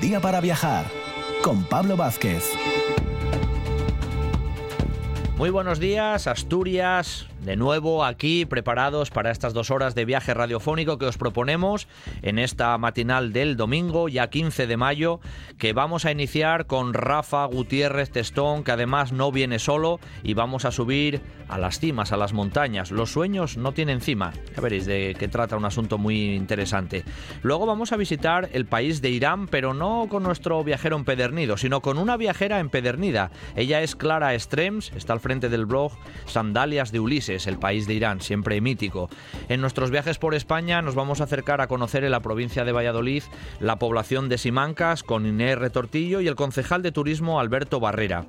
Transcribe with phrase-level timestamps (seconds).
[0.00, 0.86] día para viajar
[1.42, 2.52] con Pablo Vázquez.
[5.36, 10.98] Muy buenos días, Asturias, de nuevo aquí preparados para estas dos horas de viaje radiofónico
[10.98, 11.86] que os proponemos
[12.22, 15.20] en esta matinal del domingo, ya 15 de mayo,
[15.56, 20.64] que vamos a iniciar con Rafa Gutiérrez Testón, que además no viene solo y vamos
[20.64, 22.90] a subir a las cimas, a las montañas.
[22.90, 24.32] Los sueños no tienen cima.
[24.56, 27.04] Ya veréis de qué trata un asunto muy interesante.
[27.42, 31.80] Luego vamos a visitar el país de Irán, pero no con nuestro viajero empedernido, sino
[31.80, 33.30] con una viajera empedernida.
[33.54, 35.92] Ella es Clara Strems, está al frente del blog
[36.24, 39.10] Sandalias de Ulises el país de Irán, siempre mítico.
[39.50, 42.72] En nuestros viajes por España nos vamos a acercar a conocer en la provincia de
[42.72, 43.22] Valladolid
[43.60, 48.26] la población de Simancas con Inés Retortillo y el concejal de turismo Alberto Barrera.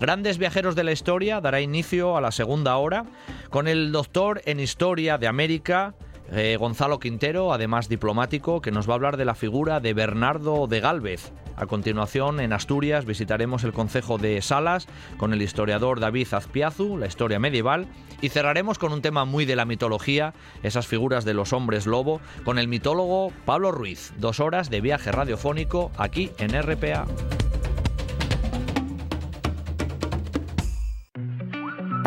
[0.00, 3.04] Grandes viajeros de la historia dará inicio a la segunda hora
[3.50, 5.94] con el doctor en historia de América,
[6.30, 10.66] eh, Gonzalo Quintero, además diplomático, que nos va a hablar de la figura de Bernardo
[10.66, 11.32] de Galvez.
[11.56, 14.86] A continuación, en Asturias, visitaremos el concejo de Salas
[15.16, 17.86] con el historiador David Azpiazu, la historia medieval,
[18.20, 22.20] y cerraremos con un tema muy de la mitología, esas figuras de los hombres lobo,
[22.44, 24.12] con el mitólogo Pablo Ruiz.
[24.18, 27.06] Dos horas de viaje radiofónico aquí en RPA.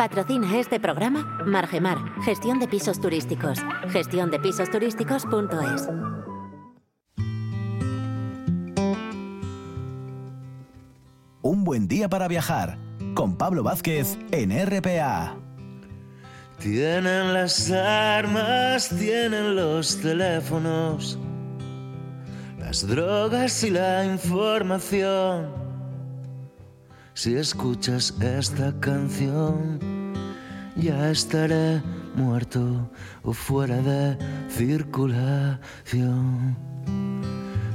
[0.02, 3.60] Patrocina este programa Margemar, gestión de pisos turísticos.
[3.90, 5.88] Gestiondepisosturísticos.es.
[11.42, 12.78] Un buen día para viajar
[13.14, 15.36] con Pablo Vázquez en RPA.
[16.58, 21.16] Tienen las armas, tienen los teléfonos,
[22.58, 25.62] las drogas y la información
[27.14, 29.78] si escuchas esta canción,
[30.76, 31.82] ya estaré
[32.14, 32.90] muerto
[33.22, 34.16] o fuera de
[34.48, 35.60] circulación.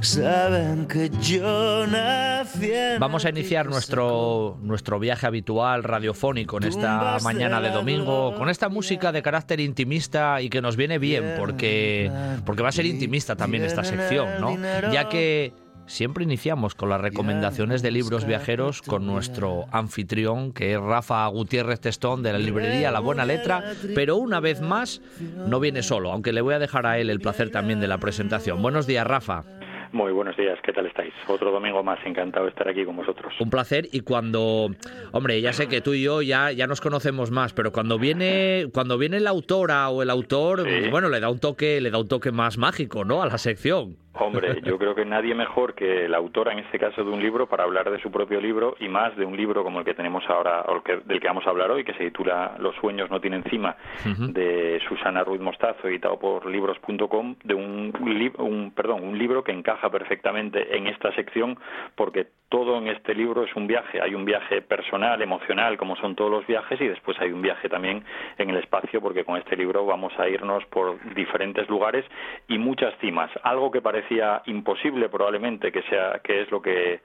[0.00, 7.60] Saben que yo nací Vamos a iniciar nuestro, nuestro viaje habitual radiofónico en esta mañana
[7.60, 12.12] de domingo con esta música de carácter intimista y que nos viene bien porque,
[12.46, 14.56] porque va a ser intimista también esta sección, ¿no?
[14.92, 15.52] Ya que
[15.88, 21.80] Siempre iniciamos con las recomendaciones de libros viajeros con nuestro anfitrión, que es Rafa Gutiérrez
[21.80, 25.00] Testón de la librería La Buena Letra, pero una vez más
[25.48, 27.96] no viene solo, aunque le voy a dejar a él el placer también de la
[27.96, 28.60] presentación.
[28.60, 29.44] Buenos días, Rafa.
[29.92, 31.14] Muy buenos días, ¿qué tal estáis?
[31.26, 33.32] Otro domingo más, encantado de estar aquí con vosotros.
[33.40, 34.68] Un placer y cuando,
[35.12, 38.66] hombre, ya sé que tú y yo ya, ya nos conocemos más, pero cuando viene,
[38.74, 42.08] cuando viene la autora o el autor, bueno, le da un toque, le da un
[42.08, 43.22] toque más mágico, ¿no?
[43.22, 43.96] A la sección.
[44.14, 47.46] Hombre, yo creo que nadie mejor que la autora, en este caso de un libro,
[47.46, 50.24] para hablar de su propio libro y más de un libro como el que tenemos
[50.28, 53.10] ahora, o el que, del que vamos a hablar hoy, que se titula Los sueños
[53.10, 57.92] no tienen cima, de Susana Ruiz Mostazo, editado por libros.com, de un,
[58.38, 61.58] un, perdón, un libro que encaja perfectamente en esta sección
[61.94, 64.00] porque todo en este libro es un viaje.
[64.00, 67.68] Hay un viaje personal, emocional, como son todos los viajes, y después hay un viaje
[67.68, 68.02] también
[68.38, 72.04] en el espacio, porque con este libro vamos a irnos por diferentes lugares
[72.48, 73.30] y muchas cimas.
[73.42, 74.07] Algo que parece
[74.46, 77.00] imposible probablemente que sea que es lo que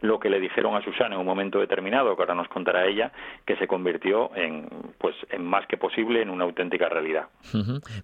[0.00, 3.10] lo que le dijeron a Susana en un momento determinado que ahora nos contará ella
[3.44, 7.28] que se convirtió en pues en más que posible en una auténtica realidad.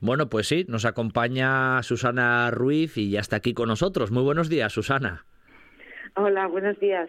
[0.01, 4.11] Bueno pues sí nos acompaña Susana Ruiz y ya está aquí con nosotros.
[4.11, 5.25] Muy buenos días Susana.
[6.17, 7.09] Hola buenos días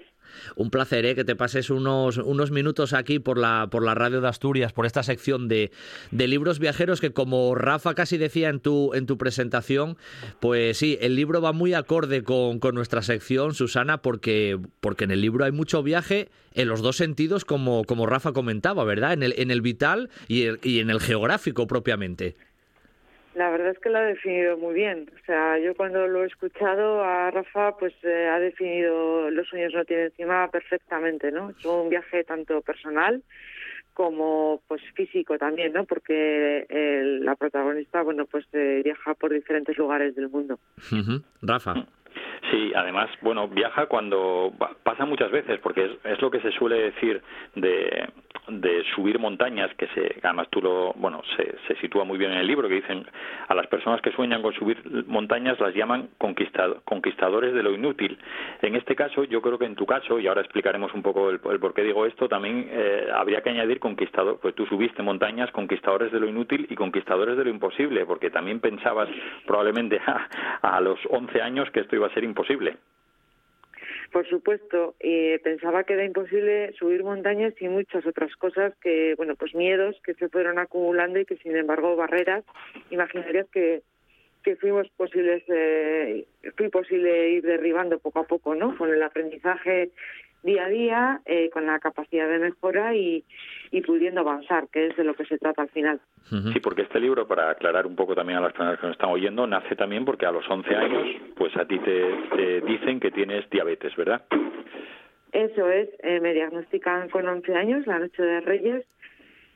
[0.56, 1.16] un placer ¿eh?
[1.16, 4.86] que te pases unos, unos minutos aquí por la, por la radio de Asturias, por
[4.86, 5.72] esta sección de,
[6.12, 9.98] de, libros viajeros que como Rafa casi decía en tu, en tu presentación,
[10.40, 15.12] pues sí, el libro va muy acorde con, con nuestra sección, Susana, porque, porque en
[15.12, 19.14] el libro hay mucho viaje en los dos sentidos, como, como Rafa comentaba, ¿verdad?
[19.14, 22.36] En el, en el vital y, y en el geográfico propiamente.
[23.36, 25.12] La verdad es que lo ha definido muy bien.
[25.14, 29.74] O sea, yo cuando lo he escuchado a Rafa, pues eh, ha definido los sueños
[29.74, 31.50] no tienen encima perfectamente, ¿no?
[31.50, 33.22] Es un viaje tanto personal
[33.94, 35.86] como pues físico también, ¿no?
[35.86, 36.66] Porque
[37.22, 40.60] la protagonista, bueno, pues eh, viaja por diferentes lugares del mundo.
[41.42, 41.86] Rafa.
[42.52, 44.54] Sí, además, bueno, viaja cuando
[44.84, 47.22] pasa muchas veces, porque es, lo que se suele decir
[47.56, 48.08] de,
[48.96, 52.68] subir montañas, que se, además tú lo, bueno, se, sitúa muy bien en el libro,
[52.70, 53.06] que dicen
[53.48, 54.78] a las personas que sueñan con subir
[55.08, 58.18] montañas las llaman conquistado, conquistadores de lo inútil.
[58.62, 61.40] En este caso, yo creo que en tu caso, y ahora explicaremos un poco el,
[61.40, 66.12] por qué digo esto, también eh, habría que añadir conquistador, pues tú subiste montañas, conquistadores
[66.12, 69.10] de lo inútil y conquistadores de lo imposible, porque también pensabas
[69.46, 70.28] probablemente a,
[70.62, 72.78] a los 11 años que esto iba a ser imposible.
[74.12, 79.36] Por supuesto, eh, pensaba que era imposible subir montañas y muchas otras cosas que, bueno,
[79.36, 82.46] pues miedos que se fueron acumulando y que, sin embargo, barreras
[82.92, 83.82] imaginarias que,
[84.44, 86.26] que fuimos posibles, eh,
[86.56, 88.78] fui posible ir derribando poco a poco, ¿no?
[88.78, 89.90] Con el aprendizaje
[90.46, 93.24] día a día, eh, con la capacidad de mejora y,
[93.86, 96.00] pudiendo avanzar, que es de lo que se trata al final.
[96.54, 99.10] Sí, porque este libro, para aclarar un poco también a las personas que nos están
[99.10, 103.50] oyendo, nace también porque a los 11 años, pues a ti te, dicen que tienes
[103.50, 104.24] diabetes, ¿verdad?
[105.34, 108.86] Eso es, eh, me diagnostican con 11 años, la noche de Reyes,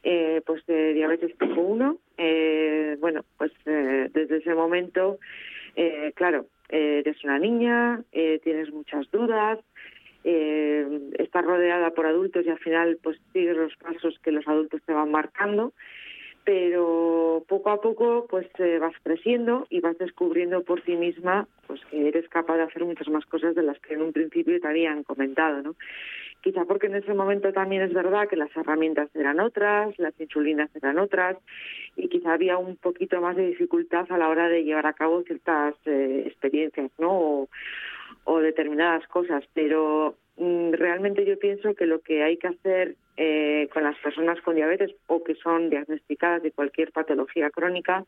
[0.03, 1.97] eh, pues de diabetes tipo 1.
[2.17, 5.19] Eh, bueno, pues eh, desde ese momento,
[5.75, 9.57] eh, claro, eres una niña, tienes muchas dudas,
[10.23, 10.85] eh,
[11.17, 14.93] estás rodeada por adultos y al final pues sigues los pasos que los adultos te
[14.93, 15.73] van marcando
[16.43, 21.79] pero poco a poco pues eh, vas creciendo y vas descubriendo por ti misma pues
[21.85, 24.67] que eres capaz de hacer muchas más cosas de las que en un principio te
[24.67, 25.75] habían comentado no
[26.41, 30.69] quizá porque en ese momento también es verdad que las herramientas eran otras las insulinas
[30.75, 31.37] eran otras
[31.95, 35.21] y quizá había un poquito más de dificultad a la hora de llevar a cabo
[35.23, 37.49] ciertas eh, experiencias no o,
[38.29, 43.67] o determinadas cosas, pero mm, realmente yo pienso que lo que hay que hacer eh,
[43.73, 48.05] con las personas con diabetes o que son diagnosticadas de cualquier patología crónica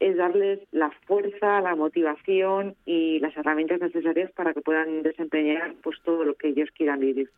[0.00, 5.98] es darles la fuerza, la motivación y las herramientas necesarias para que puedan desempeñar pues
[6.02, 7.30] todo lo que ellos quieran vivir.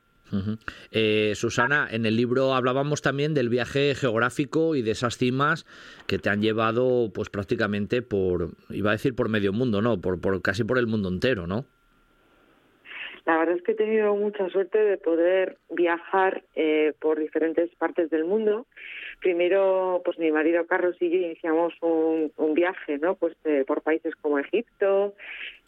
[0.92, 5.66] Eh, Susana, en el libro hablábamos también del viaje geográfico y de esas cimas
[6.06, 10.18] que te han llevado, pues prácticamente por, iba a decir por medio mundo, no, por,
[10.20, 11.66] por casi por el mundo entero, ¿no?
[13.26, 18.10] La verdad es que he tenido mucha suerte de poder viajar eh, por diferentes partes
[18.10, 18.66] del mundo.
[19.20, 23.14] Primero, pues mi marido Carlos y yo iniciamos un, viaje, ¿no?
[23.14, 25.14] Pues eh, por países como Egipto,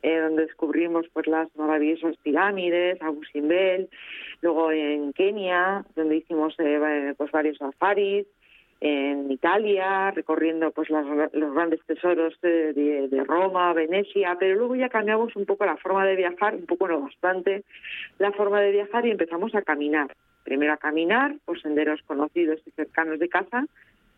[0.03, 3.89] eh, donde descubrimos pues las maravillosas pirámides, Abu Simbel,
[4.41, 6.57] luego en Kenia, donde hicimos
[7.17, 8.27] pues varios safaris,
[8.85, 15.47] en Italia, recorriendo pues los grandes tesoros de, Roma, Venecia, pero luego ya cambiamos un
[15.47, 17.63] poco la forma de viajar, un poco no bastante,
[18.19, 20.13] la forma de viajar y empezamos a caminar.
[20.43, 23.67] Primero a caminar por senderos conocidos y cercanos de casa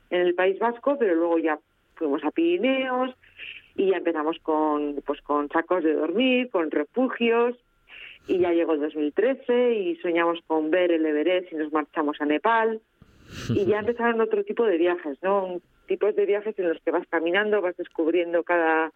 [0.08, 1.58] en el País Vasco, pero luego ya
[1.96, 3.14] fuimos a Pirineos
[3.76, 7.54] y ya empezamos con pues con sacos de dormir, con refugios
[8.26, 12.24] y ya llegó el 2013 y soñamos con ver el Everest y nos marchamos a
[12.24, 12.80] Nepal
[13.48, 15.60] y ya empezaron otro tipo de viajes, ¿no?
[15.86, 18.92] Tipos de viajes en los que vas caminando, vas descubriendo cada,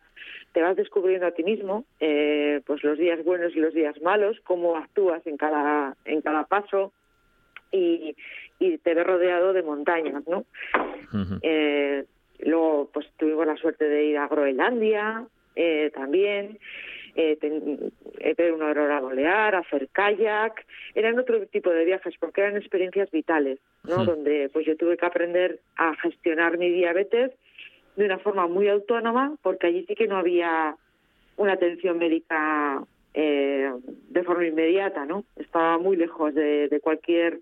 [0.53, 4.39] te vas descubriendo a ti mismo, eh, pues los días buenos y los días malos,
[4.45, 6.93] cómo actúas en cada, en cada paso
[7.71, 8.17] y,
[8.59, 10.45] y te ves rodeado de montañas, ¿no?
[11.43, 12.05] eh,
[12.41, 15.27] luego, pues tuvimos la suerte de ir a Groenlandia,
[15.57, 16.59] eh, también,
[17.17, 17.37] eh,
[18.21, 20.65] eh, ver una aurora boreal, hacer kayak,
[20.95, 23.59] eran otro tipo de viajes porque eran experiencias vitales,
[23.89, 24.05] ¿no?
[24.05, 27.33] Donde pues yo tuve que aprender a gestionar mi diabetes
[27.97, 30.77] de una forma muy autónoma porque allí sí que no había
[31.37, 33.73] una atención médica eh,
[34.11, 35.25] de forma inmediata, ¿no?
[35.37, 37.41] Estaba muy lejos de, de cualquier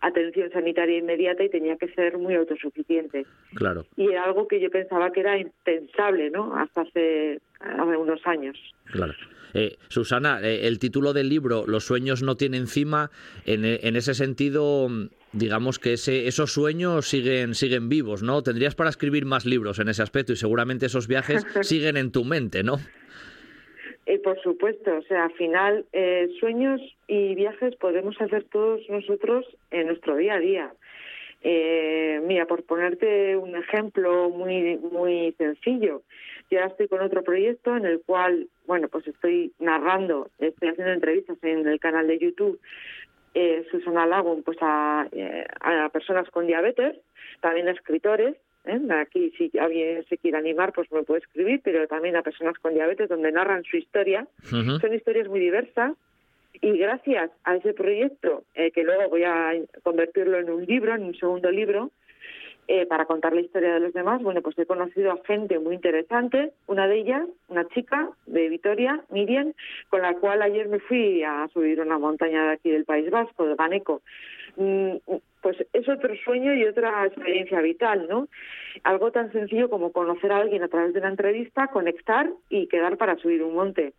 [0.00, 3.24] atención sanitaria inmediata y tenía que ser muy autosuficiente.
[3.54, 3.86] Claro.
[3.96, 6.56] Y era algo que yo pensaba que era impensable, ¿no?
[6.56, 8.58] Hasta hace, hace unos años.
[8.86, 9.14] Claro.
[9.54, 13.10] Eh, Susana, eh, el título del libro, Los sueños no tienen cima,
[13.44, 14.88] en, en ese sentido,
[15.32, 18.42] digamos que ese, esos sueños siguen, siguen vivos, ¿no?
[18.42, 22.24] Tendrías para escribir más libros en ese aspecto y seguramente esos viajes siguen en tu
[22.24, 22.76] mente, ¿no?
[24.04, 29.46] Eh, por supuesto, o sea, al final, eh, sueños y viajes podemos hacer todos nosotros
[29.70, 30.74] en nuestro día a día.
[31.44, 36.02] Eh, mira, por ponerte un ejemplo muy muy sencillo,
[36.50, 40.92] yo ahora estoy con otro proyecto en el cual, bueno, pues estoy narrando, estoy haciendo
[40.92, 42.60] entrevistas en el canal de YouTube
[43.34, 46.96] eh, Susana Lagun, pues a, eh, a personas con diabetes,
[47.40, 48.80] también a escritores, ¿eh?
[49.00, 52.74] Aquí, si alguien se quiere animar, pues me puede escribir, pero también a personas con
[52.74, 54.26] diabetes donde narran su historia.
[54.42, 55.92] Son historias muy diversas.
[56.60, 61.04] Y gracias a ese proyecto, eh, que luego voy a convertirlo en un libro, en
[61.04, 61.90] un segundo libro,
[62.74, 65.74] eh, para contar la historia de los demás, bueno, pues he conocido a gente muy
[65.74, 66.54] interesante.
[66.66, 69.52] Una de ellas, una chica de Vitoria, Miriam,
[69.90, 73.44] con la cual ayer me fui a subir una montaña de aquí del País Vasco,
[73.44, 74.00] de Baneco.
[74.56, 74.92] Mm,
[75.42, 78.28] pues es otro sueño y otra experiencia vital, ¿no?
[78.84, 82.96] Algo tan sencillo como conocer a alguien a través de una entrevista, conectar y quedar
[82.96, 83.92] para subir un monte.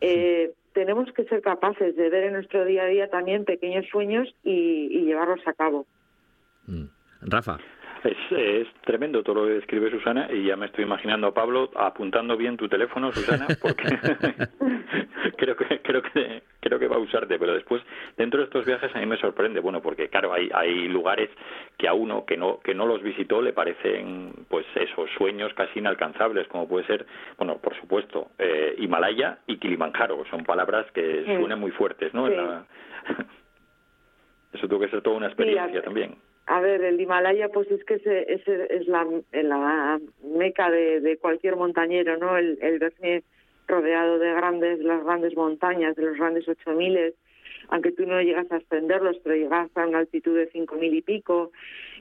[0.00, 4.32] Eh, tenemos que ser capaces de ver en nuestro día a día también pequeños sueños
[4.44, 5.86] y, llevarlos a cabo.
[6.68, 6.84] Mm.
[7.22, 7.58] Rafa.
[8.06, 12.36] Es, tremendo todo lo que describe Susana y ya me estoy imaginando a Pablo apuntando
[12.36, 13.84] bien tu teléfono, Susana, porque
[15.36, 17.82] creo que creo que creo que va a usarte, pero después
[18.16, 21.30] dentro de estos viajes a mí me sorprende, bueno, porque claro, hay hay lugares
[21.76, 25.54] que a uno que no que no los visitó le parecen pues eso pues sueños
[25.54, 27.06] casi inalcanzables, como puede ser,
[27.38, 32.26] bueno, por supuesto, eh, Himalaya y Kilimanjaro, son palabras que suenan muy fuertes, ¿no?
[34.52, 36.16] Eso tuvo que ser toda una experiencia también.
[36.46, 38.06] A ver, el Himalaya, pues es que es,
[38.46, 42.36] es la, meca de, cualquier montañero, ¿no?
[42.36, 43.24] El, el verse
[43.66, 47.14] rodeado de grandes, las grandes montañas, de los grandes ocho miles,
[47.68, 51.02] aunque tú no llegas a ascenderlos, pero llegas a una altitud de cinco mil y
[51.02, 51.50] pico,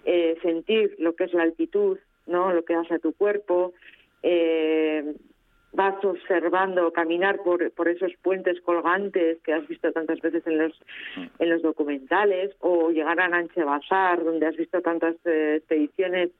[0.05, 1.97] eh, sentir lo que es la altitud,
[2.27, 2.53] ¿no?
[2.53, 3.73] Lo que hace a tu cuerpo,
[4.21, 5.15] eh,
[5.75, 10.73] vas observando caminar por, por esos puentes colgantes que has visto tantas veces en los
[11.17, 11.25] mm.
[11.39, 16.31] en los documentales o llegar a Nanche Bazar donde has visto tantas eh, expediciones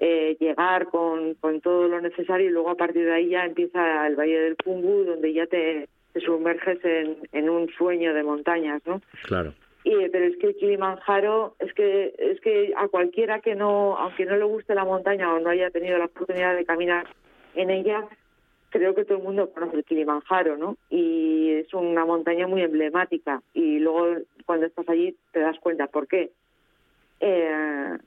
[0.00, 4.06] eh, llegar con, con todo lo necesario y luego a partir de ahí ya empieza
[4.06, 5.88] el Valle del Pungu donde ya te,
[6.24, 9.00] sumerges en, en un sueño de montañas, ¿no?
[9.24, 9.52] Claro.
[9.84, 14.36] Y, pero es que Kilimanjaro, es que, es que a cualquiera que no, aunque no
[14.36, 17.06] le guste la montaña o no haya tenido la oportunidad de caminar
[17.54, 18.06] en ella,
[18.70, 20.76] creo que todo el mundo conoce el Kilimanjaro, ¿no?
[20.88, 23.42] Y es una montaña muy emblemática.
[23.52, 26.30] Y luego cuando estás allí te das cuenta por qué.
[27.20, 27.98] Eh,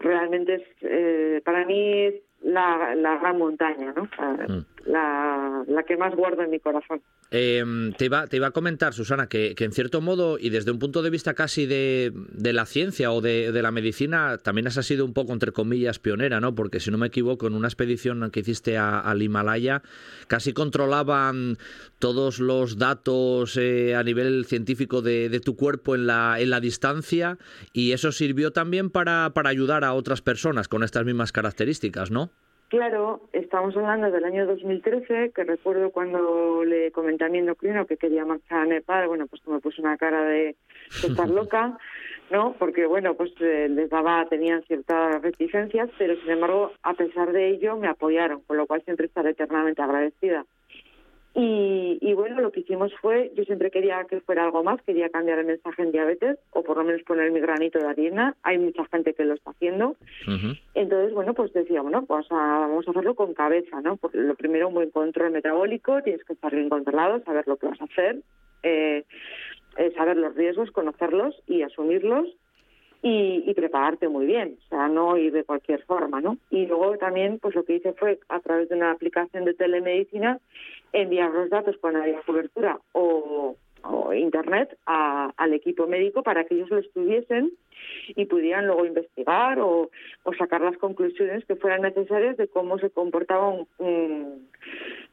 [0.00, 4.04] realmente es, eh, para mí es la, gran montaña, ¿no?
[4.04, 4.66] Mm.
[4.86, 7.02] La, la que más guardo en mi corazón.
[7.30, 7.62] Eh,
[7.96, 11.02] te, iba, te iba a comentar, Susana, que, en cierto modo, y desde un punto
[11.02, 15.04] de vista casi de, de la ciencia o de, de, la medicina, también has sido
[15.04, 16.54] un poco, entre comillas, pionera, ¿no?
[16.54, 19.82] Porque si no me equivoco, en una expedición que hiciste al Himalaya,
[20.26, 21.58] casi controlaban
[21.98, 26.60] todos los datos eh, a nivel científico de, de, tu cuerpo en la, en la
[26.60, 27.38] distancia,
[27.72, 32.30] y eso sirvió también para, para ayudar a otras personas con estas mismas características, ¿no?
[32.70, 37.96] Claro, estamos hablando del año 2013, que recuerdo cuando le comenté a mi endocrino que
[37.96, 40.54] quería marchar a Nepal, bueno, pues me puse una cara de,
[41.02, 41.76] estar loca,
[42.30, 42.54] ¿no?
[42.60, 47.48] Porque, bueno, pues eh, les daba, tenían ciertas reticencias, pero sin embargo, a pesar de
[47.48, 50.46] ello, me apoyaron, con lo cual siempre estaré eternamente agradecida.
[51.34, 55.10] Y, y, bueno, lo que hicimos fue, yo siempre quería que fuera algo más, quería
[55.10, 58.34] cambiar el mensaje en diabetes o por lo menos poner mi granito de arena.
[58.42, 59.96] Hay mucha gente que lo está haciendo.
[60.74, 62.04] Entonces, bueno, pues decíamos, ¿no?
[62.04, 63.96] Pues vamos a hacerlo con cabeza, ¿no?
[63.96, 67.68] Porque lo primero, un buen control metabólico, tienes que estar bien controlado, saber lo que
[67.68, 68.22] vas a hacer,
[68.64, 69.04] eh,
[69.76, 72.26] eh, saber los riesgos, conocerlos y asumirlos
[73.02, 76.36] y, y, prepararte muy bien, o sea, no ir de cualquier forma, ¿no?
[76.50, 80.38] Y luego también, pues lo que hice fue, a través de una aplicación de telemedicina,
[80.92, 83.56] enviar los datos cuando había cobertura o,
[84.14, 87.52] internet al equipo médico para que ellos lo estuviesen
[88.14, 89.90] y pudieran luego investigar o,
[90.38, 94.48] sacar las conclusiones que fueran necesarias de cómo se comportaba un,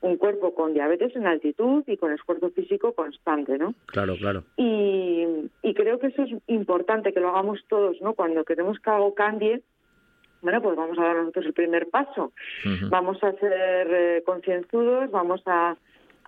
[0.01, 3.73] un, cuerpo con diabetes en altitud y con esfuerzo físico constante, ¿no?
[3.87, 4.43] Claro, claro.
[4.57, 5.25] Y,
[5.63, 8.13] y creo que eso es importante que lo hagamos todos, ¿no?
[8.13, 9.61] Cuando queremos que algo cambie,
[10.41, 12.31] bueno, pues vamos a dar nosotros el primer paso.
[12.89, 15.75] Vamos a ser eh, concienzudos, vamos a,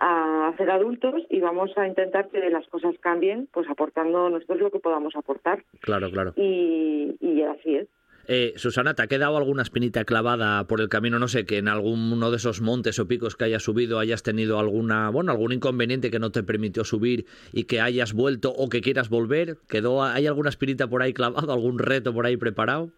[0.00, 4.70] a hacer adultos y vamos a intentar que las cosas cambien, pues aportando nosotros lo
[4.70, 5.62] que podamos aportar.
[5.80, 6.32] Claro, claro.
[6.36, 7.88] Y, y así es.
[8.32, 11.18] Eh, Susana, ¿te ha quedado alguna espinita clavada por el camino?
[11.18, 14.58] No sé, que en alguno de esos montes o picos que hayas subido hayas tenido
[14.58, 18.82] alguna, bueno, algún inconveniente que no te permitió subir y que hayas vuelto o que
[18.82, 19.56] quieras volver.
[19.68, 22.90] ¿Quedó, ¿Hay alguna espinita por ahí clavada, algún reto por ahí preparado?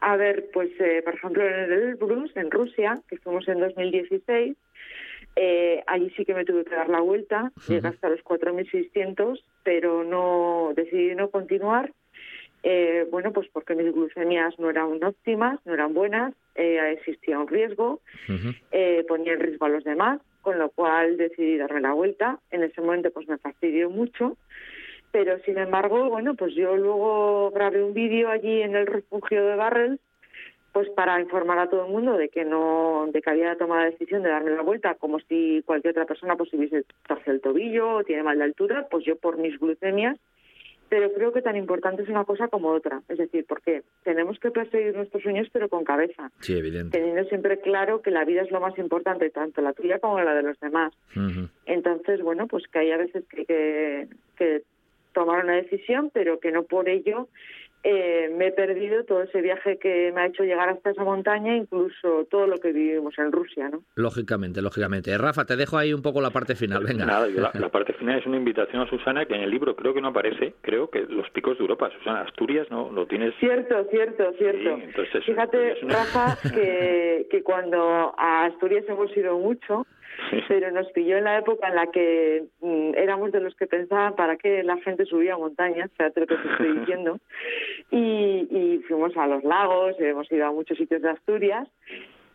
[0.00, 4.56] A ver, pues eh, por ejemplo en el Elbrus, en Rusia, que fuimos en 2016,
[5.36, 10.04] eh, allí sí que me tuve que dar la vuelta, llegué hasta los 4.600, pero
[10.04, 11.92] no decidí no continuar.
[12.62, 17.46] Eh, bueno, pues porque mis glucemias no eran óptimas, no eran buenas, eh, existía un
[17.46, 18.00] riesgo,
[18.70, 22.38] eh, ponía en riesgo a los demás, con lo cual decidí darme la vuelta.
[22.50, 24.36] En ese momento pues me fastidió mucho
[25.14, 29.54] pero sin embargo, bueno, pues yo luego grabé un vídeo allí en el refugio de
[29.54, 30.00] Barrels,
[30.74, 33.90] pues para informar a todo el mundo de que no, de que había tomado la
[33.90, 37.98] decisión de darme la vuelta, como si cualquier otra persona pues hubiese torcido el tobillo
[37.98, 40.18] o tiene mal de altura, pues yo por mis glucemias,
[40.88, 44.50] pero creo que tan importante es una cosa como otra, es decir, porque tenemos que
[44.50, 46.98] perseguir nuestros sueños pero con cabeza, sí, evidente.
[46.98, 50.34] teniendo siempre claro que la vida es lo más importante, tanto la tuya como la
[50.34, 50.92] de los demás.
[51.66, 54.62] Entonces, bueno, pues que hay a veces que, que, que
[55.12, 57.28] tomar una decisión, pero que no por ello
[57.84, 61.56] eh, me he perdido todo ese viaje que me ha hecho llegar hasta esa montaña,
[61.56, 63.82] incluso todo lo que vivimos en Rusia, ¿no?
[63.94, 65.16] Lógicamente, lógicamente.
[65.16, 67.04] Rafa, te dejo ahí un poco la parte final, venga.
[67.04, 70.00] Nada, la, parte final es una invitación a Susana que en el libro creo que
[70.00, 72.90] no aparece, creo que los picos de Europa, Susana, Asturias, ¿no?
[72.90, 73.34] Lo tienes...
[73.38, 74.78] Cierto, cierto, cierto.
[75.24, 79.86] Fíjate, Rafa, que que, que cuando a Asturias hemos ido mucho,
[80.48, 84.14] pero nos pilló en la época en la que mm, éramos de los que pensaban
[84.14, 87.18] para qué la gente subía montañas, fíjate lo que te estoy diciendo,
[87.90, 91.68] y, y fuimos a los lagos, hemos ido a muchos sitios de Asturias,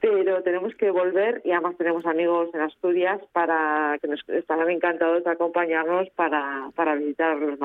[0.02, 5.24] pero tenemos que volver y además tenemos amigos en Asturias para que nos estarán encantados
[5.24, 7.60] de acompañarnos para, para visitar los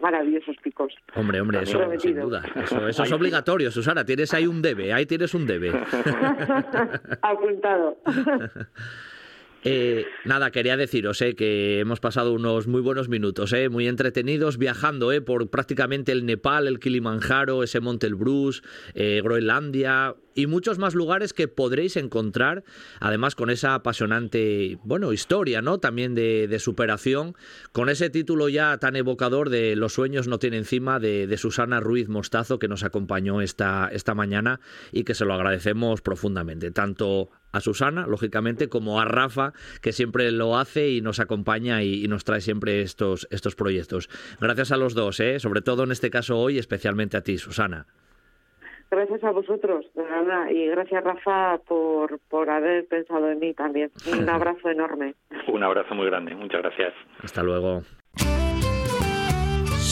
[0.00, 0.94] maravillosos picos.
[1.14, 2.42] Hombre, hombre, eso sin duda.
[2.62, 4.04] Eso, eso es obligatorio, Susana.
[4.04, 5.70] Tienes ahí un debe, ahí tienes un debe.
[7.22, 7.98] Apuntado.
[9.64, 14.58] Eh, nada, quería deciros eh, que hemos pasado unos muy buenos minutos, eh, muy entretenidos,
[14.58, 18.62] viajando eh, por prácticamente el Nepal, el Kilimanjaro, ese Monte Elbrus,
[18.94, 22.62] eh, Groenlandia y muchos más lugares que podréis encontrar,
[23.00, 25.78] además con esa apasionante, bueno, historia, ¿no?
[25.78, 27.34] También de, superación,
[27.72, 31.80] con ese título ya tan evocador de Los sueños no tienen encima de, de Susana
[31.80, 34.60] Ruiz Mostazo que nos acompañó esta, esta mañana
[34.92, 40.30] y que se lo agradecemos profundamente, tanto a Susana, lógicamente, como a Rafa, que siempre
[40.32, 44.10] lo hace y nos acompaña y, y nos trae siempre estos, estos proyectos.
[44.40, 45.40] Gracias a los dos, ¿eh?
[45.40, 47.86] sobre todo en este caso hoy, especialmente a ti, Susana.
[48.90, 53.90] Gracias a vosotros, de verdad, y gracias Rafa por, por haber pensado en mí también.
[54.12, 55.14] Un abrazo enorme.
[55.48, 56.94] Un abrazo muy grande, muchas gracias.
[57.22, 57.82] Hasta luego.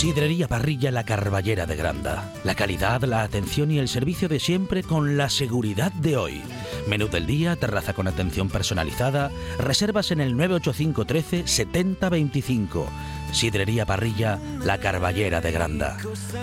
[0.04, 2.24] Sidrería Parrilla La Carballera de Granda.
[2.44, 6.42] La calidad, la atención y el servicio de siempre con la seguridad de hoy.
[6.88, 12.86] Menú del día, terraza con atención personalizada, reservas en el 985 13 70 25.
[13.34, 15.98] Sidrería Parrilla La Carballera de Granda.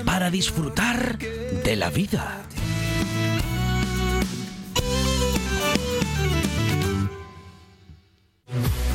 [0.05, 2.43] Para disfrutar de la vida.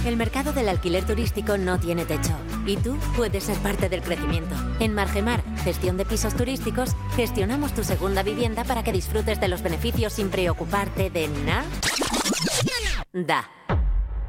[0.04, 4.54] El mercado del alquiler turístico no tiene techo y tú puedes ser parte del crecimiento.
[4.78, 9.62] En Margemar, gestión de pisos turísticos, gestionamos tu segunda vivienda para que disfrutes de los
[9.62, 11.64] beneficios sin preocuparte de nada.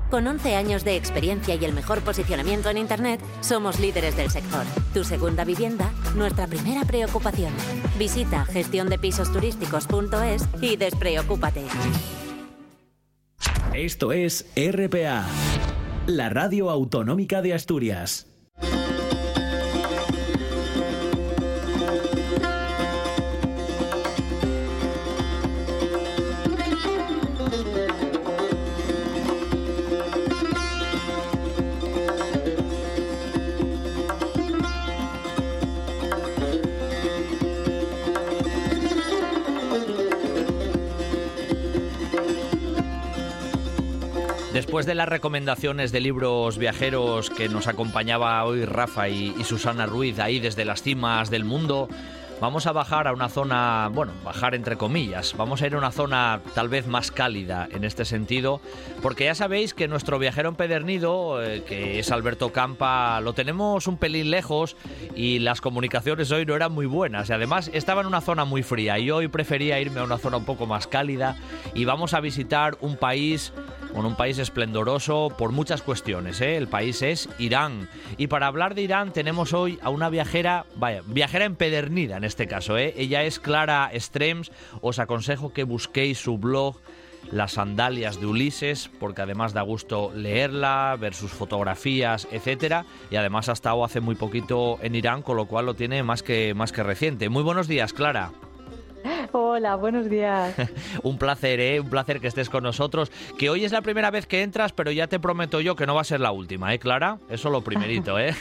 [0.10, 4.66] Con 11 años de experiencia y el mejor posicionamiento en Internet, somos líderes del sector.
[4.94, 7.52] Tu segunda vivienda, nuestra primera preocupación.
[8.00, 11.64] Visita gestiondepisosturísticos.es y despreocúpate.
[13.74, 15.26] Esto es RPA,
[16.08, 18.28] la radio autonómica de Asturias.
[44.68, 50.20] Después de las recomendaciones de libros viajeros que nos acompañaba hoy Rafa y, Susana Ruiz
[50.20, 51.88] ahí desde las cimas del mundo,
[52.42, 55.92] vamos a bajar a una zona, bueno, bajar entre comillas, vamos a ir a una
[55.92, 58.60] zona tal vez más cálida en este sentido,
[59.02, 63.96] porque ya sabéis que nuestro viajero empedernido, eh, que es Alberto Campa, lo tenemos un
[63.96, 64.76] pelín lejos
[65.16, 67.30] y las comunicaciones hoy no eran muy buenas.
[67.30, 70.36] Y además estaba en una zona muy fría y hoy prefería irme a una zona
[70.36, 71.38] un poco más cálida
[71.74, 73.54] y vamos a visitar un país
[73.94, 76.42] bueno, un país esplendoroso por muchas cuestiones.
[76.42, 76.58] ¿eh?
[76.58, 77.90] El país es Irán.
[78.18, 82.48] Y para hablar de Irán tenemos hoy a una viajera, vaya, viajera empedernida en este
[82.48, 82.78] caso.
[82.78, 82.94] ¿eh?
[82.98, 84.52] Ella es Clara Strems.
[84.82, 86.78] Os aconsejo que busquéis su blog.
[87.32, 93.50] Las sandalias de Ulises, porque además da gusto leerla, ver sus fotografías, etcétera, y además
[93.50, 96.72] ha estado hace muy poquito en Irán, con lo cual lo tiene más que más
[96.72, 97.28] que reciente.
[97.28, 98.32] Muy buenos días, Clara.
[99.32, 100.56] Hola, buenos días.
[101.04, 101.80] un placer, ¿eh?
[101.80, 103.12] Un placer que estés con nosotros.
[103.38, 105.96] Que hoy es la primera vez que entras, pero ya te prometo yo que no
[105.96, 107.20] va a ser la última, ¿eh, Clara?
[107.30, 108.36] Eso lo primerito, ¿eh?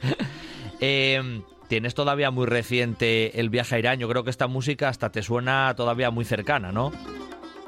[0.80, 3.98] eh Tienes todavía muy reciente el viaje a Irán.
[3.98, 6.92] Yo creo que esta música hasta te suena todavía muy cercana, ¿no?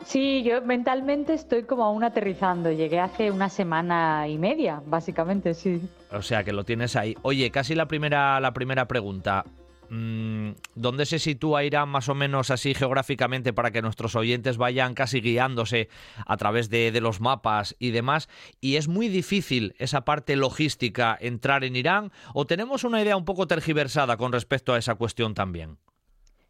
[0.05, 2.70] Sí, yo mentalmente estoy como aún aterrizando.
[2.70, 5.81] Llegué hace una semana y media, básicamente, sí.
[6.12, 7.16] O sea que lo tienes ahí.
[7.22, 9.44] Oye, casi la primera, la primera pregunta.
[9.88, 15.20] ¿Dónde se sitúa Irán más o menos así geográficamente para que nuestros oyentes vayan casi
[15.20, 15.88] guiándose
[16.27, 18.29] a través de, los mapas y demás?
[18.61, 23.25] ¿Y es muy difícil esa parte logística entrar en Irán o tenemos una idea un
[23.25, 25.79] poco tergiversada con respecto a esa cuestión también?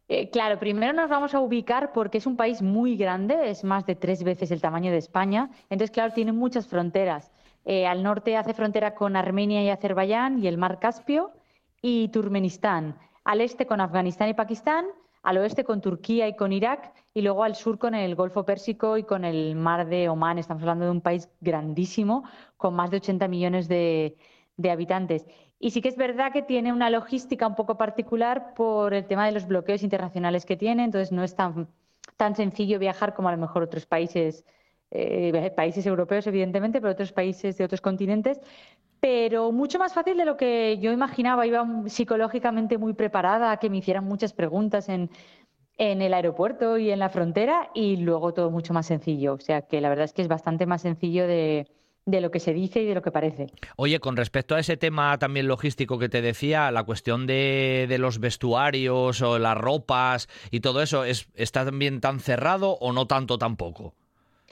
[0.09, 3.85] Eh, claro, primero nos vamos a ubicar porque es un país muy grande, es más
[3.85, 7.31] de tres veces el tamaño de España, entonces claro, tiene muchas fronteras.
[7.65, 11.31] Eh, al norte hace frontera con Armenia y Azerbaiyán y el mar Caspio
[11.81, 12.95] y Turkmenistán
[13.27, 14.85] al este con Afganistán y Pakistán,
[15.21, 18.97] al oeste con Turquía y con Irak, y luego al sur con el Golfo Pérsico
[18.97, 20.37] y con el mar de Omán.
[20.37, 22.23] Estamos hablando de un país grandísimo,
[22.55, 24.15] con más de 80 millones de,
[24.55, 25.25] de habitantes.
[25.59, 29.25] Y sí que es verdad que tiene una logística un poco particular por el tema
[29.25, 31.67] de los bloqueos internacionales que tiene, entonces no es tan
[32.15, 34.43] tan sencillo viajar como a lo mejor otros países,
[34.91, 38.39] eh, países europeos, evidentemente, pero otros países de otros continentes.
[38.99, 41.45] Pero mucho más fácil de lo que yo imaginaba.
[41.45, 45.11] Iba psicológicamente muy preparada a que me hicieran muchas preguntas en,
[45.77, 49.33] en el aeropuerto y en la frontera y luego todo mucho más sencillo.
[49.33, 51.67] O sea que la verdad es que es bastante más sencillo de,
[52.07, 53.47] de lo que se dice y de lo que parece.
[53.75, 57.97] Oye, con respecto a ese tema también logístico que te decía, la cuestión de, de
[57.99, 63.05] los vestuarios o las ropas y todo eso, ¿es, ¿está también tan cerrado o no
[63.05, 63.93] tanto tampoco?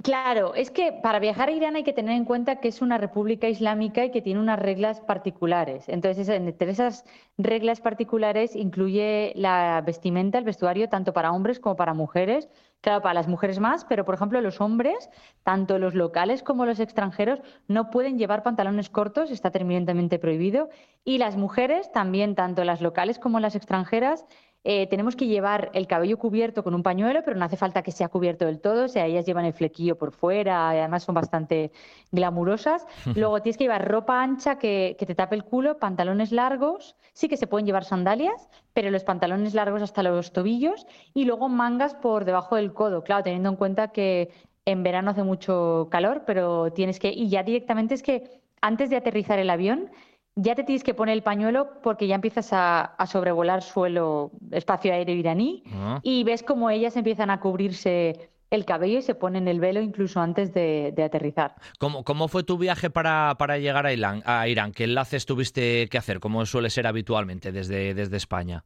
[0.04, 2.98] Claro, es que para viajar a Irán hay que tener en cuenta que es una
[2.98, 5.88] república islámica y que tiene unas reglas particulares.
[5.88, 7.06] Entonces, entre esas
[7.38, 12.50] reglas particulares incluye la vestimenta, el vestuario, tanto para hombres como para mujeres.
[12.82, 15.10] Claro, para las mujeres más, pero por ejemplo los hombres,
[15.44, 20.70] tanto los locales como los extranjeros, no pueden llevar pantalones cortos, está terminantemente prohibido.
[21.04, 24.26] Y las mujeres también, tanto las locales como las extranjeras,
[24.67, 27.91] eh, tenemos que llevar el cabello cubierto con un pañuelo, pero no hace falta que
[27.91, 28.86] sea cubierto del todo.
[28.86, 31.71] O sea, ellas llevan el flequillo por fuera y además son bastante
[32.12, 32.88] glamurosas.
[33.13, 36.95] Luego tienes que llevar ropa ancha que, te tape el culo, pantalones largos.
[37.13, 41.47] Sí que se pueden llevar sandalias, pero los pantalones largos hasta los tobillos y luego
[41.47, 43.04] mangas por debajo del codo.
[43.04, 44.32] Claro, teniendo en cuenta que
[44.65, 47.10] en verano hace mucho calor, pero tienes que.
[47.10, 49.91] Y ya directamente es que antes de aterrizar el avión
[50.36, 55.15] ya te tienes que poner el pañuelo porque ya empiezas a, sobrevolar suelo, espacio aéreo
[55.15, 56.00] iraní ah.
[56.04, 60.19] y ves como ellas empiezan a cubrirse el cabello y se ponen el velo incluso
[60.19, 61.56] antes de, aterrizar.
[61.80, 64.71] ¿Cómo, ¿Cómo, fue tu viaje para, para llegar a Irán, a Irán?
[64.71, 68.63] ¿Qué enlaces tuviste que hacer, como suele ser habitualmente desde, desde España?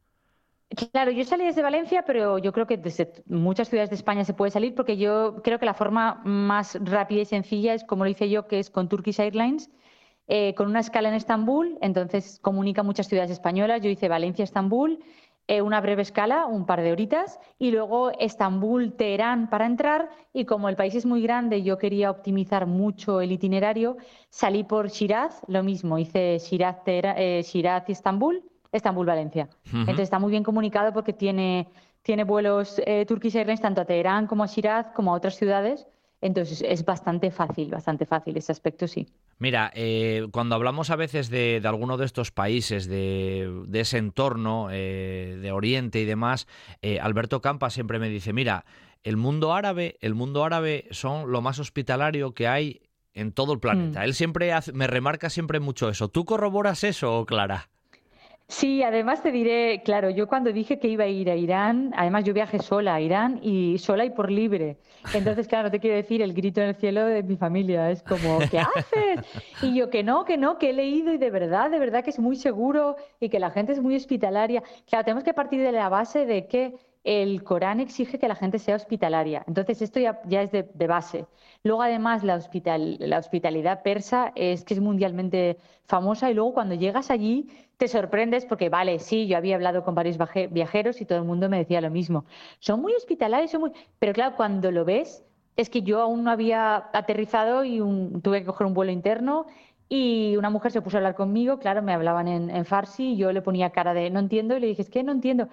[0.91, 4.35] Claro, yo salí desde Valencia, pero yo creo que desde muchas ciudades de España se
[4.35, 8.09] puede salir porque yo creo que la forma más rápida y sencilla es como lo
[8.09, 9.71] hice yo, que es con Turkish Airlines
[10.31, 13.81] eh, con una escala en Estambul, entonces comunica muchas ciudades españolas.
[13.81, 14.99] Yo hice Valencia-Estambul,
[15.47, 20.11] eh, una breve escala, un par de horitas, y luego Estambul-Teherán para entrar.
[20.31, 23.97] Y como el país es muy grande, yo quería optimizar mucho el itinerario,
[24.29, 29.49] salí por Shiraz, lo mismo, hice Shiraz-Estambul, eh, Estambul-Valencia.
[29.73, 31.69] Entonces está muy bien comunicado porque tiene,
[32.03, 35.87] tiene vuelos Turkish Airlines tanto a Teherán como a Shiraz como a otras ciudades.
[36.21, 39.07] Entonces es bastante fácil, bastante fácil ese aspecto, sí.
[39.37, 45.37] Mira, eh, cuando hablamos a veces de, alguno de estos países, de, ese entorno eh,
[45.41, 46.47] de Oriente y demás,
[46.81, 48.65] eh, Alberto Campa siempre me dice, mira,
[49.03, 52.81] el mundo árabe, el mundo árabe son lo más hospitalario que hay
[53.13, 54.01] en todo el planeta.
[54.01, 54.03] Mm.
[54.03, 56.09] Él siempre me remarca siempre mucho eso.
[56.09, 57.69] ¿Tú corroboras eso, Clara?
[58.49, 62.23] Sí, además te diré, claro, yo cuando dije que iba a ir a Irán, además
[62.23, 64.77] yo viajé sola a Irán y sola y por libre.
[65.13, 68.39] Entonces, claro, te quiero decir el grito en el cielo de mi familia, es como,
[68.49, 69.19] ¿qué haces?
[69.61, 72.09] Y yo que no, que no, que he leído y de verdad, de verdad que
[72.09, 74.63] es muy seguro y que la gente es muy hospitalaria.
[74.87, 78.57] Claro, tenemos que partir de la base de que el Corán exige que la gente
[78.57, 79.43] sea hospitalaria.
[79.47, 81.27] Entonces, esto ya, es de, base.
[81.63, 82.39] Luego, además, la,
[82.99, 87.47] la hospitalidad persa es que es mundialmente famosa y luego cuando llegas allí
[87.79, 90.17] te sorprendes porque, vale, sí, yo había hablado con varios
[90.51, 92.25] viajeros y todo el mundo me decía lo mismo.
[92.59, 93.71] Son muy hospitalarios, son muy...
[93.99, 95.23] Pero claro, cuando lo ves,
[95.55, 97.79] es que yo aún no había aterrizado y
[98.21, 99.45] tuve que coger un vuelo interno
[99.87, 103.17] y una mujer se puso a hablar conmigo, claro, me hablaban en, en farsi y
[103.17, 105.47] yo le ponía cara de no entiendo y le dije, es que no entiendo.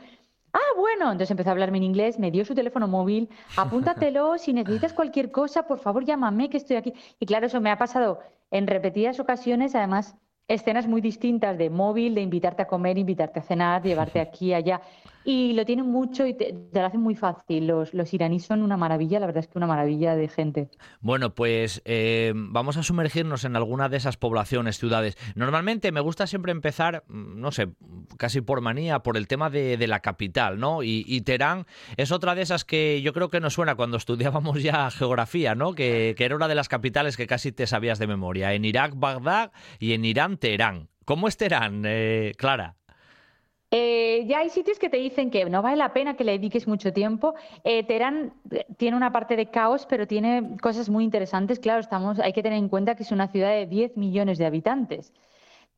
[0.53, 4.53] Ah, bueno, entonces empezó a hablarme en inglés, me dio su teléfono móvil, apúntatelo, si
[4.53, 6.93] necesitas cualquier cosa, por favor llámame que estoy aquí.
[7.21, 8.19] Y claro, eso me ha pasado
[8.51, 10.17] en repetidas ocasiones, además
[10.49, 14.81] escenas muy distintas de móvil, de invitarte a comer, invitarte a cenar, llevarte aquí, allá.
[15.29, 17.67] Y lo tienen mucho y te, lo hacen muy fácil.
[17.67, 20.69] Los, iraníes son una maravilla, la verdad es que una maravilla de gente.
[21.01, 25.19] Bueno, pues eh, vamos a sumergirnos en alguna de esas poblaciones, ciudades.
[25.35, 27.71] Normalmente me gusta siempre empezar, mm, no sé,
[28.19, 30.85] casi por manía, por el tema de, la capital, ¿no?
[30.85, 34.93] Y, Teherán es otra de esas que yo creo que nos suena cuando estudiábamos ya
[34.93, 35.75] geografía, ¿no?
[35.75, 38.55] Que, que era una de las capitales que casi te sabías de memoria.
[38.55, 40.89] En Irak, Bagdad y en Irán, Teherán.
[41.05, 42.77] ¿Cómo es Teherán, eh, Clara?
[43.79, 46.67] Eh, ya hay sitios que te dicen que no vale la pena que le dediques
[46.67, 47.35] mucho tiempo.
[47.63, 51.59] Eh, Teherán eh, tiene una parte de caos, pero tiene cosas muy interesantes.
[51.59, 54.47] Claro, estamos, hay que tener en cuenta que es una ciudad de 10 millones de
[54.47, 55.13] habitantes.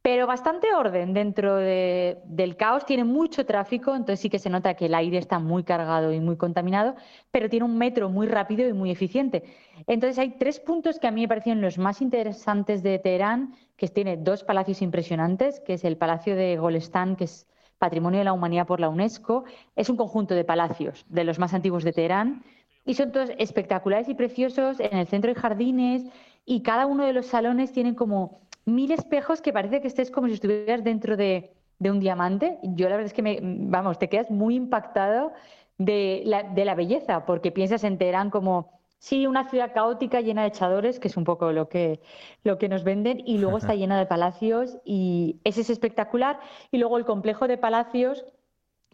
[0.01, 4.87] Pero bastante orden dentro del caos, tiene mucho tráfico, entonces sí que se nota que
[4.87, 6.95] el aire está muy cargado y muy contaminado,
[7.33, 9.43] pero tiene un metro muy rápido y muy eficiente.
[9.89, 13.89] Entonces hay tres puntos que a mí me parecieron los más interesantes de Teherán, que
[13.89, 18.33] tiene dos palacios impresionantes, que es el Palacio de Golestán, que es Patrimonio de la
[18.33, 19.45] Humanidad por la UNESCO.
[19.77, 22.43] Es un conjunto de palacios de los más antiguos de Teherán
[22.85, 24.81] y son todos espectaculares y preciosos.
[24.81, 26.05] En el centro hay jardines
[26.45, 30.27] y cada uno de los salones tienen como mil espejos que parece que estés como
[30.27, 32.59] si estuvieras dentro de, un diamante.
[32.63, 35.33] Yo la verdad es que me, vamos, te quedas muy impactado
[35.79, 40.99] de la belleza, porque piensas en Teherán como Sí, una ciudad caótica llena de echadores,
[40.99, 42.01] que es un poco lo que,
[42.43, 46.41] lo que nos venden, y luego está llena de palacios y ese es espectacular.
[46.73, 48.25] Y luego el complejo de palacios,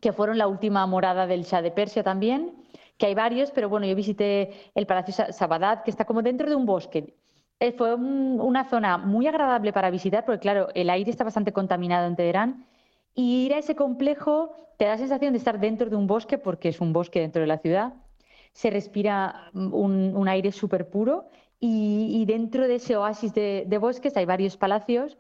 [0.01, 2.55] que fueron la última morada del Shah de Persia también,
[2.99, 6.55] que hay varios, pero bueno, yo visité el Palacio Sabadat, que está como dentro de
[6.55, 7.17] un bosque.
[7.61, 12.07] Eh, fue una zona muy agradable para visitar, porque claro, el aire está bastante contaminado
[12.07, 12.67] en Teherán.
[13.15, 16.37] Y ir a ese complejo te da la sensación de estar dentro de un bosque,
[16.39, 17.95] porque es un bosque dentro de la ciudad
[18.55, 21.29] se respira un, aire súper puro
[21.61, 25.19] y, dentro de ese oasis de, bosques hay varios palacios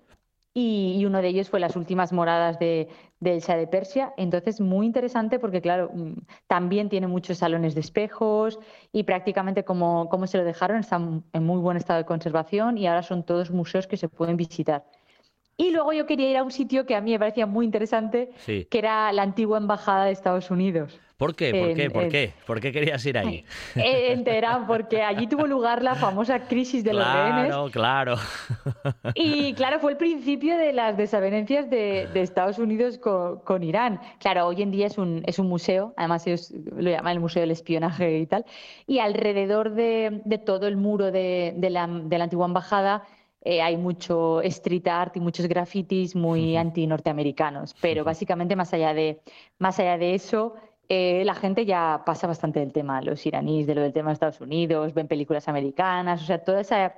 [0.55, 4.15] y, uno de ellos fue las últimas moradas de, del Shah de Persia.
[4.17, 6.13] Entonces, muy interesante porque, claro, mm,
[6.47, 8.61] también tiene muchos salones de espejos
[8.93, 12.87] y prácticamente como, como se lo dejaron, están en muy buen estado de conservación y
[12.87, 14.85] ahora son todos museos que se pueden visitar.
[15.57, 18.31] Y luego yo quería ir a un sitio que a mí me parecía muy interesante,
[18.47, 21.01] que era la antigua embajada de Estados Unidos.
[21.17, 21.53] ¿Por qué?
[21.55, 21.91] ¿Por qué?
[21.91, 22.33] ¿Por qué?
[22.47, 23.45] ¿Por qué querías ir ahí?
[23.77, 27.47] En Teherán, porque allí tuvo lugar la famosa crisis de los rehenes.
[27.47, 28.17] Claro, claro.
[29.15, 34.01] Y claro, fue el principio de las desavenencias de, Estados Unidos con, Irán.
[34.19, 37.43] Claro, hoy en día es un, es un museo, además ellos lo llaman el Museo
[37.43, 38.45] del Espionaje y tal.
[38.87, 43.05] Y alrededor de, todo el muro de, la, de la antigua embajada
[43.45, 47.75] eh, hay mucho street art y muchos grafitis muy anti-norteamericanos.
[47.81, 49.21] Pero básicamente, más allá de,
[49.59, 50.55] más allá de eso,
[50.89, 54.15] eh, la gente ya pasa bastante del tema, los iraníes, de lo del tema de
[54.15, 56.95] Estados Unidos, ven películas americanas, o sea, toda esa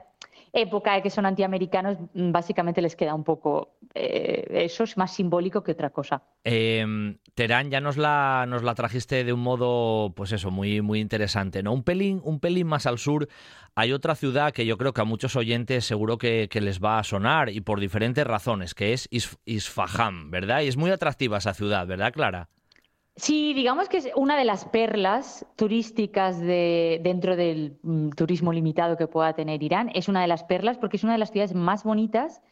[0.53, 5.15] época de que son antiamericanos, mm, básicamente les queda un poco eh, eso, es más
[5.15, 6.23] simbólico que otra cosa.
[6.45, 6.85] Eh,
[7.35, 11.63] Terán, ya nos la, nos la trajiste de un modo, pues eso, muy, muy interesante,
[11.63, 11.73] ¿no?
[11.73, 13.29] Un pelín, un pelín más al sur
[13.79, 17.05] hay otra ciudad que yo creo que a muchos oyentes seguro que, les va a
[17.05, 19.07] sonar y por diferentes razones, que es
[19.45, 20.63] Isfahan, ¿verdad?
[20.63, 22.49] Y es muy atractiva esa ciudad, ¿verdad, Clara?
[23.17, 28.99] Sí, digamos que es una de las perlas turísticas de, dentro del mm, turismo limitado
[28.99, 29.91] que pueda tener Irán.
[29.95, 32.43] Es una de las perlas porque es una de las ciudades más bonitas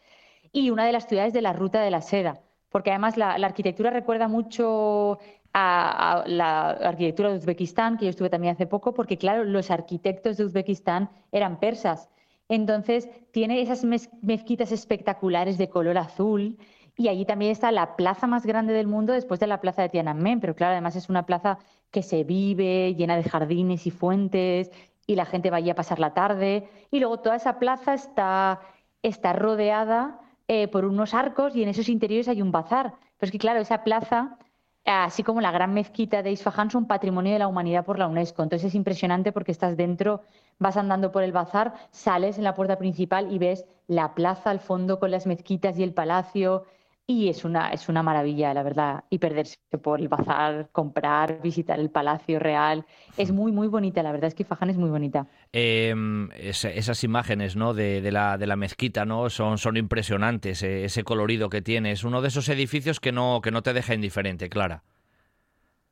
[0.51, 2.41] y una de las ciudades de la ruta de la seda.
[2.69, 5.19] Porque además la, arquitectura recuerda mucho
[5.53, 10.37] a, la arquitectura de Uzbekistán, que yo estuve también hace poco, porque claro, los arquitectos
[10.37, 12.09] de Uzbekistán eran persas.
[12.49, 13.83] Entonces tiene esas
[14.21, 16.57] mezquitas espectaculares de color azul
[16.97, 19.89] y allí también está la plaza más grande del mundo después de la plaza de
[19.89, 21.57] Tiananmen, pero claro, además es una plaza
[21.91, 24.71] que se vive, llena de jardines y fuentes,
[25.07, 26.67] y la gente va allí a pasar la tarde.
[26.91, 28.61] Y luego toda esa plaza está,
[29.01, 32.93] está rodeada eh, por unos arcos y en esos interiores hay un bazar.
[33.17, 34.37] Pero es que claro, esa plaza,
[34.85, 38.43] así como la gran mezquita de Isfahan, son patrimonio de la humanidad por la UNESCO.
[38.43, 40.21] Entonces es impresionante porque estás dentro,
[40.59, 44.59] vas andando por el bazar, sales en la puerta principal y ves la plaza al
[44.59, 46.63] fondo con las mezquitas y el palacio
[47.07, 51.79] y es una, es una maravilla, la verdad, y perderse por el bazar, comprar, visitar
[51.79, 52.83] el Palacio Real.
[53.15, 55.27] Es muy, muy bonita, la verdad es que Fajan es muy bonita.
[55.53, 57.75] Em, esas imágenes ¿no?
[57.75, 59.29] de, la, de la mezquita ¿no?
[59.29, 61.91] son, son impresionantes, eh, ese colorido que tiene.
[61.91, 64.83] Es uno de esos edificios que no, que no te deja indiferente, Clara.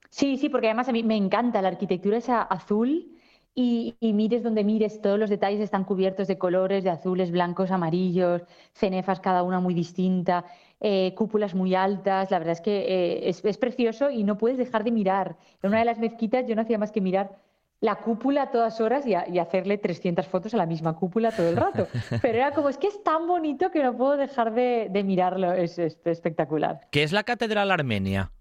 [0.10, 3.13] Sí, sí, porque además a mí me encanta la arquitectura esa azul
[3.56, 8.41] y, mires donde mires, todos los detalles están cubiertos de colores, de azules, blancos, amarillos,
[8.73, 10.45] cenefas cada una muy distinta,
[10.84, 12.30] eh, cúpulas muy altas.
[12.30, 15.38] La verdad es que eh, es, precioso y no puedes dejar de mirar.
[15.62, 17.39] En una de las mezquitas yo no hacía más que mirar
[17.80, 21.56] la cúpula a todas horas y, hacerle 300 fotos a la misma cúpula todo el
[21.56, 21.88] rato.
[22.22, 25.54] Pero era como, es que es tan bonito que no puedo dejar de, de mirarlo.
[25.54, 26.82] Es, es espectacular.
[26.91, 28.32] ¿Qué es la Catedral Armenia?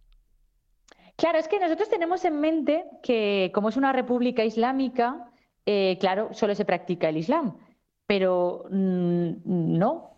[1.16, 5.30] Claro, es que nosotros tenemos en mente que como es una república islámica,
[5.64, 7.56] eh, claro, solo se practica el Islam,
[8.06, 10.11] pero mm, no.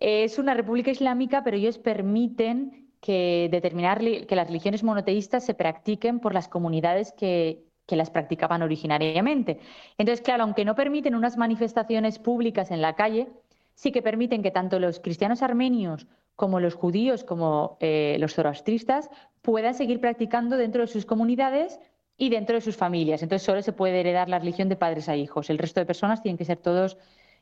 [0.00, 6.20] Es una república islámica, pero ellos permiten que determinar que las religiones monoteístas se practiquen
[6.20, 9.58] por las comunidades que, que las practicaban originariamente.
[9.98, 13.28] Entonces, claro, aunque no permiten unas manifestaciones públicas en la calle,
[13.74, 19.10] sí que permiten que tanto los cristianos armenios como los judíos, como eh, los zoroastristas,
[19.42, 21.78] puedan seguir practicando dentro de sus comunidades
[22.16, 23.22] y dentro de sus familias.
[23.22, 25.50] Entonces solo se puede heredar la religión de padres a hijos.
[25.50, 26.96] El resto de personas tienen que ser todos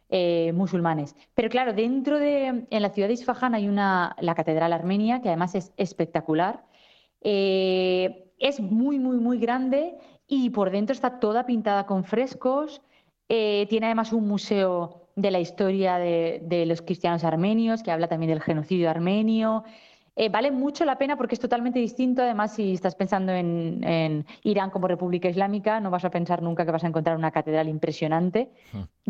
[0.08, 1.14] eh, musulmanes.
[1.34, 5.28] Pero claro, dentro de, en la ciudad de Isfahan hay una, la catedral armenia, que
[5.28, 6.64] además es espectacular.
[7.20, 12.82] Eh, es muy, muy, muy grande y por dentro está toda pintada con frescos.
[13.26, 18.40] tiene además un museo de la historia de, los cristianos armenios, que habla también del
[18.40, 19.64] genocidio armenio.
[20.20, 22.22] Eh, vale mucho la pena porque es totalmente distinto.
[22.22, 26.72] Además, si estás pensando en, Irán como República Islámica, no vas a pensar nunca que
[26.72, 28.50] vas a encontrar una catedral impresionante,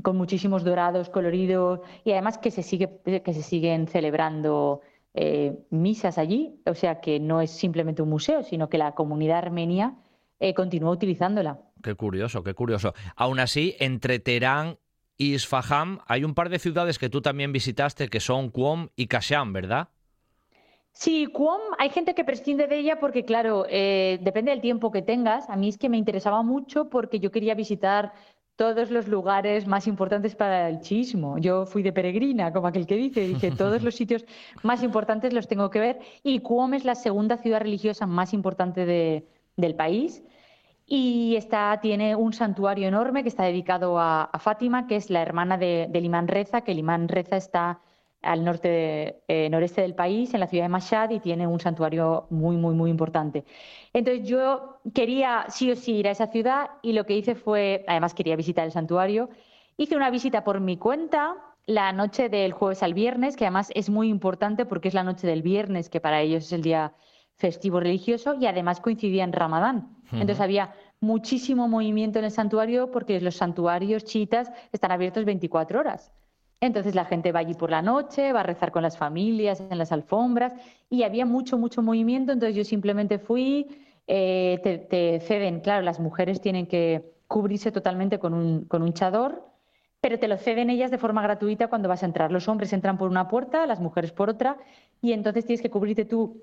[0.02, 4.82] con muchísimos dorados, coloridos, y además que se, sigue, que se siguen celebrando
[5.14, 6.60] eh, misas allí.
[6.66, 9.94] O sea que no es simplemente un museo, sino que la comunidad armenia
[10.40, 11.58] eh, continúa utilizándola.
[11.82, 12.92] Qué curioso, qué curioso.
[13.16, 14.76] Aún así, entre Teherán
[15.16, 19.06] y Isfahan hay un par de ciudades que tú también visitaste que son Qom y
[19.06, 19.88] Kashan, ¿verdad?
[20.98, 25.00] Sí, Qom, hay gente que prescinde de ella porque, claro, eh, depende del tiempo que
[25.00, 25.48] tengas.
[25.48, 28.12] A mí es que me interesaba mucho porque yo quería visitar
[28.56, 31.38] todos los lugares más importantes para el chismo.
[31.38, 34.24] Yo fui de peregrina, como aquel que dice, dije, todos los sitios
[34.64, 36.00] más importantes los tengo que ver.
[36.24, 38.84] Y Qom es la segunda ciudad religiosa más importante
[39.56, 40.24] del país.
[40.84, 45.58] Y está, tiene un santuario enorme que está dedicado a, Fátima, que es la hermana
[45.58, 47.82] de, del imán Reza, que el imán Reza está
[48.22, 52.26] al norte, eh, noreste del país, en la ciudad de Mashhad, y tiene un santuario
[52.30, 53.44] muy, muy, muy importante.
[53.92, 57.84] Entonces yo quería sí o sí ir a esa ciudad y lo que hice fue,
[57.86, 59.30] además quería visitar el santuario,
[59.76, 63.90] hice una visita por mi cuenta la noche del jueves al viernes, que además es
[63.90, 66.94] muy importante porque es la noche del viernes, que para ellos es el día
[67.34, 69.96] festivo religioso, y además coincidía en Ramadán.
[70.10, 76.10] Entonces había muchísimo movimiento en el santuario porque los santuarios chiitas están abiertos 24 horas.
[76.60, 79.78] Entonces la gente va allí por la noche, va a rezar con las familias en
[79.78, 80.54] las alfombras
[80.90, 82.32] y había mucho, mucho movimiento.
[82.32, 83.68] Entonces yo simplemente fui,
[84.08, 89.44] eh, te, ceden, claro, las mujeres tienen que cubrirse totalmente con un, con un chador,
[90.00, 92.32] pero te lo ceden ellas de forma gratuita cuando vas a entrar.
[92.32, 94.56] Los hombres entran por una puerta, las mujeres por otra
[95.00, 96.42] y entonces tienes que cubrirte tú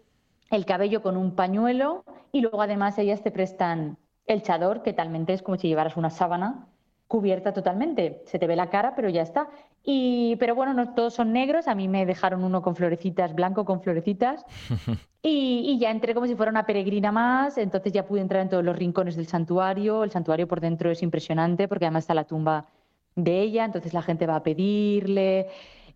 [0.49, 3.97] el cabello con un pañuelo y luego además ellas te prestan
[4.28, 6.67] el chador, que talmente es como si llevaras una sábana
[7.08, 8.22] cubierta totalmente.
[8.26, 9.50] Se te ve la cara, pero ya está.
[9.84, 11.68] Y, pero bueno, no todos son negros.
[11.68, 14.46] A mí me dejaron uno con florecitas, blanco con florecitas.
[15.28, 17.58] Y, ya entré como si fuera una peregrina más.
[17.58, 20.04] Entonces ya pude entrar en todos los rincones del santuario.
[20.04, 22.68] El santuario por dentro es impresionante porque además está la tumba
[23.15, 23.65] de ella.
[23.65, 25.48] Entonces la gente va a pedirle.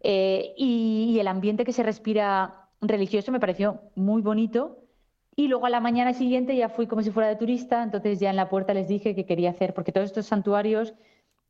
[0.02, 4.80] Eh, y, y el ambiente que se respira religioso me pareció muy bonito.
[5.40, 8.30] Y luego a la mañana siguiente ya fui como si fuera de turista, entonces ya
[8.30, 10.94] en la puerta les dije que quería hacer, porque todos estos santuarios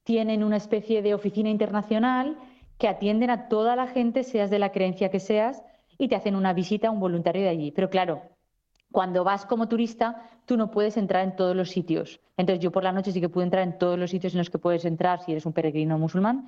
[0.04, 2.38] tienen una especie de oficina internacional
[2.78, 5.64] que atienden a toda la gente, seas de la creencia que seas,
[5.98, 7.72] y te hacen una visita a un voluntario de allí.
[7.72, 8.22] Pero claro,
[8.92, 12.20] cuando vas como turista, tú no puedes entrar en todos los sitios.
[12.38, 14.52] Entonces yo por la noche sí que pude entrar en todos los sitios en los
[14.52, 16.48] que puedes entrar si eres un peregrino musulmán.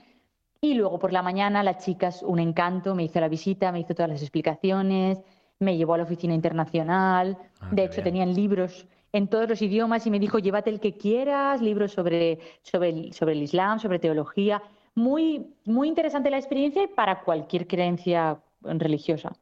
[0.62, 3.80] Y luego por la mañana la chica es un encanto, me hizo la visita, me
[3.80, 5.23] hizo todas las explicaciones,
[5.62, 10.06] me llevó a la oficina internacional, ah, de hecho tenían libros en todos los idiomas
[10.08, 14.00] y me dijo, llévate el que quieras, libros sobre, sobre, el, sobre el Islam, sobre
[14.00, 14.62] teología.
[14.95, 19.34] Muy, muy interesante la experiencia para cualquier creencia religiosa.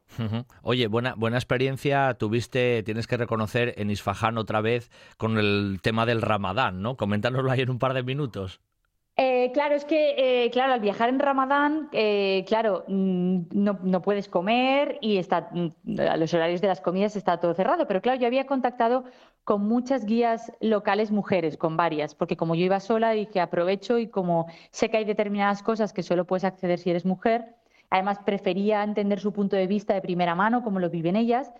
[0.62, 6.06] Oye, buena, buena experiencia tuviste, tienes que reconocer, en Isfahan otra vez con el tema
[6.06, 6.96] del Ramadán, ¿no?
[6.96, 8.62] Coméntanoslo ahí en un par de minutos.
[9.22, 14.30] Eh, claro, es que, eh, claro, al viajar en Ramadán, eh, claro, mm, no, puedes
[14.30, 17.86] comer y está, mm, a los horarios de las comidas está todo cerrado.
[17.86, 19.04] Pero claro, yo había contactado
[19.44, 24.08] con muchas guías locales mujeres, con varias, porque como yo iba sola dije aprovecho y
[24.08, 27.56] como sé que hay determinadas cosas que solo puedes acceder si eres mujer,
[27.90, 31.52] además prefería entender su punto de vista de primera mano, como lo viven ellas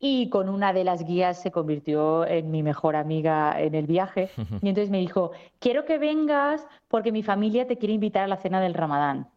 [0.00, 4.30] y con una de las guías se convirtió en mi mejor amiga en el viaje.
[4.62, 8.36] Y entonces me dijo, quiero que vengas porque mi familia te quiere invitar a la
[8.36, 9.28] cena del Ramadán.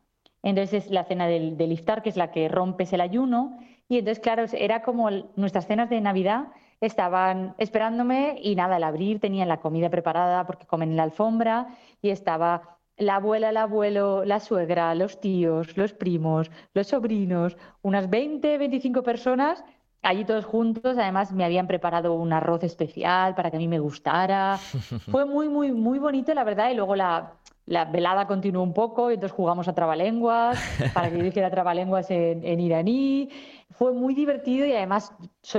[0.44, 3.58] Entonces es la cena del, del iftar, que es la que rompes el ayuno.
[3.88, 6.48] Y entonces, claro, era como nuestras cenas de Navidad
[6.80, 11.68] estaban esperándome y nada, al abrir tenían la comida preparada porque comen en la alfombra
[12.02, 18.10] y estaba la abuela, el abuelo, la suegra, los tíos, los primos, los sobrinos, unas
[18.10, 19.64] 20, 25 personas
[20.02, 23.80] allí todos juntos, además me habían preparado un arroz especial para que a mí me
[23.80, 24.58] gustara.
[25.12, 27.34] Fue muy, muy, muy bonito, la verdad, y luego la,
[27.66, 30.60] la velada continuó un poco, y entonces jugamos a trabalenguas,
[30.94, 33.30] para que yo dijera trabalenguas en, en iraní.
[33.72, 35.14] Fue muy divertido y además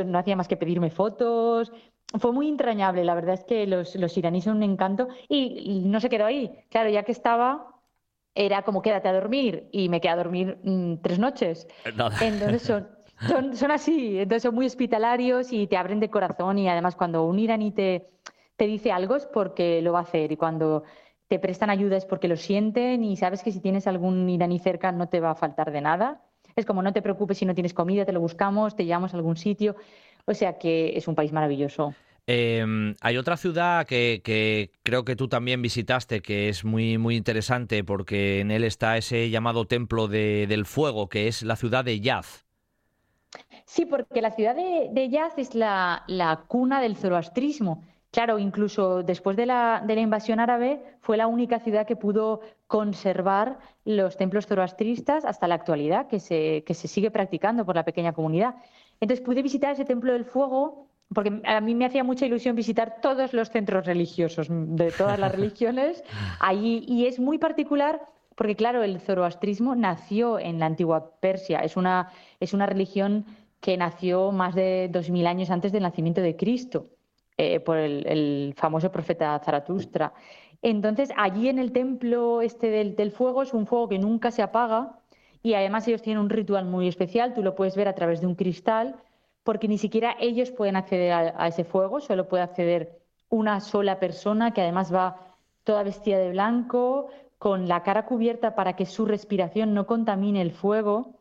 [0.04, 1.72] no hacía más que pedirme fotos.
[2.18, 5.98] Fue muy entrañable, la verdad es que los, los iraníes son un encanto y, no
[5.98, 6.50] se quedó ahí.
[6.68, 7.80] Claro, ya que estaba,
[8.34, 11.66] era como quédate a dormir y me quedé a dormir mm, tres noches.
[12.20, 12.88] Entonces son,
[13.28, 17.38] son, así, entonces son muy hospitalarios y te abren de corazón y además cuando un
[17.38, 18.10] iraní te,
[18.56, 20.84] te dice algo es porque lo va a hacer y cuando
[21.28, 24.92] te prestan ayuda es porque lo sienten y sabes que si tienes algún iraní cerca
[24.92, 26.22] no te va a faltar de nada.
[26.56, 29.16] Es como no te preocupes si no tienes comida, te lo buscamos, te llevamos a
[29.16, 29.74] algún sitio.
[30.26, 31.94] O sea que es un país maravilloso.
[32.26, 37.16] Em, hay otra ciudad que, que, creo que tú también visitaste, que es muy, muy
[37.16, 41.84] interesante porque en él está ese llamado templo de, del fuego, que es la ciudad
[41.84, 42.44] de Yaz.
[43.64, 46.04] Sí, porque la ciudad de, de Yaz es la,
[46.48, 47.82] cuna del zoroastrismo.
[48.10, 52.40] Claro, incluso después de la, de la, invasión árabe fue la única ciudad que pudo
[52.66, 57.84] conservar los templos zoroastristas hasta la actualidad, que se, que se sigue practicando por la
[57.84, 58.56] pequeña comunidad.
[59.00, 63.00] Entonces pude visitar ese templo del fuego porque a mí me hacía mucha ilusión visitar
[63.00, 66.02] todos los centros religiosos de todas las religiones
[66.40, 68.00] allí y es muy particular
[68.34, 72.10] porque claro, el zoroastrismo nació en la antigua Persia, es una,
[72.40, 73.26] es una religión
[73.62, 76.88] que nació más de 2000 años antes del nacimiento de Cristo
[77.38, 80.12] eh, por el, famoso profeta Zaratustra.
[80.62, 84.42] Entonces, allí en el templo este del, del fuego es un fuego que nunca se
[84.42, 84.98] apaga
[85.44, 88.26] y además ellos tienen un ritual muy especial, tú lo puedes ver a través de
[88.26, 88.96] un cristal
[89.44, 92.98] porque ni siquiera ellos pueden acceder a, ese fuego, solo puede acceder
[93.28, 98.74] una sola persona que además va toda vestida de blanco, con la cara cubierta para
[98.74, 101.14] que su respiración no contamine el fuego.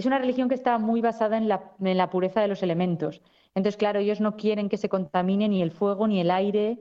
[0.00, 3.20] Es una religión que está muy basada en la, pureza de los elementos.
[3.54, 6.78] Entonces, claro, ellos no quieren que se contamine ni el fuego ni el aire.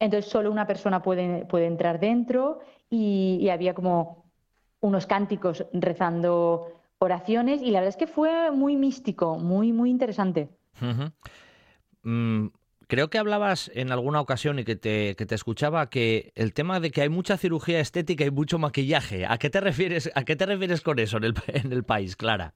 [0.00, 4.24] Entonces, solo una persona puede, entrar dentro y, había como
[4.80, 10.48] unos cánticos rezando oraciones y la verdad es que fue muy místico, muy, muy interesante.
[12.86, 16.80] Creo que hablabas en alguna ocasión y que te, que te, escuchaba que el tema
[16.80, 19.26] de que hay mucha cirugía estética y mucho maquillaje.
[19.26, 22.16] ¿A qué te refieres, a qué te refieres con eso en el, en el país,
[22.16, 22.54] Clara?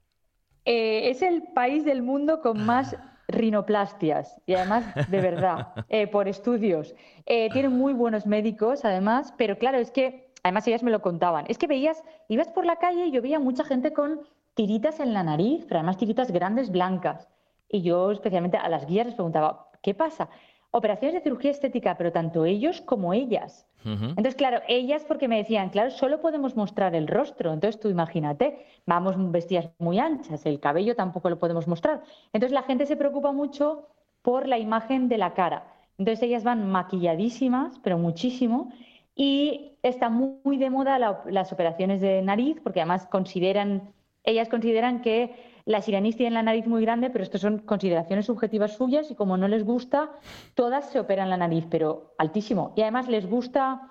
[0.65, 2.97] Eh, es el país del mundo con más
[3.29, 6.95] rinoplastias y además de verdad, eh, por estudios.
[7.27, 11.45] Eh, tienen muy buenos médicos además, pero claro, es que además ellas me lo contaban,
[11.49, 14.21] es que veías, ibas por la calle y yo veía mucha gente con
[14.55, 17.29] tiritas en la nariz, pero además tiritas grandes blancas.
[17.69, 20.29] Y yo especialmente a las guías les preguntaba, ¿qué pasa?
[20.73, 23.67] Operaciones de cirugía estética, pero tanto ellos como ellas.
[23.85, 27.53] Entonces, claro, ellas porque me decían, claro, solo podemos mostrar el rostro.
[27.53, 32.03] Entonces, tú imagínate, vamos vestidas muy anchas, el cabello tampoco lo podemos mostrar.
[32.33, 33.89] Entonces, la gente se preocupa mucho
[34.23, 35.65] por la imagen de la cara.
[35.97, 38.71] Entonces, ellas van maquilladísimas, pero muchísimo,
[39.15, 43.93] y está muy, de moda las operaciones de nariz, porque además consideran,
[44.25, 48.77] ellas consideran que la siranis tiene la nariz muy grande, pero estas son consideraciones subjetivas
[48.77, 50.11] suyas y como no les gusta,
[50.55, 52.73] todas se operan la nariz, pero altísimo.
[52.77, 53.91] Y además les gusta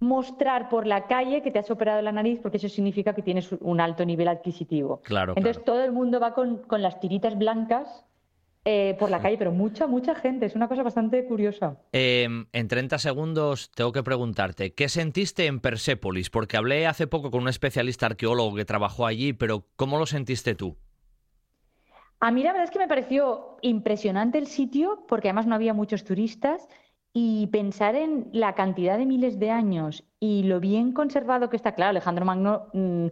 [0.00, 3.52] mostrar por la calle que te has operado la nariz porque eso significa que tienes
[3.60, 5.00] un alto nivel adquisitivo.
[5.02, 8.04] Claro, Entonces todo el mundo va con, con las tiritas blancas
[8.64, 10.46] eh, por la calle, pero mucha, mucha gente.
[10.46, 11.78] Es una cosa bastante curiosa.
[11.90, 16.30] Em, en 30 segundos tengo que preguntarte, ¿qué sentiste en Persépolis?
[16.30, 20.54] Porque hablé hace poco con un especialista arqueólogo que trabajó allí, pero ¿cómo lo sentiste
[20.54, 20.76] tú?
[22.22, 25.74] A mí la verdad es que me pareció impresionante el sitio, porque además no había
[25.74, 26.68] muchos turistas,
[27.12, 31.74] y pensar en la cantidad de miles de años y lo bien conservado que está,
[31.74, 33.06] claro, Alejandro Magno mm,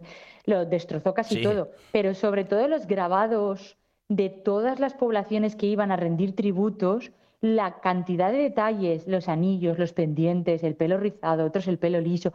[0.45, 3.75] lo destrozó casi todo, pero sobre todo los grabados
[4.07, 9.77] de todas las poblaciones que iban a rendir tributos, la cantidad de detalles, los anillos,
[9.77, 12.31] los pendientes, el pelo rizado, otros el pelo liso.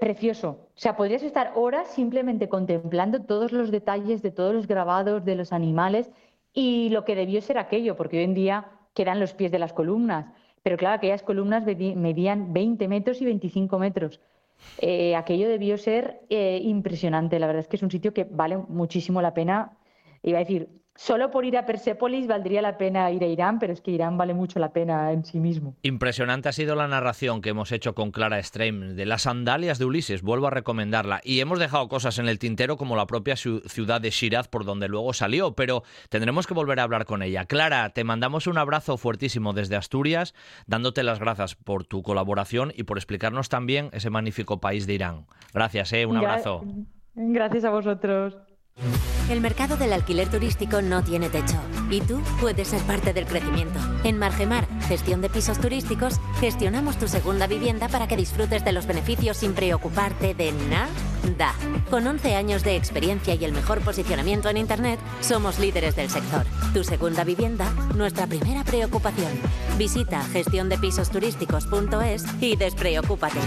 [0.00, 0.68] Precioso.
[0.76, 5.34] O sea, podrías estar horas simplemente contemplando todos los detalles de todos los grabados de
[5.34, 6.10] los animales
[6.52, 9.72] y lo que debió ser aquello, porque hoy en día quedan los pies de las
[9.72, 10.26] columnas.
[10.62, 14.20] Pero claro, aquellas columnas medían 20 metros y 25 metros.
[14.78, 17.38] Eh, aquello debió ser eh, impresionante.
[17.38, 19.78] La verdad es que es un sitio que vale muchísimo la pena
[20.22, 20.68] Iba a decir,
[21.00, 24.18] solo por ir a Persépolis valdría la pena ir a Irán, pero es que Irán
[24.18, 25.74] vale mucho la pena en sí mismo.
[25.80, 29.86] Impresionante ha sido la narración que hemos hecho con Clara Streim de las sandalias de
[29.86, 31.22] Ulises, vuelvo a recomendarla.
[31.24, 34.88] Y hemos dejado cosas en el tintero como la propia ciudad de Shiraz por donde
[34.88, 37.46] luego salió, pero tendremos que volver a hablar con ella.
[37.46, 40.34] Clara, te mandamos un abrazo fuertísimo desde Asturias,
[40.66, 45.24] dándote las gracias por tu colaboración y por explicarnos también ese magnífico país de Irán.
[45.54, 46.04] Gracias, ¿eh?
[46.04, 46.62] un abrazo.
[47.14, 48.36] Gracias a vosotros.
[49.28, 51.60] El mercado del alquiler turístico no tiene techo
[51.90, 53.78] y tú puedes ser parte del crecimiento.
[54.04, 58.86] En Margemar, gestión de pisos turísticos, gestionamos tu segunda vivienda para que disfrutes de los
[58.86, 60.88] beneficios sin preocuparte de nada.
[61.90, 66.46] Con 11 años de experiencia y el mejor posicionamiento en Internet, somos líderes del sector.
[66.72, 69.32] Tu segunda vivienda, nuestra primera preocupación.
[69.78, 73.40] Visita gestiondepisosturísticos.es y despreocúpate.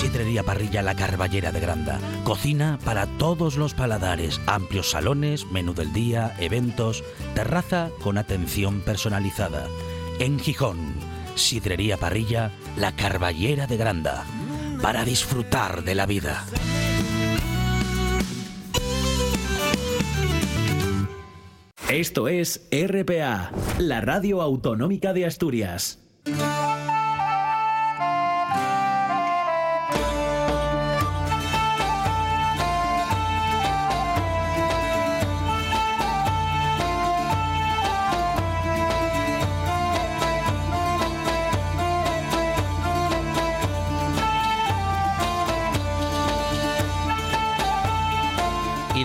[0.00, 2.00] Sidrería Parrilla La Carballera de Granda.
[2.24, 9.66] Cocina para todos los paladares, amplios salones, menú del día, eventos, terraza con atención personalizada.
[10.18, 10.94] En Gijón,
[11.34, 14.24] Sidrería Parrilla La Carballera de Granda.
[14.80, 16.46] Para disfrutar de la vida.
[21.90, 25.98] Esto es RPA, la radio autonómica de Asturias.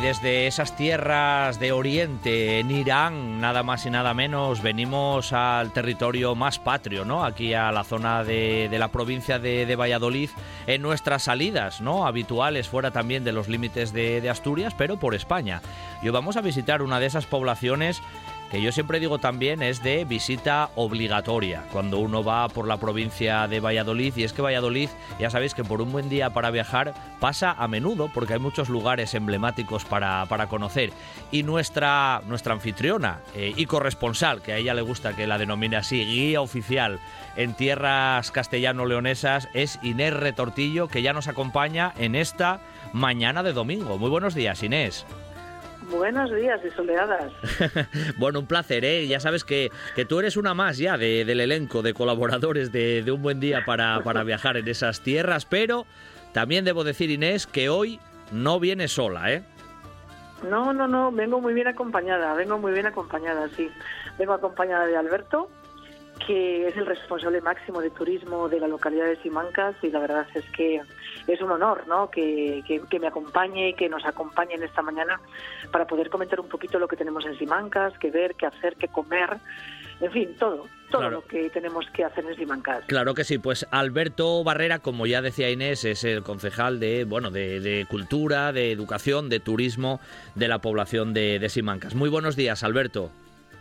[0.06, 6.36] Desde esas tierras de Oriente, en Irán, nada más y nada menos, venimos al territorio
[6.36, 7.26] más patrio, ¿no?
[7.26, 10.30] Aquí a la zona de, la provincia de, Valladolid,
[10.68, 12.06] en nuestras salidas, ¿no?
[12.06, 15.64] Habituales, fuera también de los límites de, Asturias, pero por España.
[16.04, 18.04] Y vamos a visitar una de esas poblaciones
[18.52, 23.48] que yo siempre digo también es de visita obligatoria cuando uno va por la provincia
[23.48, 24.90] de Valladolid y es que Valladolid
[25.20, 28.70] ya sabéis que por un buen día para viajar pasa a menudo porque hay muchos
[28.70, 30.92] lugares emblemáticos para, conocer
[31.32, 35.78] y nuestra, nuestra anfitriona eh, y corresponsal, que a ella le gusta que la denomine
[35.78, 37.00] así, guía oficial
[37.36, 42.60] en tierras castellano-leonesas es Inés Retortillo que ya nos acompaña en esta
[42.94, 43.98] mañana de domingo.
[43.98, 45.06] Muy buenos días Inés.
[45.90, 47.32] Buenos días y soleadas.
[48.18, 49.08] bueno, un placer, ¿eh?
[49.08, 53.22] Ya sabes que, que tú eres una más ya del elenco de colaboradores de, Un
[53.22, 55.86] Buen Día para, para viajar en esas tierras, pero
[56.34, 58.00] también debo decir, Inés, que hoy
[58.32, 59.44] no viene sola, ¿eh?
[60.50, 63.70] No, no, no, vengo muy bien acompañada, vengo muy bien acompañada, sí.
[64.18, 65.50] Vengo acompañada de Alberto,
[66.26, 70.28] que es el responsable máximo de turismo de la localidad de Simancas y la verdad
[70.34, 70.82] es que
[71.28, 72.10] es un honor ¿no?
[72.10, 75.20] que, que, me acompañe y que nos acompañe en esta mañana
[75.72, 78.88] para poder comentar un poquito lo que tenemos en Simancas, qué ver, qué hacer, qué
[78.88, 79.38] comer,
[80.02, 82.84] en fin, todo, todo lo que tenemos que hacer en Simancas.
[82.86, 87.32] Claro que sí, pues Alberto Barrera, como ya decía Inés, es el concejal de, bueno,
[87.32, 90.00] de, de cultura, de educación, de turismo
[90.36, 91.96] de la población de, de Simancas.
[91.96, 93.10] Muy buenos días, Alberto.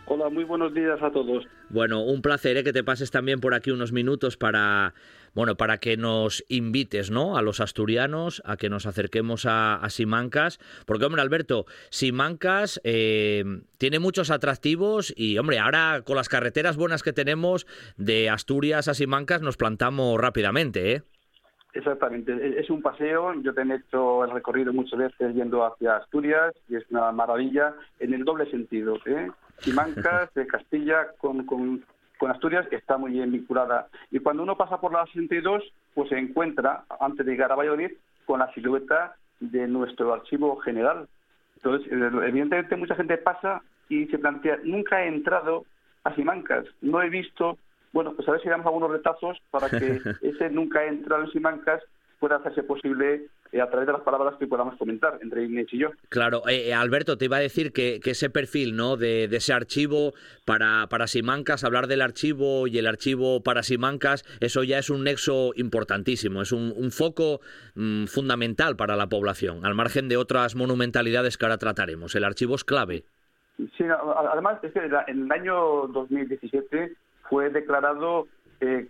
[0.07, 1.45] Hola, muy buenos días a todos.
[1.69, 2.63] Bueno, un placer ¿eh?
[2.63, 4.93] que te pases también por aquí unos minutos para,
[5.35, 7.37] bueno, para que nos invites, ¿no?
[7.37, 13.43] A los asturianos, a que nos acerquemos a, Simancas, porque hombre, Alberto, Simancas eh,
[13.77, 17.67] tiene muchos atractivos y hombre, ahora con las carreteras buenas que tenemos
[17.97, 21.03] de Asturias a Simancas nos plantamos rápidamente, ¿eh?
[21.73, 25.97] Exactamente, e-, es un paseo, yo te he hecho el recorrido muchas veces yendo hacia
[25.97, 29.29] Asturias y es una maravilla en el doble sentido, ¿eh?
[29.59, 31.85] Simancas de Castilla con, con,
[32.17, 33.87] con Asturias está muy bien vinculada.
[34.11, 35.63] Y cuando uno pasa por la 62,
[35.93, 37.91] pues se encuentra, antes de llegar a Valladolid,
[38.25, 41.07] con la silueta de nuestro archivo general.
[41.57, 45.65] Entonces, eh, evidentemente mucha gente pasa y se plantea, nunca he entrado
[46.03, 47.57] a Simancas, no he visto,
[47.91, 51.31] bueno, pues a ver si damos algunos retazos para que ese nunca he entrado en
[51.31, 51.81] Simancas
[52.25, 55.77] pueda hacerse posible eh, a través de las palabras que podamos comentar entre Inés y
[55.77, 55.89] yo.
[56.09, 58.97] Claro, eh, eh, Alberto, te iba a decir que, ese perfil ¿no?
[58.97, 60.13] de, ese archivo
[60.43, 65.03] para, para Simancas, hablar del archivo y el archivo para Simancas, eso ya es un
[65.03, 67.41] nexo importantísimo, es un, foco
[67.75, 72.15] mm, fundamental para la población, al margen de otras monumentalidades que ahora trataremos.
[72.15, 73.03] El archivo es clave.
[73.77, 73.83] Sí,
[74.31, 76.91] además es que en el año 2017
[77.29, 78.27] fue declarado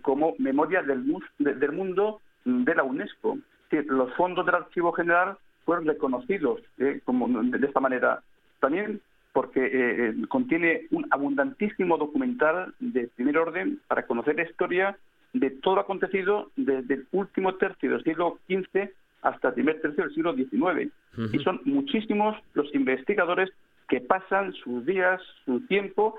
[0.00, 1.04] como Memoria del,
[1.38, 3.38] del Mundo de la UNESCO.
[3.68, 5.36] Que los fondos del Archivo General
[5.66, 8.22] fueron reconocidos eh, como de esta manera.
[8.60, 9.70] También porque eh,
[10.08, 14.96] eh, contiene un abundantísimo documental de primer orden para conocer la historia
[15.34, 18.88] de todo lo acontecido desde el último tercio del siglo XV
[19.20, 20.90] hasta el primer tercio del siglo XIX.
[21.32, 23.50] Y son muchísimos los investigadores
[23.88, 26.14] que pasan sus días, su tiempo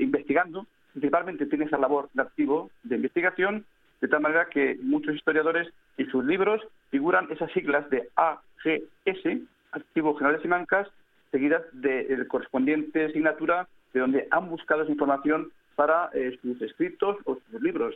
[0.00, 0.66] investigando.
[0.92, 3.64] Principalmente tiene esa labor de archivo, de investigación,
[4.00, 9.40] de tal manera que muchos historiadores en sus libros figuran esas siglas de AGS,
[9.72, 10.88] Archivo General de Simancas,
[11.30, 17.16] seguidas de, de correspondiente asignatura de donde han buscado esa información para eh, sus escritos
[17.24, 17.94] o sus libros.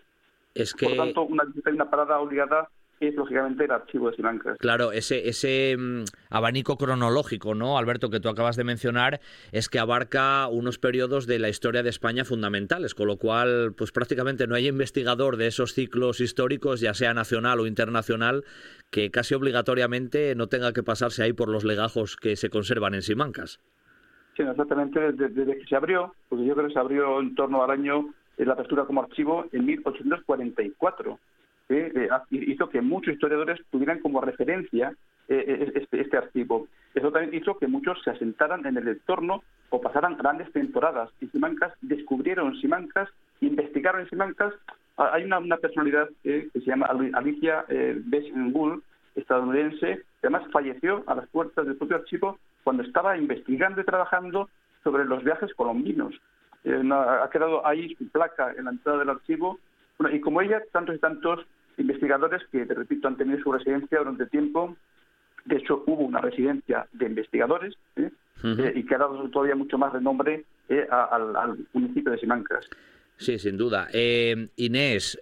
[0.55, 0.87] Es que...
[0.87, 2.69] Por lo tanto, una visita y una parada obligada
[3.01, 4.59] es lógicamente el archivo de Simancas.
[4.59, 9.21] Claro, ese, ese mm, abanico cronológico, ¿no, Alberto, que tú acabas de mencionar,
[9.53, 13.91] es que abarca unos periodos de la historia de España fundamentales, con lo cual, pues
[13.91, 18.45] prácticamente no hay investigador de esos ciclos históricos, ya sea nacional o internacional,
[18.91, 23.03] que casi obligatoriamente no tenga que pasarse ahí por los legajos que se conservan en
[23.03, 23.61] Simancas.
[24.37, 27.71] Sí, exactamente, desde, que se abrió, porque yo creo que se abrió en torno al
[27.71, 31.19] año de la apertura como archivo en 1844
[31.71, 34.95] eh, hizo que muchos historiadores tuvieran como referencia
[35.33, 36.67] eh, eh, este, este, archivo.
[36.93, 41.31] Eso también hizo que muchos se asentaran en el entorno o pasaran grandes temporadas en
[41.31, 43.09] Simancas, descubrieron Simancas,
[43.41, 44.53] investigaron en Simancas.
[44.97, 48.03] Ah, hay una, personalidad que se llama Alicia eh,
[49.15, 54.49] estadounidense, que además falleció a las puertas del propio archivo cuando estaba investigando y trabajando
[54.83, 56.13] sobre los viajes colombinos.
[56.65, 59.61] ha quedado ahí su placa en la entrada del archivo.
[60.13, 61.47] y como ella, tantos y tantos
[61.81, 64.77] investigadores que, te repito, han tenido su residencia durante tiempo.
[65.45, 68.11] De hecho, hubo una residencia de investigadores ¿eh?
[68.45, 72.67] Eh, y que ha dado todavía mucho más renombre eh, al, municipio de Simancas.
[73.17, 73.89] Sí, sin duda.
[74.57, 75.19] Inés,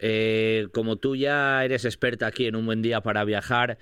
[0.73, 3.79] como tú ya eres experta aquí en Un Buen Día para Viajar,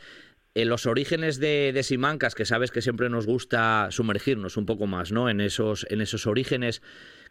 [0.54, 4.86] en los orígenes de, de, Simancas, que sabes que siempre nos gusta sumergirnos un poco
[4.86, 5.28] más ¿no?
[5.28, 6.80] en, esos, en esos orígenes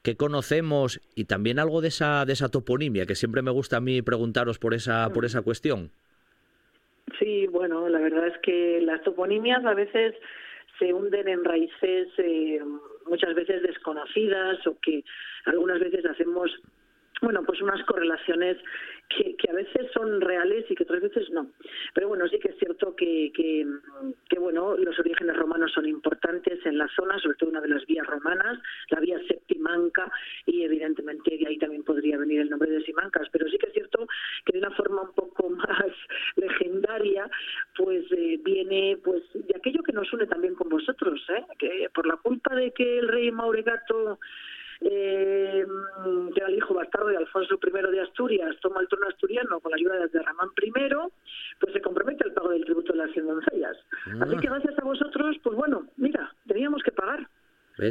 [0.05, 3.81] que conocemos y también algo de esa, de esa toponimia, que siempre me gusta a
[3.81, 5.89] mí preguntaros por esa, por esa cuestión.
[7.17, 10.13] Sí, bueno, la verdad es que las toponimias a veces
[10.77, 12.61] se hunden en raíces eh,
[13.07, 15.03] muchas veces desconocidas o que
[15.45, 16.51] algunas veces hacemos
[17.21, 18.57] bueno, pues unas correlaciones
[19.09, 21.47] que, que, a veces son reales y que otras veces no.
[21.93, 26.77] Pero bueno, sí que es cierto que, que, bueno, los orígenes romanos son importantes en
[26.77, 30.11] la zona, sobre todo una de las vías romanas, la vía septimanca,
[30.45, 33.27] y evidentemente de ahí también podría venir el nombre de Simancas.
[33.31, 34.07] Pero sí que es cierto
[34.45, 35.91] que de una forma un poco más
[36.35, 37.29] legendaria,
[37.77, 41.45] pues eh, viene pues de aquello que nos une también con vosotros, ¿eh?
[41.57, 44.19] que por la culpa de que el rey Mauregato
[44.81, 45.65] eh,
[46.33, 49.71] que era el hijo bastardo de Alfonso I de Asturias, toma el trono asturiano con
[49.71, 50.71] la ayuda de Ramán I,
[51.59, 53.77] pues se compromete al pago del tributo de las cien doncellas.
[54.21, 57.27] Así que gracias a vosotros, pues bueno, mira, teníamos que pagar.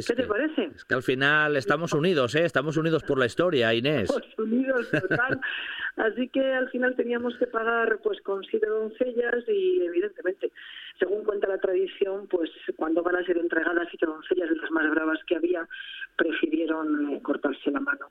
[0.07, 0.71] ¿Qué te parece?
[0.75, 2.45] Es que al final estamos unidos, ¿eh?
[2.45, 4.09] Estamos unidos por la historia, Inés.
[4.09, 5.39] Estamos unidos, total.
[5.97, 10.51] Así que al final teníamos que pagar pues con siete doncellas y evidentemente,
[10.99, 14.89] según cuenta la tradición, pues cuando van a ser entregadas siete doncellas de las más
[14.89, 15.67] bravas que había,
[16.17, 18.09] prefirieron eh, cortarse la mano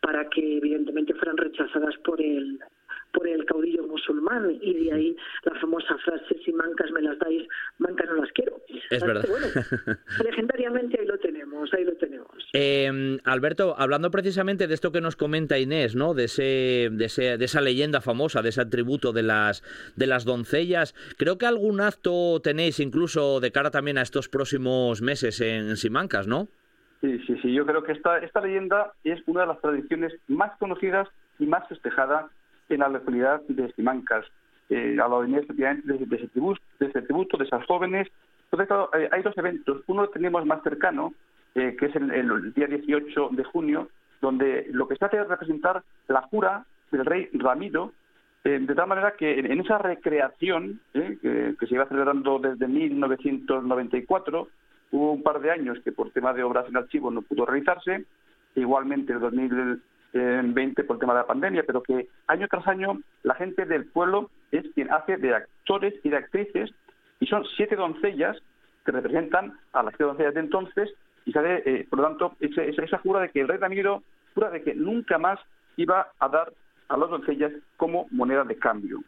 [0.00, 2.58] para que evidentemente fueran rechazadas por el
[3.12, 7.46] por el caudillo musulmán y de ahí la famosa frase si mancas me las dais,
[7.78, 8.60] mancas no las quiero.
[8.90, 9.24] Es verdad.
[9.28, 9.46] bueno,
[10.24, 12.28] legendariamente ahí lo tenemos, ahí lo tenemos.
[12.52, 16.14] Eh, Alberto, hablando precisamente de esto que nos comenta Inés, ¿no?
[16.14, 19.62] De ese, de esa leyenda famosa, de ese atributo de las
[19.96, 25.00] de las doncellas, creo que algún acto tenéis incluso de cara también a estos próximos
[25.02, 26.48] meses en Simancas, ¿no?
[27.00, 27.52] Sí, sí, sí.
[27.52, 31.08] Yo creo que esta, leyenda es una de las tradiciones más conocidas
[31.38, 32.28] y más festejada
[32.68, 34.26] en la localidad de Simancas.
[34.68, 35.44] Eh, a de,
[35.84, 38.08] de, de, ese tributo, de ese tributo, de esas jóvenes.
[38.52, 39.82] Entonces, eh, hay dos eventos.
[39.86, 41.12] Uno tenemos más cercano,
[41.54, 43.88] eh, que es el, día 18 de junio,
[44.20, 47.92] donde lo que se hace es representar la jura del rey Ramiro,
[48.44, 52.66] eh, de tal manera que en, esa recreación, eh, que, que, se iba celebrando desde
[52.66, 54.48] 1994,
[54.92, 58.04] hubo un par de años que por tema de obras en archivo no pudo realizarse,
[58.54, 59.82] igualmente el 2000
[60.12, 63.86] en 20 por tema de la pandemia, pero que año tras año la gente del
[63.86, 66.70] pueblo es quien hace de actores y de actrices
[67.20, 68.36] y son siete doncellas
[68.84, 70.90] que representan a las siete doncellas de entonces
[71.30, 74.02] y sale, eh, por lo tanto, esa, esa jura de que el rey Ramiro
[74.34, 75.38] jura de que nunca más
[75.76, 76.52] iba a dar
[76.88, 78.98] a las doncellas como moneda de cambio.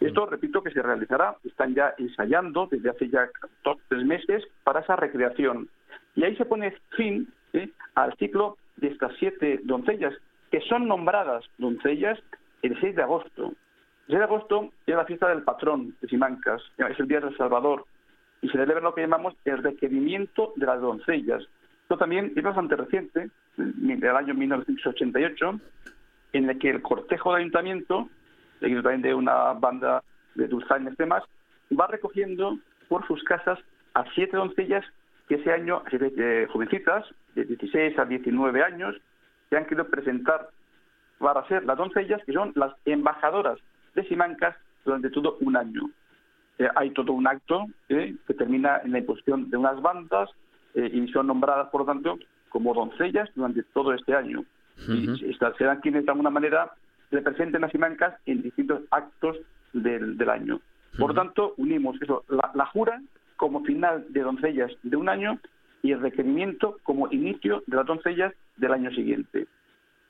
[0.00, 3.28] Esto, repito, que se realizará, están ya ensayando desde hace ya
[3.64, 5.68] dos tres meses para esa recreación.
[6.14, 7.68] Y ahí se pone fin ¿eh?
[7.96, 10.14] al ciclo de estas siete doncellas
[10.50, 12.18] que son nombradas doncellas
[12.62, 13.48] el 6 de agosto.
[14.06, 17.36] El 6 de agosto es la fiesta del patrón de Simancas, es el Día del
[17.36, 17.84] Salvador,
[18.40, 21.46] y se celebra lo que llamamos el requerimiento de las doncellas.
[21.88, 25.58] Esto también es bastante reciente, del año 1988,
[26.34, 28.10] en el que el cortejo de ayuntamiento,
[28.60, 31.22] seguido también de una banda de dulzaimes y demás,
[31.72, 32.58] va recogiendo
[32.90, 33.58] por sus casas
[33.94, 34.84] a siete doncellas
[35.28, 38.94] que ese año, eh, jovencitas, de 16 a 19 años,
[39.48, 40.50] se han querido presentar
[41.16, 43.58] para ser las doncellas, que son las embajadoras
[43.94, 45.88] de Simancas durante todo un año.
[46.58, 50.28] Eh, hay todo un acto eh, que termina en la imposición de unas bandas
[50.78, 52.18] eh, y son nombradas, por lo tanto,
[52.48, 54.44] como doncellas durante todo este año.
[54.88, 56.70] Y serán quienes, de alguna manera,
[57.10, 59.36] representen a Simancas en distintos actos
[59.72, 60.60] del, del año.
[60.96, 63.02] Por lo tanto, unimos eso, la, la jura
[63.36, 65.40] como final de doncellas de un año
[65.82, 69.46] y el requerimiento como inicio de las doncellas del año siguiente.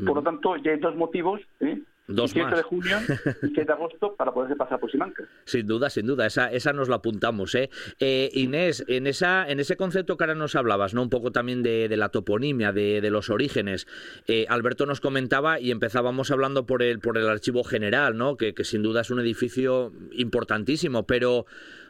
[0.04, 1.80] Por lo tanto, ya hay dos motivos, ¿eh?
[2.08, 2.96] Dos 7 de junio
[3.42, 5.28] y 7 de agosto para poderse pasar por Simancas.
[5.44, 7.54] Sin duda, sin duda, esa, esa nos la apuntamos.
[7.54, 7.68] ¿eh?
[8.00, 8.30] ¿eh?
[8.32, 11.02] Inés, en, esa, en ese concepto que ahora nos hablabas, ¿no?
[11.02, 13.86] un poco también de, de la toponimia, de, de los orígenes,
[14.26, 18.38] eh, Alberto nos comentaba y empezábamos hablando por el, por el archivo general, ¿no?
[18.38, 21.44] que, que sin duda es un edificio importantísimo, pero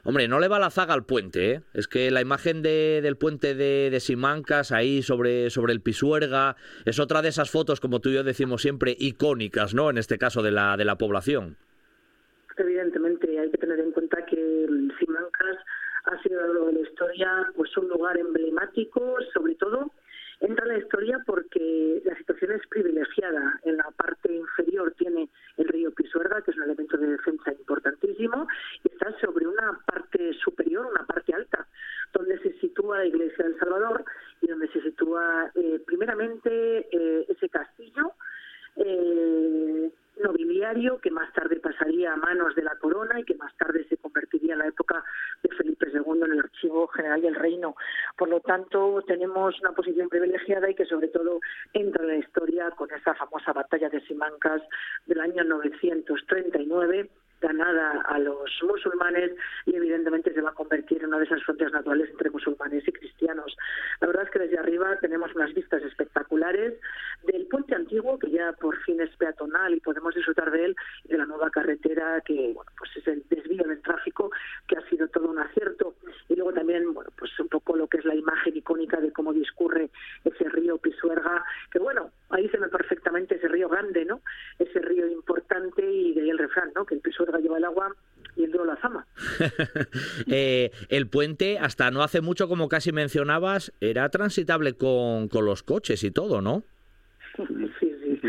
[0.04, 1.62] Hombre, no le va la zaga al puente, ¿eh?
[1.74, 6.56] Es que la imagen de, del puente de, de, Simancas ahí sobre, sobre el Pisuerga
[6.86, 9.90] es otra de esas fotos, como tú y yo decimos siempre, icónicas, ¿no?
[9.90, 11.54] En este caso de la, de la población.
[12.56, 14.66] Evidentemente, hay que tener en cuenta que
[14.98, 15.58] Simancas
[16.04, 19.92] ha sido a lo largo de la historia pues un lugar emblemático, sobre todo
[20.40, 23.60] entra en la historia porque la situación es privilegiada.
[23.64, 25.28] En la parte inferior tiene
[25.58, 28.46] el río Pisuerga, que es un elemento de defensa importantísimo,
[28.84, 31.66] y está sobre una parte superior, una parte alta,
[32.14, 34.04] donde se sitúa la iglesia del Salvador
[34.40, 38.14] y donde se sitúa eh, primeramente eh, ese castillo.
[38.78, 39.90] Eh,
[40.22, 43.96] nobiliario que más tarde pasaría a manos de la corona y que más tarde se
[43.96, 45.04] convertiría en la época
[45.42, 47.76] de Felipe II en el Archivo General del Reino.
[48.16, 51.40] Por lo tanto, tenemos una posición privilegiada y que sobre todo
[51.72, 54.62] entra en la historia con esa famosa batalla de Simancas
[55.06, 57.08] del año 939
[57.40, 59.32] ganada a los musulmanes
[59.66, 62.92] y evidentemente se va a convertir en una de esas fronteras naturales entre musulmanes y
[62.92, 63.56] cristianos.
[64.00, 66.74] La verdad es que desde arriba tenemos unas vistas espectaculares
[67.24, 71.08] del puente antiguo que ya por fin es peatonal y podemos disfrutar de él y
[71.08, 74.30] de la nueva carretera que bueno, pues es el desvío del tráfico
[74.66, 75.94] que ha sido todo un acierto.
[76.28, 79.32] Y luego también bueno pues un poco lo que es la imagen icónica de cómo
[79.32, 79.90] discurre
[80.24, 84.20] ese río Pisuerga que bueno ahí se ve perfectamente ese río grande no
[84.58, 87.94] ese río importante y de ahí el refrán no que el Pisuerga lleva el agua
[88.36, 89.06] y el la fama.
[90.30, 95.62] Eh, el puente, hasta no hace mucho, como casi mencionabas, era transitable con, con los
[95.62, 96.62] coches y todo, ¿no?
[97.78, 98.20] Sí, sí,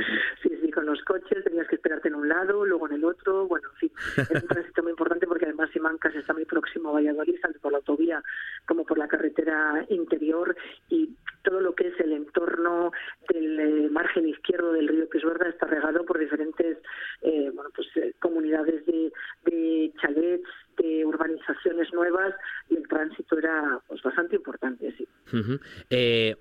[0.43, 3.69] sí, con los coches tenías que esperarte en un lado, luego en el otro, bueno,
[3.73, 7.39] en fin, es un tránsito muy importante porque además Simancas está muy próximo a Valladolid,
[7.41, 8.23] tanto por la autovía
[8.65, 10.55] como por la carretera interior
[10.89, 12.91] y todo lo que es el entorno
[13.29, 16.77] del eh, margen izquierdo del río Pisuerga está regado por diferentes
[17.21, 19.11] eh, pues, eh, comunidades de,
[19.45, 20.49] de chalets,
[20.79, 22.33] de urbanizaciones nuevas
[22.69, 25.07] y el tránsito era pues bastante importante, sí.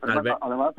[0.01, 0.75] además,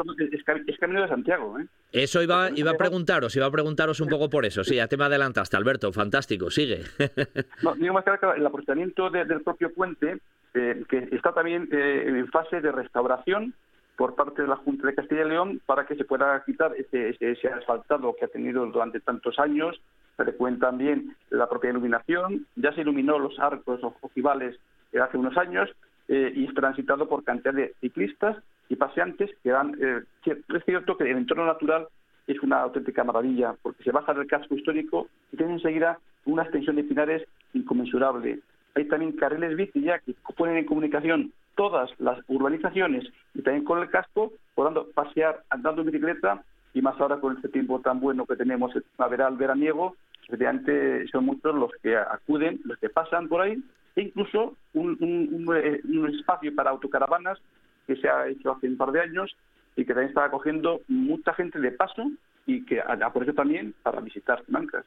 [0.68, 1.68] es, camino de Santiago, ¿eh?
[1.92, 4.64] Eso iba, iba a preguntaros, iba a preguntaros un poco por eso.
[4.64, 6.82] Sí, ya te me adelantaste, Alberto, fantástico, sigue.
[7.64, 10.20] no, digo más que el aprovechamiento del propio puente,
[10.54, 13.54] que está también en fase de restauración
[14.00, 17.18] por parte de la Junta de Castilla y León para que se pueda quitar ese,
[17.20, 19.78] ese, asfaltado que ha tenido durante tantos años.
[20.20, 22.46] Se recuerda también la propia iluminación.
[22.58, 24.60] Ya se iluminó los arcos ojivales
[25.02, 25.70] hace unos años
[26.10, 28.36] eh, y es transitado por cantidad de ciclistas
[28.68, 29.78] y paseantes que dan.
[29.82, 31.88] Eh, es cierto que el entorno natural
[32.28, 36.76] es una auténtica maravilla porque se baja del casco histórico y tiene enseguida una extensión
[36.76, 38.42] de pinares inconmensurable.
[38.76, 43.80] Hay también carriles bici ya que ponen en comunicación todas las urbanizaciones y también con
[43.80, 46.44] el casco, podando pasear andando en bicicleta
[46.74, 49.96] y más ahora con este tiempo tan bueno que tenemos primaveral, veraniego,
[50.30, 53.62] efectivamente son muchos los que acuden, los que pasan por ahí,
[53.96, 54.96] e incluso un,
[55.56, 57.40] eh, un, espacio para autocaravanas
[57.88, 59.36] que se ha hecho hace un par de años
[59.76, 62.12] y que también está acogiendo mucha gente de paso
[62.46, 64.86] y que aprovecha también para visitar Mancas.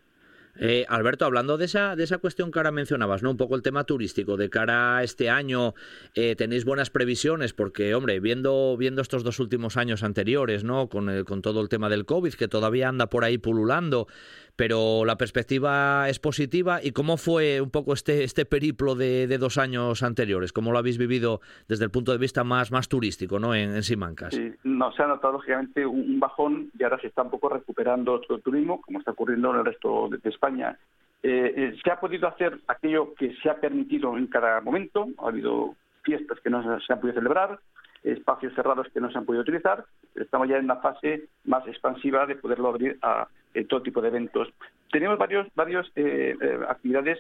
[0.57, 3.31] Eh, Alberto, hablando de esa, de esa cuestión que ahora mencionabas, ¿no?
[3.31, 5.73] Un poco el tema turístico, de cara a este año,
[6.15, 7.55] eh, ¿tenéis buenas previsiones?
[7.55, 10.91] Porque, hombre, viendo, viendo estos dos últimos años anteriores, ¿no?
[10.91, 14.09] Con, con todo el tema del COVID, que todavía anda por ahí pululando,
[14.57, 16.81] pero la perspectiva es positiva.
[16.83, 20.53] ¿Y cómo fue un poco este, este periplo de, dos años anteriores?
[20.53, 23.55] ¿Cómo lo habéis vivido desde el punto de vista más, más turístico ¿no?
[23.55, 24.35] en, Simancas?
[24.35, 28.21] Sí, no, se ha notado lógicamente un, bajón y ahora se está un poco recuperando
[28.29, 30.79] el turismo, como está ocurriendo en el resto de, España.
[31.23, 35.09] Eh, eh, se ha podido hacer aquello que se ha permitido en cada momento.
[35.19, 37.59] Ha habido fiestas que no se han podido celebrar,
[38.03, 39.85] espacios cerrados que no se han podido utilizar.
[40.15, 44.09] Estamos ya en una fase más expansiva de poderlo abrir a eh, todo tipo de
[44.09, 44.49] eventos.
[44.91, 47.19] Tenemos varios, varios eh, eh, actividades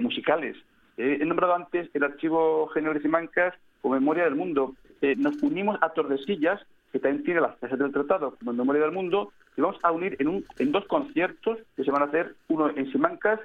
[0.00, 0.58] musicales.
[0.98, 4.74] he nombrado antes el Archivo General de Simancas o Memoria del Mundo.
[5.16, 6.60] nos unimos a Tordesillas,
[6.92, 10.16] que también tiene las clases del tratado como Memoria del Mundo, y vamos a unir
[10.18, 13.40] en, un, en dos conciertos que se van a hacer, uno en Simancas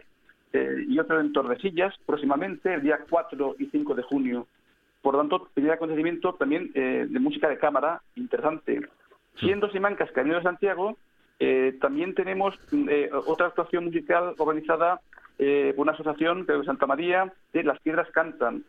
[0.52, 4.48] y otro en Tordesillas, próximamente, el día 4 y 5 de junio.
[5.02, 8.82] Por lo tanto, primer acontecimiento también de música de cámara interesante.
[9.40, 10.98] Siendo Simancas Camino de Santiago,
[11.40, 15.02] eh, también tenemos eh, otra actuación musical organizada
[15.38, 18.64] eh, por una asociación de Santa María de Las Piedras Cantan,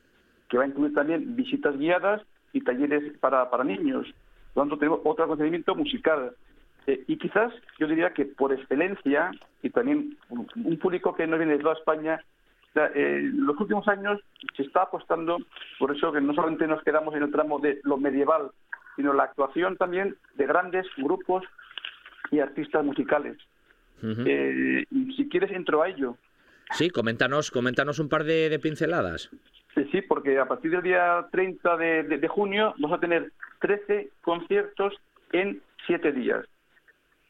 [0.49, 4.07] que va a incluir también visitas guiadas y talleres para, para niños.
[4.53, 6.33] Por lo tanto, tenemos otro procedimiento musical.
[6.87, 9.31] y quizás yo diría que por excelencia,
[9.63, 12.21] y también un público que no viene de toda España,
[12.95, 14.21] en los últimos años
[14.57, 15.39] se está apostando
[15.79, 18.51] por eso que no solamente nos quedamos en el tramo de lo medieval,
[18.97, 21.45] sino la actuación también de grandes grupos
[22.31, 23.37] y artistas musicales.
[24.03, 24.85] Eh,
[25.17, 26.17] si quieres, entro a ello.
[26.73, 29.31] Sí, coméntanos, coméntanos un par de, pinceladas.
[29.75, 34.95] Sí, sí, porque a partir del día 30 de, junio vamos a tener 13 conciertos
[35.33, 36.45] en 7 días.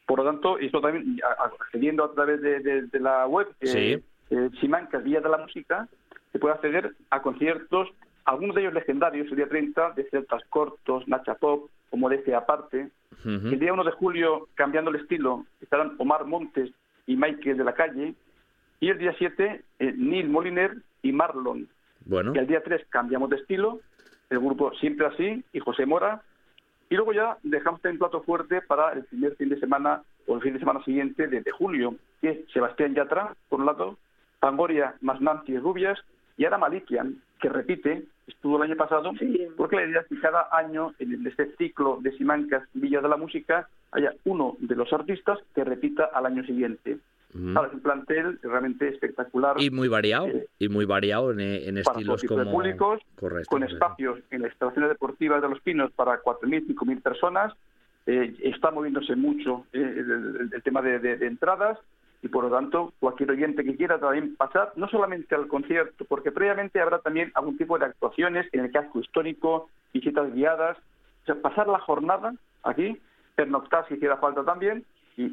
[0.07, 1.21] Por lo tanto, esto también,
[1.61, 5.89] accediendo a través de, la web, eh, eh, Simancas Días de la Música,
[6.33, 7.89] se puede acceder a conciertos,
[8.25, 12.91] algunos de ellos legendarios, el día 30, de Celtas Cortos, Nacha Pop, o Modestia Aparte,
[13.25, 16.71] el día 1 de julio, cambiando el estilo, estarán Omar Montes
[17.07, 18.15] y Michael de la Calle.
[18.81, 21.69] Y el día 7, eh, Neil Moliner y Marlon.
[22.05, 22.33] Bueno.
[22.35, 23.81] Y el día 3 cambiamos de estilo,
[24.31, 26.23] el grupo Siempre Así y José Mora.
[26.89, 30.43] Y luego ya dejamos un plato fuerte para el primer fin de semana o el
[30.43, 33.97] fin de semana siguiente de, julio, que es Sebastián Yatra, por un lado,
[34.39, 35.99] Pangoria más Nancy Rubias,
[36.37, 39.13] y ahora Malikian, que repite estuvo el año pasado,
[39.57, 43.17] porque la idea es que cada año en este ciclo de Simancas Villa de la
[43.17, 46.99] Música haya uno de los artistas que repita al año siguiente.
[47.33, 49.61] es un plantel realmente espectacular.
[49.61, 52.51] Y muy variado, eh, y muy variado en, en estilos como...
[52.51, 53.01] públicos,
[53.49, 57.55] con espacios en las instalaciones deportivas de Los Pinos para 4.000, 5.000 personas.
[58.07, 60.05] Eh, está moviéndose mucho eh,
[60.53, 61.77] el, tema de entradas
[62.27, 66.33] y por lo tanto cualquier oyente que quiera también pasar no solamente al concierto, porque
[66.33, 70.77] previamente habrá también algún tipo de actuaciones en el casco histórico, visitas guiadas,
[71.23, 73.01] o sea, pasar la jornada aquí,
[73.35, 74.85] pernoctar si hiciera falta también,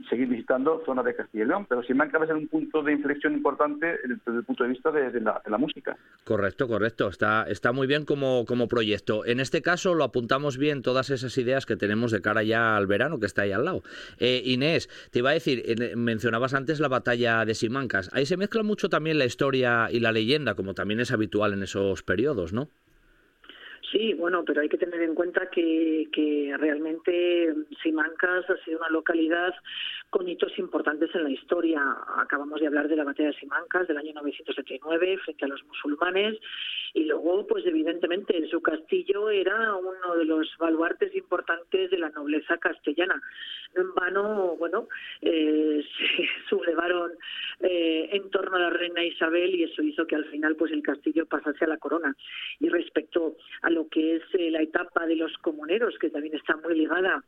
[0.10, 1.66] seguir visitando zonas de Castilla y León.
[1.68, 4.92] Pero Simancas va a ser un punto de inflexión importante desde el punto de vista
[4.92, 5.98] de, la, música.
[6.24, 7.10] Correcto, correcto.
[7.10, 9.26] Está, está muy bien como, como proyecto.
[9.26, 12.88] En este caso lo apuntamos bien todas esas ideas que tenemos de cara ya al
[12.88, 13.84] verano que está ahí al lado.
[14.20, 15.64] Eh, Inés, te iba a decir,
[15.96, 18.10] mencionabas antes la batalla de Simancas.
[18.14, 21.64] Ahí se mezcla mucho también la historia y la leyenda, como también es habitual en
[21.64, 22.70] esos periodos, ¿no?
[23.94, 28.90] Sí, bueno, pero hay que tener en cuenta que, que realmente Simancas ha sido una
[28.90, 29.54] localidad
[30.14, 31.82] con hitos importantes en la historia.
[32.18, 36.38] Acabamos de hablar de la batalla de Simancas del año 979 frente a los musulmanes
[36.94, 42.60] y luego, pues evidentemente, su castillo era uno de los baluartes importantes de la nobleza
[42.60, 43.20] castellana.
[43.76, 44.88] No en vano, bueno,
[45.20, 47.14] eh, se sublevaron
[47.62, 50.84] eh, en torno a la reina Isabel y eso hizo que al final, pues el
[50.84, 52.16] castillo pasase a la corona.
[52.60, 56.56] Y respecto a lo que es eh, la etapa de los comuneros, que también está
[56.58, 57.24] muy ligada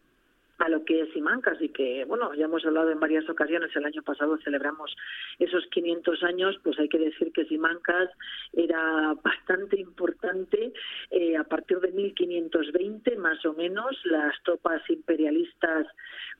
[0.57, 3.85] a lo que es Simancas y que, bueno, ya hemos hablado en varias ocasiones, el
[3.85, 4.95] año pasado celebramos
[5.39, 8.09] esos 500 años, pues hay que decir que Simancas
[8.53, 10.71] era bastante importante
[11.11, 15.87] eh, a partir de 1520 más o menos, las tropas imperialistas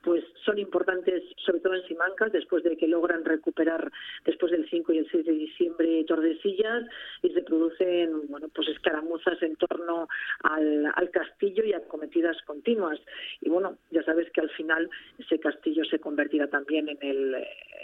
[0.06, 3.92] pues son importantes sobre todo en Simancas después de que logran recuperar
[4.24, 6.86] después del 5 y el 6 de diciembre Tordesillas
[7.24, 10.08] y se producen, bueno, pues escaramuzas en torno
[10.44, 13.00] al, al castillo y acometidas continuas.
[13.42, 17.36] Y bueno, ya sabes que al final ese castillo se convertirá también en, el,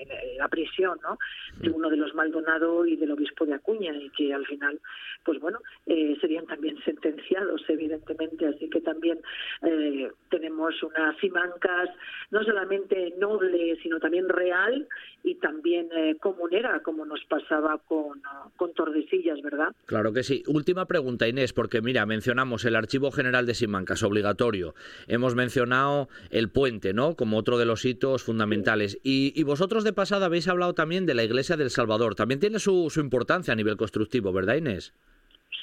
[0.02, 1.18] en la prisión ¿no?
[1.58, 4.80] de uno de los Maldonado y del obispo de Acuña y que al final,
[5.24, 8.48] pues bueno, eh, serían también sentenciados, evidentemente.
[8.48, 9.20] Así que también
[9.64, 11.90] eh, tenemos unas simancas
[12.32, 14.88] no solamente noble, sino también real
[15.24, 18.22] y también eh, comunera, como nos pasaba con,
[18.58, 19.76] con Tordesillas, ¿verdad?
[19.86, 20.44] Claro que sí.
[20.48, 24.74] Última pregunta, Inés, porque mira, mencionamos el Archivo General de Simancas, obligatorio.
[25.08, 27.16] Hemos mencionado el puente, ¿no?
[27.16, 29.00] Como otro de los hitos fundamentales.
[29.04, 32.16] Y, vosotros de pasada habéis hablado también de la Iglesia del Salvador.
[32.16, 34.94] También tiene su, su importancia a nivel constructivo, ¿verdad, Inés?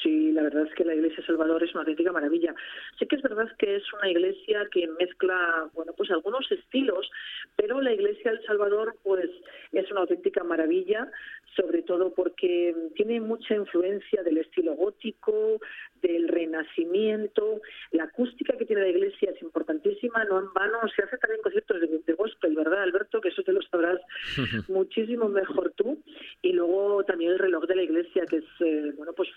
[0.03, 2.55] Sí, la verdad es que la Iglesia Salvador es una auténtica maravilla.
[2.99, 7.11] Sí que es verdad que es una iglesia que mezcla, bueno, pues algunos estilos,
[7.57, 9.29] pero la Iglesia del Salvador, pues,
[9.73, 11.11] es una auténtica maravilla,
[11.57, 15.61] sobre todo porque tiene mucha influencia del estilo gótico,
[16.01, 21.19] del renacimiento, la acústica que tiene la iglesia es importantísima, no en vano, se hace
[21.19, 23.21] también conciertos de, de gospel, ¿verdad, Alberto?
[23.21, 24.01] Que eso te lo sabrás
[24.69, 26.03] muchísimo mejor tú.
[26.43, 29.29] Y luego también el reloj de la iglesia, que es, eh, bueno, pues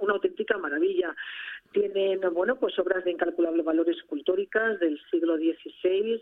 [0.00, 1.14] una auténtica maravilla.
[1.72, 6.20] Tienen, bueno, pues obras de incalculable valor escultóricas del siglo XVI,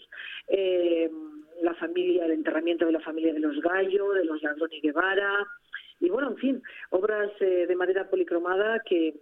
[0.48, 1.10] eh,
[1.62, 5.46] la familia, el enterramiento de la familia de los Gallo, de los Landoni Guevara,
[6.00, 9.14] y bueno, en fin, obras eh, de madera policromada que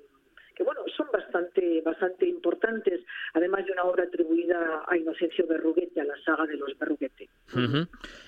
[0.55, 3.01] que bueno, son bastante, bastante importantes,
[3.33, 7.29] además de una obra atribuida a Inocencio Berruguete, a la saga de los Berruguete.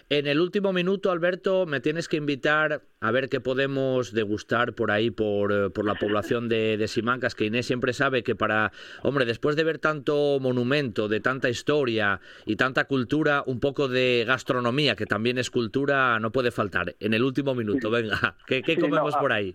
[0.09, 4.93] En el último minuto, Alberto, me tienes que invitar a ver qué podemos degustar por
[4.93, 8.71] ahí, por, eh, por la población de, de, Simancas, que Inés siempre sabe que para,
[9.03, 14.25] hombre, después de ver tanto monumento, de tanta historia y tanta cultura, un poco de
[14.25, 16.95] gastronomía, que también es cultura, no puede faltar.
[17.01, 19.55] En el último minuto, venga, ¿qué, comemos por ahí?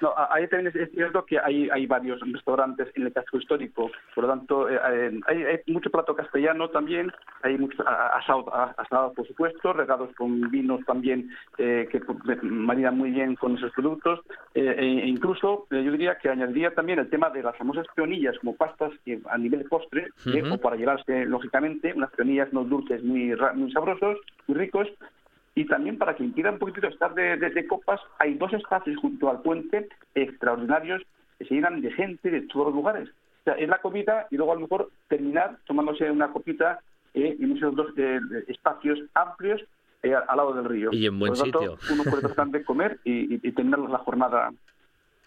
[0.00, 4.24] No, ahí también es, cierto que hay, hay varios restaurantes en el casco histórico, por
[4.24, 7.10] lo tanto, eh, eh, hay, mucho plato castellano también,
[7.42, 8.44] hay mucho asado,
[8.76, 12.00] asado por supuesto, regados con vinos también eh, que
[12.42, 14.20] maridan muy bien con esos productos,
[14.54, 18.92] e incluso yo diría que añadiría también el tema de las famosas peonillas como pastas
[19.30, 20.08] a nivel de postre,
[20.50, 24.88] o para llevarse, lógicamente, unas peonillas, unos dulces muy, muy sabrosos, muy ricos,
[25.54, 29.40] y también para quien quiera un poquitito estar de, copas, hay dos espacios junto al
[29.42, 31.02] puente extraordinarios
[31.38, 33.08] que se llenan de gente de todos los lugares.
[33.08, 36.80] O sea, es la comida y luego a lo mejor terminar tomándose una copita
[37.14, 39.62] eh, en esos dos eh, espacios amplios
[40.02, 40.90] eh, al lado del río.
[40.92, 41.78] Y en buen sitio.
[41.92, 44.52] uno puede bastante comer y, y, terminar la jornada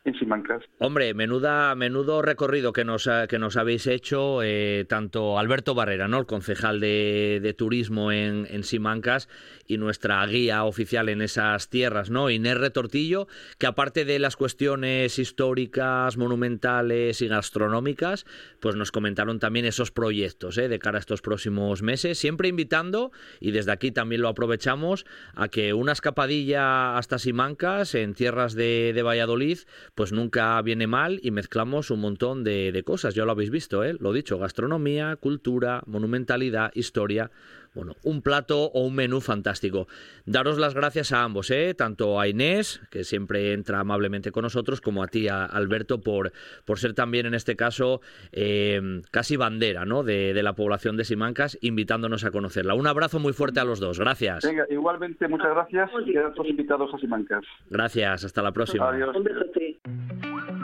[0.07, 0.63] en Simancas.
[0.79, 6.19] Hombre, menuda, menudo recorrido que nos, que nos habéis hecho, eh, tanto Alberto Barrera, ¿no?
[6.19, 9.27] el concejal de, turismo en, en, Simancas,
[9.67, 12.29] y nuestra guía oficial en esas tierras, ¿no?
[12.29, 13.27] Inés Retortillo,
[13.57, 18.25] que aparte de las cuestiones históricas, monumentales y gastronómicas,
[18.61, 20.69] pues nos comentaron también esos proyectos ¿eh?
[20.69, 25.05] de cara a estos próximos meses, siempre invitando, y desde aquí también lo aprovechamos,
[25.35, 29.59] a que una escapadilla hasta Simancas, en tierras de, de Valladolid,
[29.97, 33.15] pues nunca viene mal y mezclamos un montón de, cosas.
[33.15, 33.97] Ya lo habéis visto, ¿eh?
[33.99, 37.31] Lo dicho, gastronomía, cultura, monumentalidad, historia.
[37.73, 39.87] Bueno, un plato o un menú fantástico.
[40.25, 41.73] Daros las gracias a ambos, ¿eh?
[41.73, 46.31] tanto a Inés, que siempre entra amablemente con nosotros, como a ti, a Alberto, por,
[46.65, 50.03] por ser también en este caso eh, casi bandera ¿no?
[50.03, 52.75] de, de, la población de Simancas, invitándonos a conocerla.
[52.75, 53.99] Un abrazo muy fuerte a los dos.
[53.99, 54.43] Gracias.
[54.43, 57.43] Venga, igualmente, muchas gracias y a todos invitados a Simancas.
[57.69, 58.89] Gracias, hasta la próxima.
[58.89, 59.15] Adiós.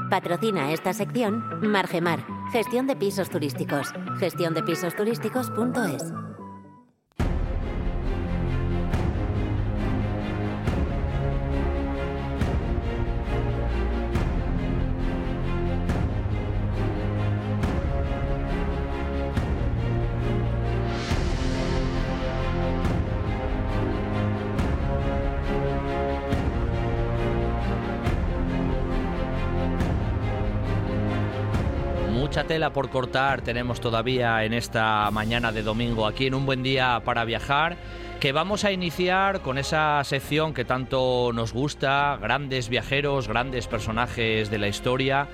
[0.09, 3.93] Patrocina esta sección Margemar, gestión de pisos turísticos.
[4.19, 6.03] gestiondepisosturísticos.es.
[6.11, 6.32] mucha
[32.53, 37.01] tela por cortar tenemos todavía en esta mañana de domingo aquí en un buen día
[37.03, 37.77] para viajar
[38.19, 44.51] que vamos a iniciar con esa sección que tanto nos gusta, grandes viajeros, grandes personajes
[44.51, 45.27] de la historia.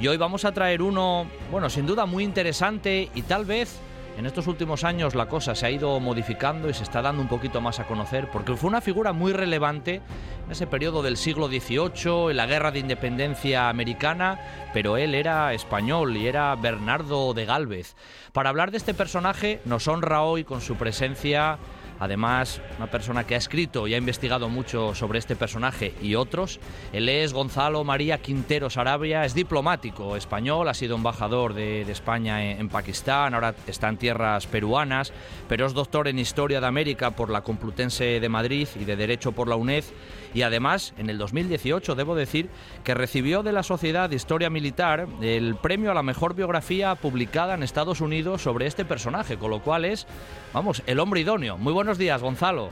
[0.00, 3.78] Y hoy vamos a traer uno, bueno, sin duda muy interesante y tal vez
[4.16, 7.28] en estos últimos años la cosa se ha ido modificando y se está dando un
[7.28, 10.00] poquito más a conocer porque fue una figura muy relevante
[10.44, 14.38] en ese periodo del siglo XVIII, en la guerra de independencia americana,
[14.72, 17.96] pero él era español y era Bernardo de Galvez.
[18.32, 21.58] Para hablar de este personaje nos honra hoy con su presencia
[22.00, 26.60] Además, una persona que ha escrito y ha investigado mucho sobre este personaje y otros.
[26.92, 32.68] Él es Gonzalo María Quintero Sarabia, es diplomático español, ha sido embajador de, España en,
[32.68, 35.12] Pakistán, ahora está en tierras peruanas,
[35.48, 39.32] pero es doctor en Historia de América por la Complutense de Madrid y de Derecho
[39.32, 39.84] por la UNED
[40.34, 42.50] y además en el 2018 debo decir
[42.82, 47.54] que recibió de la Sociedad de Historia Militar el premio a la mejor biografía publicada
[47.54, 50.06] en Estados Unidos sobre este personaje, con lo cual es,
[50.52, 51.56] vamos, el hombre idóneo.
[51.56, 52.70] Muy buenos días, Gonzalo.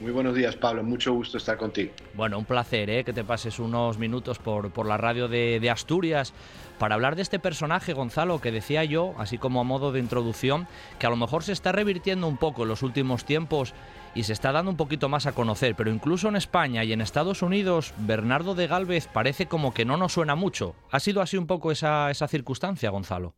[0.00, 0.84] Muy buenos días, Pablo.
[0.84, 1.90] Mucho gusto estar contigo.
[2.14, 3.02] Bueno, un placer ¿eh?
[3.02, 6.32] que te pases unos minutos por, por la radio de, de, Asturias
[6.78, 10.68] para hablar de este personaje, Gonzalo, que decía yo, así como a modo de introducción,
[11.00, 13.74] que a lo mejor se está revirtiendo un poco en los últimos tiempos
[14.18, 17.00] y se está dando un poquito más a conocer, pero incluso en España y en
[17.00, 20.74] Estados Unidos, Bernardo de Galvez parece como que no nos suena mucho.
[20.90, 23.36] ¿Ha sido así un poco esa, esa circunstancia, Gonzalo?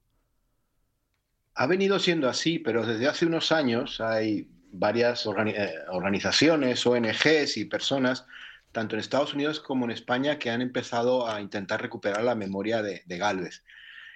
[1.54, 7.66] Ha venido siendo así, pero desde hace unos años hay varias eh, organizaciones, ONGs y
[7.66, 8.24] personas,
[8.72, 12.80] tanto en Estados Unidos como en España, que han empezado a intentar recuperar la memoria
[12.80, 13.64] de, de Galvez.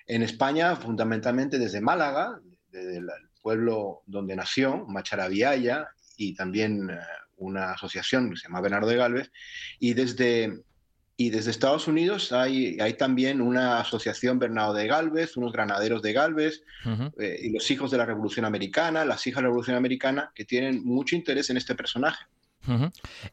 [0.06, 2.40] En España, fundamentalmente desde Málaga,
[2.70, 3.10] desde el
[3.42, 6.98] pueblo donde nació, Macharabiaya, y también eh,
[7.36, 9.32] una asociación que se llama Bernardo de Galvez.
[9.78, 10.62] Y desde,
[11.16, 16.12] y desde Estados Unidos hay, hay también una asociación Bernardo de Galvez, unos granaderos de
[16.12, 16.62] Galvez,
[17.18, 20.44] eh, y los hijos de la Revolución Americana, las hijas de la Revolución Americana, que
[20.44, 22.24] tienen mucho interés en este personaje.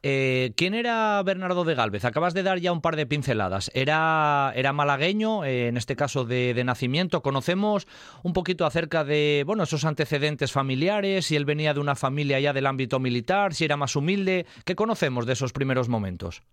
[0.04, 2.06] Eh, ¿Quién era Bernardo de Galvez?
[2.06, 3.72] Acabas de dar ya un par de pinceladas.
[3.74, 7.22] Era, era malagueño, eh, en este caso de, nacimiento.
[7.22, 7.88] Conocemos
[8.24, 12.54] un poquito acerca de bueno, esos antecedentes familiares, si él venía de una familia ya
[12.54, 14.46] del ámbito militar, si era más humilde.
[14.66, 16.44] ¿Qué conocemos de esos primeros momentos?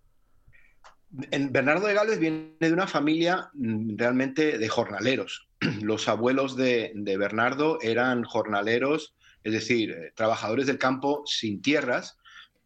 [1.11, 5.49] Bernardo de Galvez viene de una familia mm, realmente de jornaleros.
[5.81, 12.18] Los abuelos de, de Bernardo eran jornaleros, es decir, eh, trabajadores del campo sin tierras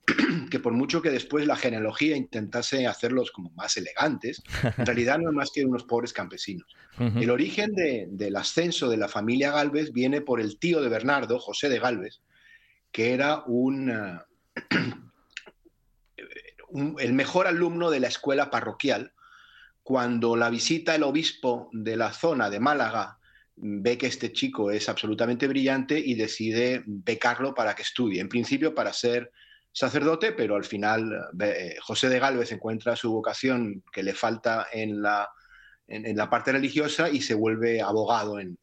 [0.50, 4.44] que por mucho que después la genealogía intentase hacerlos como más elegantes,
[4.78, 6.68] en realidad no es más que unos pobres campesinos.
[7.00, 11.68] El origen del ascenso de la familia Galvez viene por el tío de Bernardo, José
[11.70, 12.22] de Galvez,
[12.92, 14.22] que era un,
[17.00, 19.14] el mejor alumno de la escuela parroquial.
[19.82, 23.18] Cuando la visita el obispo de la zona de Málaga
[23.56, 28.74] ve que este chico es absolutamente brillante y decide becarlo para que estudie, en principio
[28.74, 29.32] para ser
[29.74, 35.02] sacerdote, pero al final eh, José de Galvez encuentra su vocación que le falta en
[35.02, 35.30] la,
[35.88, 38.58] en, la parte religiosa y se vuelve abogado en,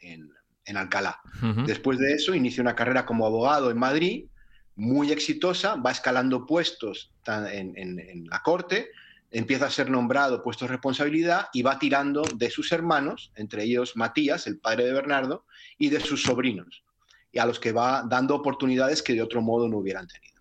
[0.00, 0.32] en,
[0.74, 1.20] Alcalá.
[1.64, 4.26] Después de eso inicia una carrera como abogado en Madrid,
[4.74, 8.90] muy exitosa, va escalando puestos en, la corte,
[9.30, 13.96] empieza a ser nombrado, puesto de responsabilidad y va tirando de sus hermanos, entre ellos
[13.96, 15.44] Matías, el padre de Bernardo,
[15.78, 16.82] y de sus sobrinos,
[17.30, 20.35] y a los que va dando oportunidades que de otro modo no hubieran tenido.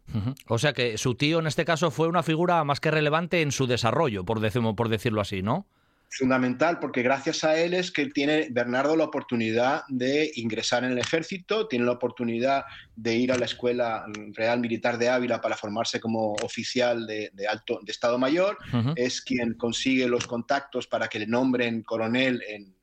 [0.48, 3.52] O sea que su tío en este caso fue una figura más que relevante en
[3.52, 4.40] su desarrollo, por,
[4.76, 5.68] por decirlo así, ¿no?
[6.10, 10.98] fundamental porque gracias a él es que tiene Bernardo la oportunidad de ingresar en el
[10.98, 12.64] ejército, tiene la oportunidad
[12.96, 17.80] de ir a la Escuela Real Militar de Ávila para formarse como oficial de, alto
[17.84, 18.58] de Estado Mayor,
[18.96, 22.76] es quien consigue los contactos para que le nombren coronel en,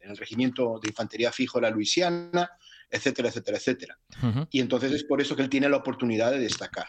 [0.00, 2.50] el regimiento de infantería fijo de la Luisiana,
[2.90, 3.98] etcétera, etcétera, etcétera.
[4.50, 6.86] Y entonces es por eso que él tiene la oportunidad de destacar.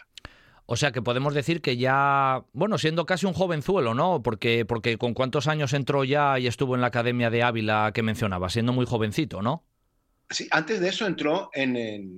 [0.68, 4.22] O sea que podemos decir que ya, bueno, siendo casi un jovenzuelo, ¿no?
[4.22, 8.02] Porque, porque con cuántos años entró ya y estuvo en la Academia de Ávila que
[8.02, 9.64] mencionaba, siendo muy jovencito, ¿no?
[10.28, 11.76] Sí, antes de eso entró en,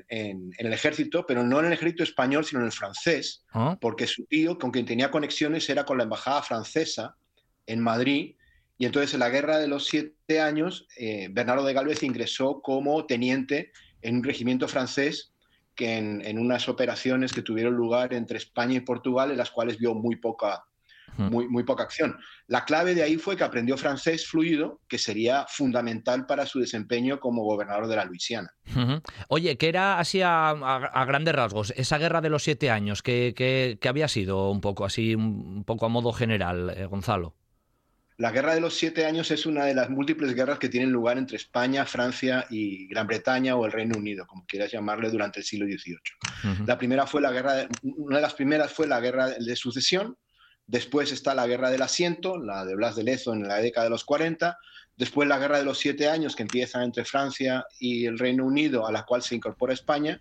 [0.09, 3.77] el ejército, pero no en el ejército español, sino en el francés, ah.
[3.79, 7.17] porque su tío, con quien tenía conexiones, era con la embajada francesa
[7.67, 8.37] en Madrid,
[8.79, 13.05] y entonces en la guerra de los siete años, eh, Bernardo de Galvez ingresó como
[13.07, 13.73] teniente
[14.03, 15.35] en un regimiento francés
[15.75, 19.95] que en, unas operaciones que tuvieron lugar entre España y Portugal, en las cuales vio
[19.95, 20.65] muy poca,
[21.17, 22.17] muy, muy poca acción.
[22.49, 27.21] La clave de ahí fue que aprendió francés fluido, que sería fundamental para su desempeño
[27.21, 28.51] como gobernador de la Luisiana.
[29.29, 33.03] Oye, ¿qué era así a, grandes rasgos esa guerra de los siete años?
[33.03, 37.38] ¿Qué, había sido un poco así, un poco a modo general, eh, Gonzalo?
[38.19, 41.19] La Guerra de los Siete Años es una de las múltiples guerras que tienen lugar
[41.19, 45.47] entre España, Francia y Gran Bretaña o el Reino Unido, como quieras llamarle, durante el
[45.47, 46.67] siglo XVIII.
[46.67, 50.17] La primera fue la guerra, una de las primeras fue la Guerra de Sucesión,
[50.67, 53.91] después está la Guerra del Asiento, la de Blas de Lezo en la década de
[53.91, 54.59] los 40,
[54.97, 58.85] después la Guerra de los Siete Años que empieza entre Francia y el Reino Unido,
[58.89, 60.21] a la cual se incorpora España,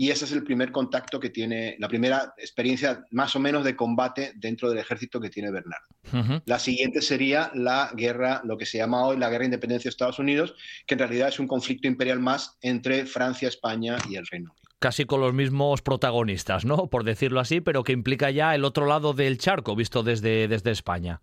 [0.00, 3.76] y ese es el primer contacto que tiene, la primera experiencia más o menos de
[3.76, 6.40] combate dentro del ejército que tiene Bernardo.
[6.46, 9.90] La siguiente sería la guerra, lo que se llama hoy la guerra de independencia de
[9.90, 10.54] Estados Unidos,
[10.86, 14.70] que en realidad es un conflicto imperial más entre Francia, España y el Reino Unido.
[14.78, 16.86] Casi con los mismos protagonistas, ¿no?
[16.88, 20.70] Por decirlo así, pero que implica ya el otro lado del charco, visto desde, desde
[20.70, 21.20] España.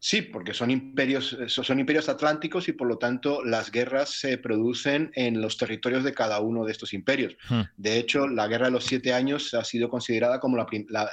[0.00, 5.10] Sí, porque son imperios, son imperios atlánticos y por lo tanto las guerras se producen
[5.14, 7.36] en los territorios de cada uno de estos imperios.
[7.48, 7.62] Hmm.
[7.76, 11.10] De hecho, la Guerra de los Siete Años ha sido considerada como la,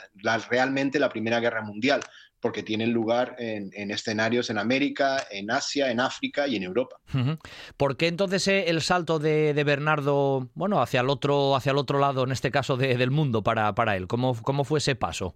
[0.49, 2.01] realmente la Primera Guerra Mundial,
[2.39, 6.97] porque tienen lugar en, escenarios en América, en Asia, en África y en Europa.
[7.77, 11.97] ¿Por qué entonces eh, el salto de, Bernardo, bueno, hacia el otro, hacia el otro
[11.97, 14.05] lado, en este caso del mundo, para, para él?
[14.05, 15.35] ¿Cómo, ¿Cómo fue ese paso?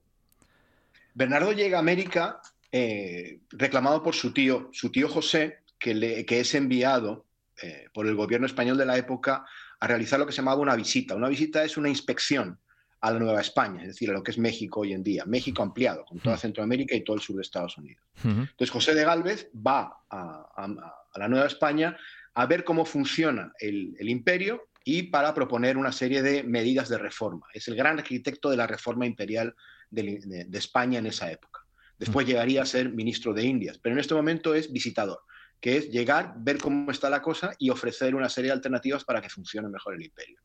[1.15, 2.39] Bernardo llega a América
[2.71, 7.25] eh, reclamado por su tío, su tío José, que, le, que es enviado
[7.61, 9.45] eh, por el gobierno español de la época
[9.79, 11.15] a realizar lo que se llamaba una visita.
[11.15, 12.59] Una visita es una inspección
[13.01, 15.63] a la Nueva España, es decir, a lo que es México hoy en día, México
[15.63, 18.03] ampliado, con toda Centroamérica y todo el sur de Estados Unidos.
[18.23, 20.67] Entonces José de Galvez va a,
[21.15, 21.97] la Nueva España
[22.33, 27.47] a ver cómo funciona el, imperio y para proponer una serie de medidas de reforma.
[27.53, 29.55] Es el gran arquitecto de la reforma imperial
[29.89, 31.58] de España en esa época.
[31.99, 35.19] Después llegaría a ser ministro de Indias, pero en este momento es visitador,
[35.59, 39.21] que es llegar, ver cómo está la cosa y ofrecer una serie de alternativas para
[39.21, 40.39] que funcione mejor el imperio.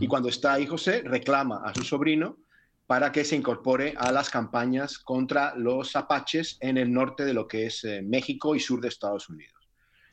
[0.00, 2.38] Y cuando está ahí José, reclama a su sobrino
[2.86, 7.46] para que se incorpore a las campañas contra los apaches en el norte de lo
[7.46, 9.68] que es eh, México y sur de Estados Unidos.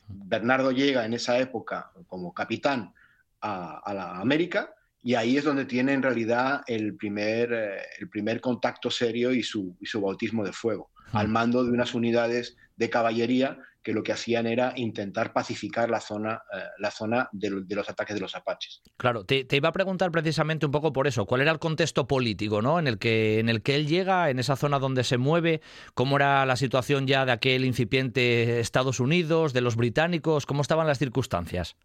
[0.08, 2.92] Bernardo llega en esa época como capitán
[3.40, 4.74] a, la América
[5.06, 9.40] y ahí es donde tiene en realidad el primer, eh, el primer contacto serio y
[9.44, 14.02] su, y su bautismo de fuego, al mando de unas unidades de caballería que lo
[14.02, 18.34] que hacían era intentar pacificar la zona, eh, la zona de, los ataques de los
[18.34, 18.82] apaches.
[18.96, 22.60] Claro, te, iba a preguntar precisamente un poco por eso, ¿cuál era el contexto político
[22.60, 22.80] ¿no?
[22.80, 25.60] en, el que, en el que él llega, en esa zona donde se mueve?
[25.94, 30.46] ¿Cómo era la situación ya de aquel incipiente Estados Unidos, de los británicos?
[30.46, 31.76] ¿Cómo estaban las circunstancias?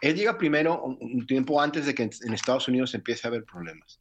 [0.00, 4.00] Él llega primero un tiempo antes de que en Estados Unidos empiece a haber problemas.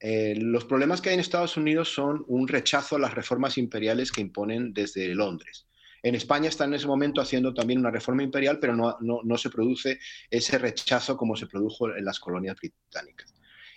[0.00, 4.10] Eh, los problemas que hay en Estados Unidos son un rechazo a las reformas imperiales
[4.10, 5.66] que imponen desde Londres.
[6.02, 9.50] En España están en ese momento haciendo también una reforma imperial, pero no, no, se
[9.50, 9.98] produce
[10.30, 13.34] ese rechazo como se produjo en las colonias británicas.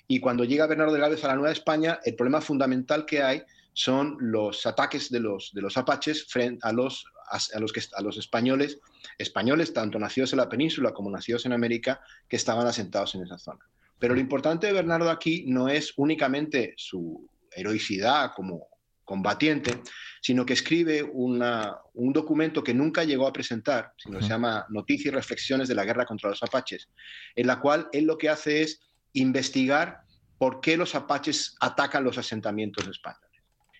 [0.07, 3.43] Y cuando llega Bernardo de Gales a la Nueva España, el problema fundamental que hay
[3.73, 8.01] son los ataques de los, de los apaches frente a los, a, los, que, a
[8.01, 8.79] los españoles,
[9.17, 13.37] españoles tanto nacidos en la península como nacidos en América, que estaban asentados en esa
[13.37, 13.65] zona.
[13.99, 18.67] Pero lo importante de Bernardo aquí no es únicamente su heroicidad como
[19.03, 19.81] combatiente,
[20.21, 25.13] sino que escribe una, un documento que nunca llegó a presentar, sino se llama Noticias
[25.13, 26.89] y Reflexiones de la Guerra contra los Apaches,
[27.35, 28.79] en la cual él lo que hace es
[29.13, 30.01] investigar
[30.37, 33.32] por qué los apaches atacan los asentamientos españoles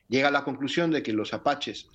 [0.10, 1.88] llega a la conclusión de que los apaches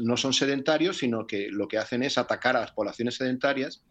[0.00, 3.82] no son sedentarios, sino que lo que hacen es atacar a las poblaciones sedentarias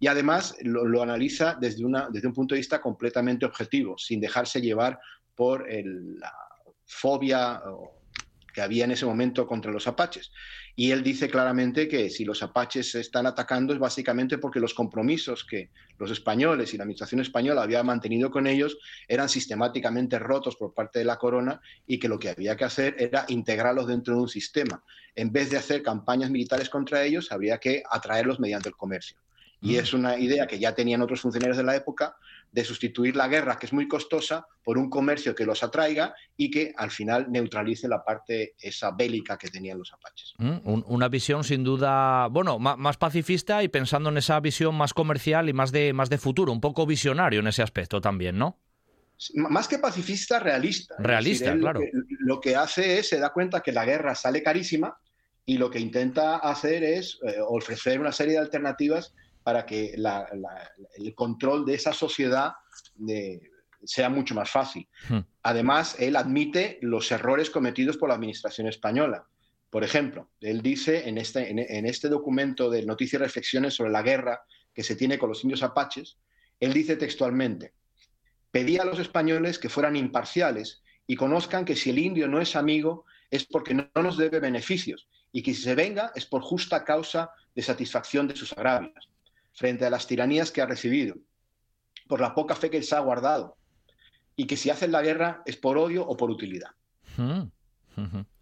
[0.00, 4.98] y además lo, analiza desde un punto de vista completamente objetivo, sin dejarse llevar
[5.34, 6.32] por la
[6.86, 7.60] fobia
[8.54, 10.32] que había en ese momento contra los apaches.
[10.78, 14.74] Y él dice claramente que si los apaches se están atacando es básicamente porque los
[14.74, 18.76] compromisos que los españoles y la administración española había mantenido con ellos
[19.08, 22.94] eran sistemáticamente rotos por parte de la corona y que lo que había que hacer
[22.98, 24.84] era integrarlos dentro de un sistema.
[25.14, 29.16] En vez de hacer campañas militares contra ellos, habría que atraerlos mediante el comercio.
[29.62, 32.16] Y es una idea que ya tenían otros funcionarios de la época
[32.56, 36.50] de sustituir la guerra, que es muy costosa, por un comercio que los atraiga y
[36.50, 40.32] que al final neutralice la parte esa bélica que tenían los apaches.
[40.38, 45.50] Mm, una visión sin duda, bueno, más pacifista y pensando en esa visión más comercial
[45.50, 48.58] y más de, más de futuro, un poco visionario en ese aspecto también, ¿no?
[49.34, 50.94] Más que pacifista, realista.
[50.98, 51.80] Realista, claro.
[52.20, 54.96] Lo que, hace es, se da cuenta que la guerra sale carísima
[55.44, 59.12] y lo que intenta hacer es eh, ofrecer una serie de alternativas
[59.46, 62.54] para que el control de esa sociedad
[63.84, 64.88] sea mucho más fácil.
[65.08, 65.20] Hmm.
[65.44, 69.24] Además, él admite los errores cometidos por la administración española.
[69.70, 74.02] Por ejemplo, él dice en este, en este documento de Noticias y Reflexiones sobre la
[74.02, 74.42] guerra
[74.74, 76.18] que se tiene con los indios apaches,
[76.58, 77.72] él dice textualmente,
[78.50, 82.56] pedí a los españoles que fueran imparciales y conozcan que si el indio no es
[82.56, 86.82] amigo es porque no nos debe beneficios y que si se venga es por justa
[86.82, 89.08] causa de satisfacción de sus agravios
[89.56, 91.16] frente a las tiranías que ha recibido,
[92.06, 93.56] por la poca fe que se ha guardado,
[94.36, 96.70] y que si hacen la guerra es por odio o por utilidad.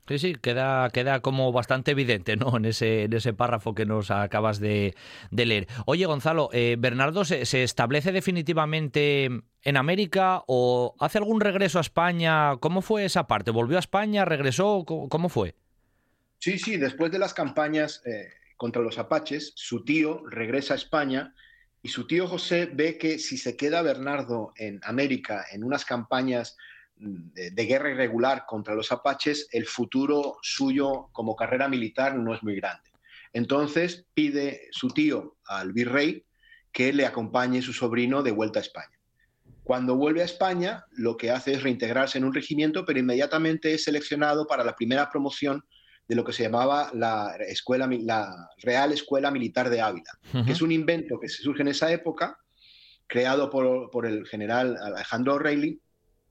[0.07, 2.57] Sí, sí, queda, queda como bastante evidente ¿no?
[2.57, 4.95] en, ese, en ese párrafo que nos acabas de,
[5.31, 5.67] leer.
[5.87, 9.31] Oye, Gonzalo, eh, ¿Bernardo se, se, establece definitivamente
[9.63, 12.57] en América o hace algún regreso a España?
[12.59, 13.51] ¿Cómo fue esa parte?
[13.51, 14.27] ¿Volvió a España?
[14.27, 14.85] ¿Regresó?
[14.85, 15.55] ¿Cómo, fue?
[16.39, 21.35] Sí, sí, después de las campañas eh, contra los apaches, su tío regresa a España
[21.83, 26.57] y su tío José ve que si se queda Bernardo en América en unas campañas
[26.97, 32.43] mm, de, guerra irregular contra los apaches, el futuro suyo como carrera militar no es
[32.43, 32.91] muy grande.
[33.35, 36.25] Entonces pide su tío al virrey
[36.73, 38.99] que le acompañe su sobrino de vuelta a España.
[39.63, 43.85] Cuando vuelve a España, lo que hace es reintegrarse en un regimiento, pero inmediatamente es
[43.85, 45.65] seleccionado para la primera promoción
[46.07, 50.61] de lo que se llamaba la, escuela, la Real Escuela Militar de Ávila, que es
[50.61, 52.39] un invento que se surge en esa época,
[53.07, 55.81] creado por, el general Alejandro O'Reilly,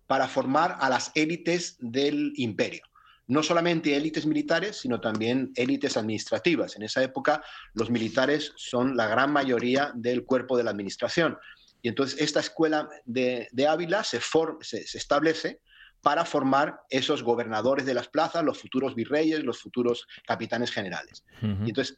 [0.06, 2.84] para formar a las élites del imperio.
[3.26, 6.76] No solamente élites militares, sino también élites administrativas.
[6.76, 7.42] En esa época
[7.74, 11.38] los militares son la gran mayoría del cuerpo de la administración.
[11.82, 14.20] Y entonces esta escuela de, Ávila se,
[14.62, 15.62] se establece
[16.04, 21.24] para formar esos gobernadores de las plazas, los futuros virreyes, los futuros capitanes generales.
[21.42, 21.98] Y entonces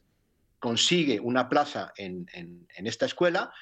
[0.60, 2.28] consigue una plaza en,
[2.76, 3.52] esta escuela,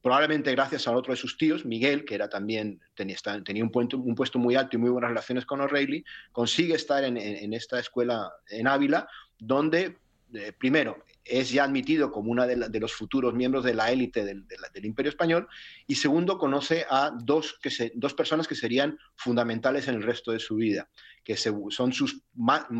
[0.00, 3.98] probablemente gracias a otro de sus tíos, Miguel, que era también tenía, tenía un, puesto,
[3.98, 8.32] un, puesto, muy alto y muy buenas relaciones con O'Reilly, consigue estar en, esta escuela
[8.50, 9.98] en Ávila, donde
[10.34, 14.46] eh, primero es ya admitido como uno de, los futuros miembros de la élite del,
[14.82, 15.46] Imperio Español,
[15.86, 20.38] y segundo, conoce a dos, que dos personas que serían fundamentales en el resto de
[20.38, 20.88] su vida,
[21.22, 22.22] que son sus,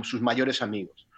[0.02, 1.08] sus mayores amigos.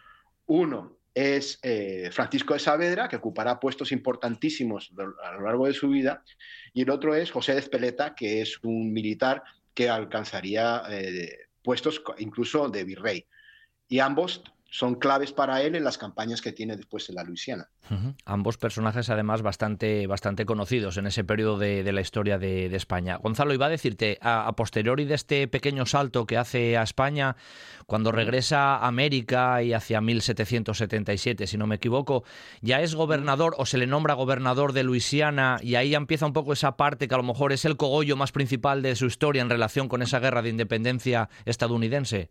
[0.46, 4.92] Uno es eh, Francisco de Saavedra, que ocupará puestos importantísimos
[5.24, 6.24] a lo largo de su vida,
[6.72, 9.42] y el otro es José de Espeleta, que es un militar
[9.74, 13.26] que alcanzaría eh, puestos incluso de virrey.
[13.88, 17.68] Y ambos son claves para él en las campañas que tiene después en la Luisiana.
[18.24, 23.16] Ambos personajes, además, bastante, bastante conocidos en ese periodo de, la historia de, España.
[23.16, 27.34] Gonzalo, iba a decirte, a, posteriori de este pequeño salto que hace a España,
[27.86, 32.22] cuando regresa a América y hacia 1777, si no me equivoco,
[32.60, 36.52] ya es gobernador o se le nombra gobernador de Luisiana y ahí empieza un poco
[36.52, 39.50] esa parte que a lo mejor es el cogollo más principal de su historia en
[39.50, 42.30] relación con esa guerra de independencia estadounidense.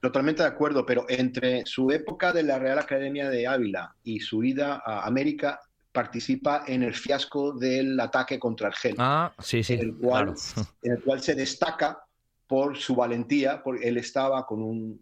[0.00, 4.42] Totalmente de acuerdo, pero entre su época de la Real Academia de Ávila y su
[4.42, 5.60] ida a América,
[5.92, 8.94] participa en el fiasco del ataque contra Argel.
[8.98, 9.74] Ah, sí, sí.
[9.74, 10.34] En el cual,
[10.82, 12.02] en el cual se destaca
[12.46, 14.98] por su valentía, porque él estaba con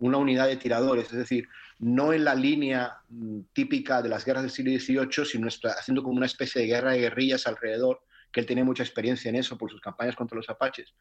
[0.00, 1.48] una unidad de tiradores, es decir,
[1.78, 6.16] no en la línea mm, típica de las guerras del siglo XVIII, sino haciendo como
[6.16, 8.00] una especie de guerra de guerrillas alrededor,
[8.32, 10.94] que él tenía mucha experiencia en eso por sus campañas contra los apaches.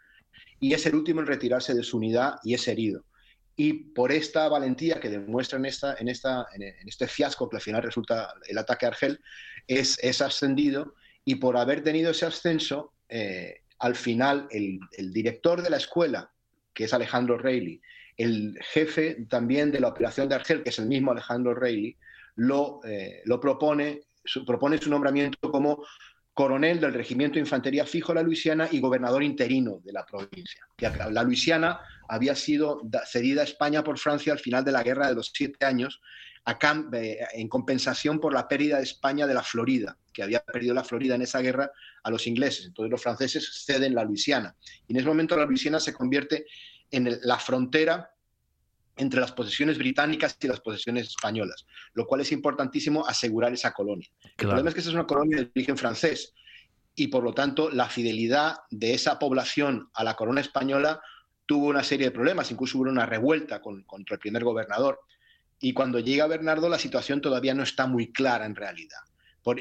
[0.60, 3.04] Y es el último en retirarse de su unidad y es herido
[3.64, 7.62] y por esta valentía que demuestra en, esta, en, esta, en este fiasco que al
[7.62, 9.20] final resulta el ataque a Argel,
[9.68, 14.80] es, es ascendido y por haber tenido ese ascenso, eh, al final el,
[15.14, 16.32] director de la escuela
[16.74, 17.80] que es Alejandro Reilly,
[18.18, 21.96] el jefe también de la operación de Argel, que es el mismo Alejandro Reilly,
[22.38, 24.08] lo, eh, lo propone,
[24.44, 25.84] propone su nombramiento como
[26.34, 30.66] coronel del Regimiento de Infantería Fijo de la Luisiana y gobernador interino de la provincia.
[31.12, 31.80] La Luisiana
[32.12, 35.66] había sido cedida a España por Francia al final de la Guerra de los Siete
[35.66, 36.02] Años
[36.94, 40.84] eh, en compensación por la pérdida de España de la Florida, que había perdido la
[40.84, 41.72] Florida en esa guerra
[42.04, 42.66] a los ingleses.
[42.66, 44.54] Entonces los franceses ceden la Luisiana.
[44.88, 46.48] Y en ese momento la Luisiana se convierte
[46.90, 48.12] en la frontera
[48.98, 54.10] entre las posesiones británicas y las posesiones españolas, lo cual es importantísimo asegurar esa colonia.
[54.38, 56.34] El problema es que esa es una colonia de origen francés
[56.94, 61.02] y por lo tanto la fidelidad de esa población a la corona española
[61.46, 65.00] tuvo una serie de problemas, incluso hubo una revuelta contra el primer gobernador.
[65.60, 69.00] Y cuando llega Bernardo la situación todavía no está muy clara en realidad.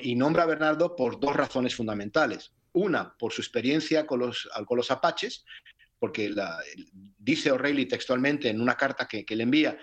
[0.03, 2.53] y nombra a Bernardo por dos razones fundamentales.
[2.73, 5.45] Una, por su experiencia con los, apaches,
[5.99, 6.35] porque
[7.19, 9.79] dice O'Reilly textualmente en una carta que, le envía,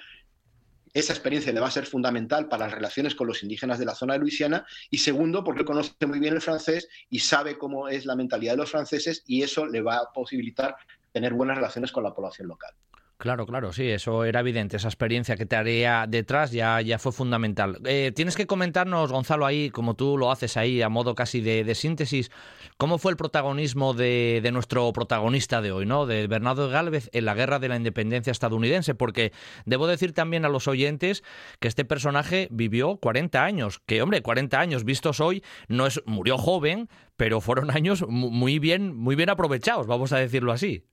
[0.94, 3.94] esa experiencia le va a ser fundamental para las relaciones con los indígenas de la
[3.94, 8.06] zona de Luisiana y segundo porque conoce muy bien el francés y sabe cómo es
[8.06, 10.76] la mentalidad de los franceses y eso le va a posibilitar
[11.18, 12.76] tener buenas relaciones con la población local.
[13.18, 14.78] Claro, claro, sí, eso era evidente.
[14.78, 17.80] Esa experiencia que te haría detrás ya, ya fue fundamental.
[17.86, 21.74] Eh, tienes que comentarnos, Gonzalo, ahí, como tú lo haces ahí, a modo casi de,
[21.74, 22.30] síntesis,
[22.78, 26.06] cómo fue el protagonismo de, nuestro protagonista de hoy, ¿no?
[26.06, 29.34] De Bernardo Gálvez en la guerra de la independencia estadounidense, porque
[29.66, 31.24] debo decir también a los oyentes
[31.60, 36.38] que este personaje vivió 40 años, que, hombre, 40 años vistos hoy, no es, murió
[36.38, 40.86] joven, pero fueron años muy bien, muy bien aprovechados, vamos a decirlo así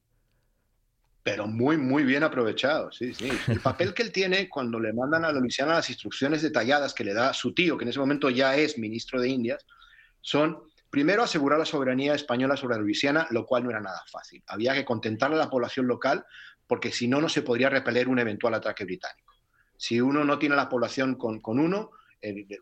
[1.24, 3.30] pero muy, muy bien aprovechado, sí, sí.
[3.48, 7.14] El papel que él tiene cuando le mandan a Luisiana las instrucciones detalladas que le
[7.14, 9.64] da su tío, que en ese momento ya es ministro de Indias,
[10.20, 10.58] son,
[10.90, 14.44] primero, asegurar la soberanía española sobre la Luisiana, lo cual no era nada fácil.
[14.46, 16.26] Había que contentar a la población local,
[16.66, 19.32] porque si no, no se podría repeler un eventual ataque británico.
[19.78, 21.90] Si uno no tiene la población con, con uno,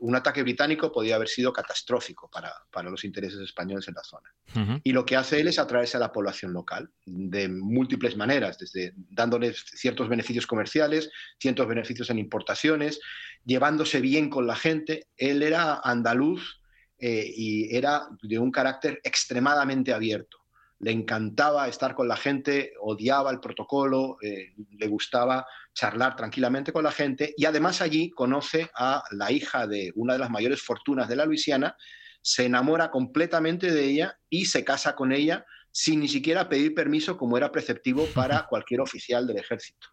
[0.00, 4.80] un ataque británico podía haber sido catastrófico para, los intereses españoles en la zona.
[4.82, 8.92] Y lo que hace él es atraerse a la población local de múltiples maneras, desde
[8.96, 13.00] dándoles ciertos beneficios comerciales, ciertos beneficios en importaciones,
[13.44, 15.06] llevándose bien con la gente.
[15.16, 16.60] Él era andaluz
[16.98, 20.41] eh, y era de un carácter extremadamente abierto
[20.82, 26.82] le encantaba estar con la gente, odiaba el protocolo, eh, le gustaba charlar tranquilamente con
[26.82, 31.08] la gente y además allí conoce a la hija de una de las mayores fortunas
[31.08, 31.76] de la Luisiana,
[32.20, 37.16] se enamora completamente de ella y se casa con ella sin ni siquiera pedir permiso
[37.16, 39.86] como era preceptivo para cualquier oficial del ejército.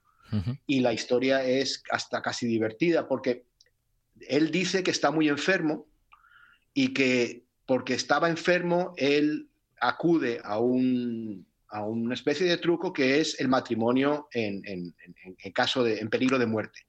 [0.66, 3.46] Y la historia es hasta casi divertida porque
[4.28, 5.88] él dice que está muy enfermo
[6.74, 9.49] y que porque estaba enfermo él
[9.82, 14.94] acude a, un, a una especie de truco que es el matrimonio en,
[15.54, 16.80] caso de en peligro de muerte,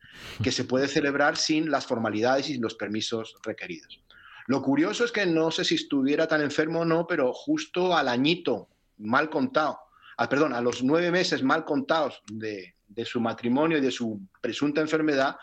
[0.42, 4.02] que se puede celebrar sin las formalidades y los permisos requeridos.
[4.46, 8.08] Lo curioso es que no sé si estuviera tan enfermo o no, pero justo al
[8.08, 8.68] añito,
[8.98, 9.78] mal contado,
[10.16, 14.80] ah, perdón, a los nueve meses mal contados de, su matrimonio y de su presunta
[14.80, 15.36] enfermedad,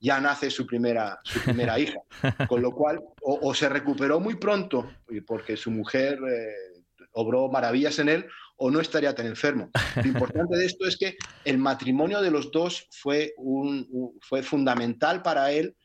[0.00, 1.98] ya nace su primera, su primera hija.
[2.48, 4.90] Con lo cual, o, se recuperó muy pronto,
[5.26, 6.71] porque su mujer eh,
[7.12, 8.26] obró maravillas en él
[8.56, 9.70] o no estaría tan enfermo.
[9.96, 15.22] Lo importante de esto es que el matrimonio de los dos fue, un, fue fundamental
[15.22, 15.76] para él,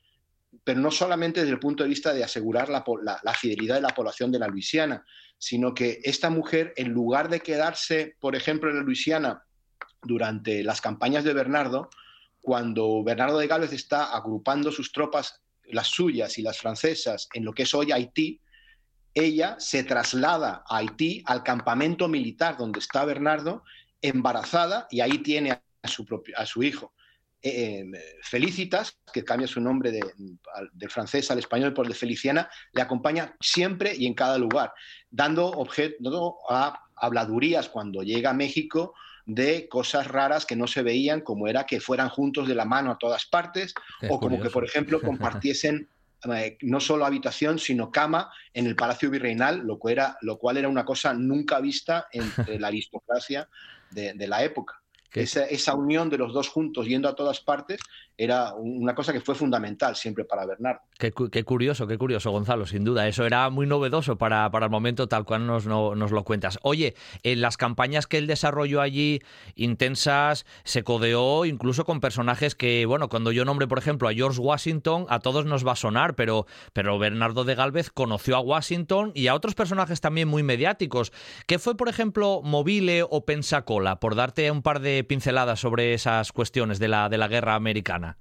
[0.64, 2.84] pero no solamente desde el punto de vista de asegurar la,
[3.24, 5.06] la, fidelidad de la población de la Luisiana,
[5.38, 9.44] sino que esta mujer, en lugar de quedarse, por ejemplo, en la Luisiana
[10.02, 11.90] durante las campañas de Bernardo,
[12.42, 17.54] cuando Bernardo de Gálvez está agrupando sus tropas, las suyas y las francesas, en lo
[17.54, 18.40] que es hoy Haití,
[19.18, 23.64] ella se traslada a Haití, al campamento militar donde está Bernardo,
[24.02, 26.94] embarazada, y ahí tiene a su, propio, a su hijo.
[27.42, 32.50] Eh, eh, Felicitas, que cambia su nombre de, francés al español por el de Feliciana,
[32.74, 34.74] le acompaña siempre y en cada lugar,
[35.10, 38.94] dando objeto a habladurías cuando llega a México
[39.26, 42.92] de cosas raras que no se veían, como era que fueran juntos de la mano
[42.92, 43.74] a todas partes,
[44.10, 45.90] o como que, por ejemplo, compartiesen
[46.34, 50.58] Eh, no solo habitación, sino cama en el Palacio Virreinal, lo, cual era, lo cual
[50.58, 53.48] era una cosa nunca vista entre la aristocracia
[53.92, 54.82] de la época.
[55.14, 57.80] Esa, esa, unión de los dos juntos yendo a todas partes
[58.18, 60.82] era una cosa que fue fundamental siempre para Bernardo.
[60.98, 61.12] Qué,
[61.44, 63.08] curioso, qué curioso, Gonzalo, sin duda.
[63.08, 66.58] Eso era muy novedoso para, para el momento tal cual nos, nos, lo cuentas.
[66.64, 69.22] Oye, en las campañas que él desarrolló allí,
[69.56, 74.40] intensas, se codeó incluso con personajes que, bueno, cuando yo nombre, por ejemplo, a George
[74.40, 79.12] Washington, a todos nos va a sonar, pero, pero Bernardo de Galvez conoció a Washington
[79.14, 81.14] y a otros personajes también muy mediáticos.
[81.46, 84.00] ¿Qué fue, por ejemplo, Mobile o Pensacola?
[84.00, 87.56] Por darte un par de de pinceladas sobre esas cuestiones de la, de la guerra
[87.56, 88.18] americana.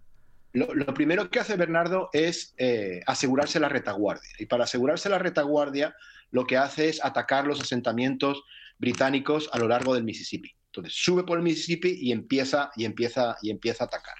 [0.53, 4.31] Lo, primero que hace Bernardo es eh, asegurarse la retaguardia.
[4.39, 5.95] Y para asegurarse la retaguardia,
[6.31, 8.43] lo que hace es atacar los asentamientos
[8.79, 10.55] británicos a lo largo del Mississippi.
[10.67, 14.15] Entonces sube por el Mississippi y empieza, y empieza, y empieza a atacar.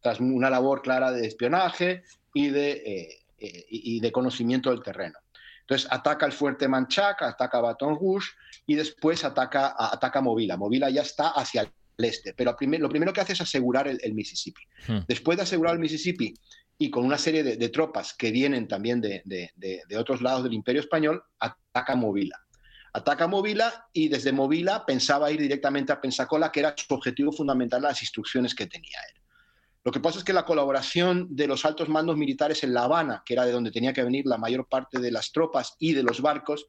[0.00, 2.04] Tras una labor clara de espionaje
[2.34, 3.08] y de, eh,
[3.38, 5.18] eh, y de conocimiento del terreno.
[5.62, 8.30] Entonces ataca el fuerte Manchac, ataca Baton Rouge
[8.66, 10.56] y después ataca, ataca Movila.
[10.56, 11.68] Movila ya está hacia el
[12.04, 14.62] este, pero lo primero que hace es asegurar el, Mississippi.
[14.86, 14.98] Hmm.
[15.06, 16.34] Después de asegurar el Mississippi
[16.78, 19.22] y con una serie de, tropas que vienen también de,
[19.98, 22.38] otros lados del Imperio Español, ataca Movila.
[22.92, 27.82] Ataca Movila y desde Movila pensaba ir directamente a Pensacola, que era su objetivo fundamental,
[27.82, 29.20] las instrucciones que tenía él.
[29.84, 33.22] Lo que pasa es que la colaboración de los altos mandos militares en La Habana,
[33.24, 36.02] que era de donde tenía que venir la mayor parte de las tropas y de
[36.02, 36.66] los barcos,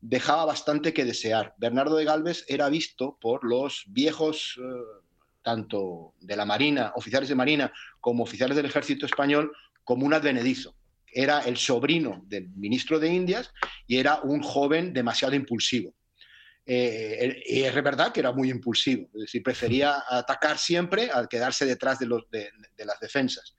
[0.00, 1.54] dejaba bastante que desear.
[1.58, 5.08] Bernardo de Galvez era visto por los viejos, eh,
[5.42, 9.52] tanto de la Marina, oficiales de Marina, como oficiales del ejército español,
[9.84, 10.74] como un advenedizo.
[11.12, 13.52] Era el sobrino del ministro de Indias
[13.86, 15.94] y era un joven demasiado impulsivo.
[16.64, 21.98] Eh, es verdad que era muy impulsivo, es decir, prefería atacar siempre al quedarse detrás
[21.98, 22.50] de, los, de,
[22.84, 23.56] las defensas.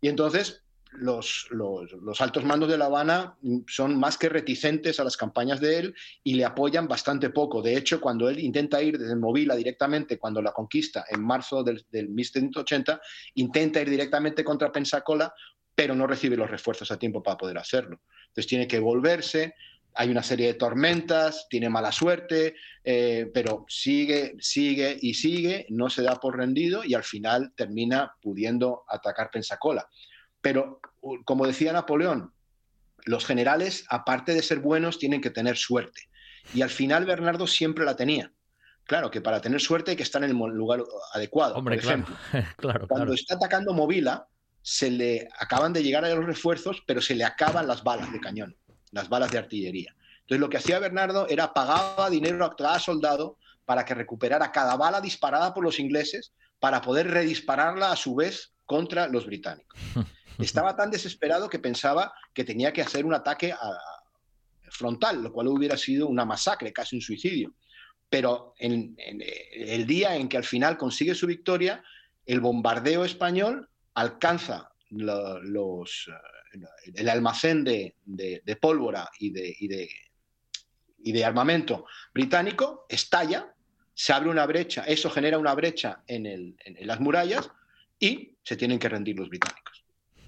[0.00, 0.62] Y entonces
[0.94, 3.36] los, los, altos mandos de La Habana
[3.66, 7.62] son más que reticentes a las campañas de él y le apoyan bastante poco.
[7.62, 11.84] De hecho, cuando él intenta ir desde Movila directamente, cuando la conquista en marzo del,
[11.90, 13.00] del 1780,
[13.34, 15.32] intenta ir directamente contra Pensacola,
[15.74, 18.00] pero no recibe los refuerzos a tiempo para poder hacerlo.
[18.28, 19.54] Entonces tiene que volverse,
[19.94, 25.90] hay una serie de tormentas, tiene mala suerte, eh, pero sigue, sigue y sigue, no
[25.90, 29.88] se da por rendido y al final termina pudiendo atacar Pensacola.
[30.42, 30.80] Pero,
[31.24, 32.34] como decía Napoleón,
[33.04, 36.10] los generales, aparte de ser buenos, tienen que tener suerte.
[36.52, 38.32] Y al final Bernardo siempre la tenía.
[38.84, 40.82] Claro que para tener suerte hay que estar en el lugar
[41.14, 41.54] adecuado.
[41.54, 42.16] Hombre, Por ejemplo,
[42.58, 42.86] claro.
[42.86, 44.26] cuando está atacando Movila,
[44.60, 48.20] se le acaban de llegar a los refuerzos, pero se le acaban las balas de
[48.20, 48.56] cañón
[48.92, 49.94] las balas de artillería.
[50.20, 54.76] Entonces lo que hacía Bernardo era pagaba dinero a cada soldado para que recuperara cada
[54.76, 59.78] bala disparada por los ingleses para poder redispararla a su vez contra los británicos.
[60.38, 63.54] Estaba tan desesperado que pensaba que tenía que hacer un ataque
[64.70, 67.54] frontal, lo cual hubiera sido una masacre, casi un suicidio.
[68.08, 71.82] Pero en, el día en que al final consigue su victoria,
[72.26, 76.10] el bombardeo español alcanza los,
[76.94, 77.94] el almacén de,
[78.60, 83.54] pólvora y de, armamento británico estalla,
[83.94, 87.50] se abre una brecha, eso genera una brecha en las murallas
[87.98, 89.61] y se tienen que rendir los británicos.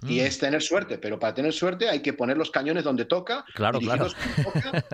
[0.06, 0.24] Y mm.
[0.24, 3.80] es tener suerte, pero para tener suerte hay que poner los cañones donde toca, claro,
[3.80, 4.08] claro.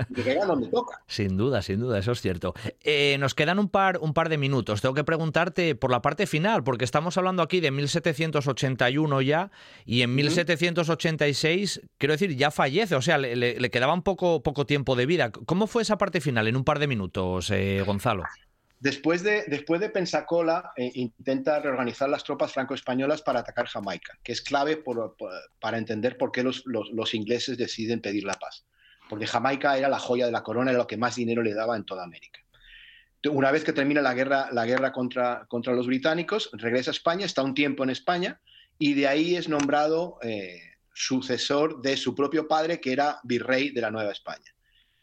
[0.09, 1.03] y donde toca.
[1.07, 2.55] Sin duda, sin duda, eso es cierto.
[2.83, 4.81] Eh, nos quedan un par, un par de minutos.
[4.81, 9.51] Tengo que preguntarte por la parte final, porque estamos hablando aquí de 1781 ya,
[9.85, 14.97] y en 1786, quiero decir, ya fallece, o sea, le, quedaba un poco, poco tiempo
[14.97, 15.31] de vida.
[15.31, 18.25] ¿Cómo fue esa parte final en un par de minutos, eh, Gonzalo?
[18.81, 24.83] Después de, Pensacola, eh, intenta reorganizar las tropas franco-españolas para atacar Jamaica, que es clave
[25.61, 28.65] para entender por qué los, ingleses deciden pedir la paz.
[29.11, 31.77] Porque Jamaica era la joya de la corona, era lo que más dinero le daba
[31.77, 32.41] en toda América.
[33.31, 37.27] Una vez que termina la guerra, la guerra contra, contra los británicos, regresa a España,
[37.27, 38.41] está un tiempo en España
[38.79, 40.59] y de ahí es nombrado eh,
[40.95, 44.55] sucesor de su propio padre, que era virrey de la Nueva España.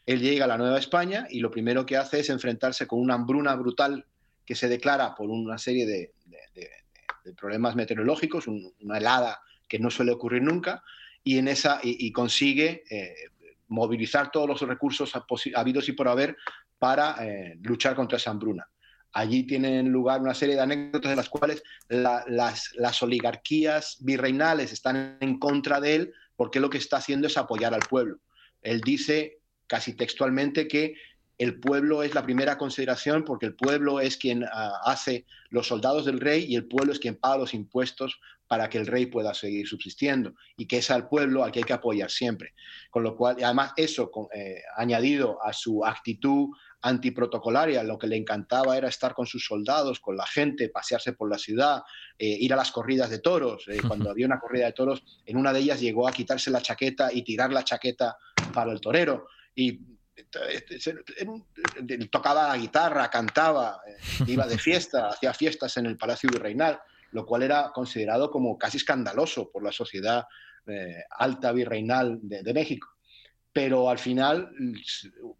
[0.08, 3.12] Él llega a la Nueva España y lo primero que hace es enfrentarse con una
[3.12, 4.06] hambruna brutal
[4.46, 6.14] que se declara por una serie de,
[7.36, 10.82] problemas meteorológicos, una helada que no suele ocurrir nunca,
[11.22, 13.14] y, en esa, y, consigue eh,
[13.66, 15.12] movilizar todos los recursos
[15.54, 16.38] habidos y por haber
[16.78, 18.66] para eh, luchar contra esa hambruna.
[19.12, 25.18] Allí tienen lugar una serie de anécdotas de las cuales las, las, oligarquías virreinales están
[25.20, 28.20] en contra de él porque lo que está haciendo es apoyar al pueblo.
[28.62, 29.37] Él dice
[29.68, 30.94] casi textualmente que
[31.38, 36.04] el pueblo es la primera consideración porque el pueblo es quien ah, hace los soldados
[36.04, 38.18] del rey y el pueblo es quien paga los impuestos
[38.48, 41.64] para que el rey pueda seguir subsistiendo y que es al pueblo al que hay
[41.64, 42.54] que apoyar siempre.
[42.90, 46.48] Con lo cual, además eso eh, añadido a su actitud
[46.80, 51.30] antiprotocolaria, lo que le encantaba era estar con sus soldados, con la gente, pasearse por
[51.30, 51.82] la ciudad,
[52.18, 53.68] eh, ir a las corridas de toros.
[53.68, 56.62] Eh, cuando había una corrida de toros, en una de ellas llegó a quitarse la
[56.62, 58.16] chaqueta y tirar la chaqueta
[58.52, 59.26] para el torero
[59.58, 59.80] y
[62.10, 66.78] tocaba la guitarra, cantaba, eh, iba de fiesta, hacía fiestas en el Palacio Virreinal,
[67.10, 70.26] lo cual era considerado como casi escandaloso por la sociedad
[70.66, 72.88] eh, alta virreinal de, México.
[73.52, 74.52] pero al final,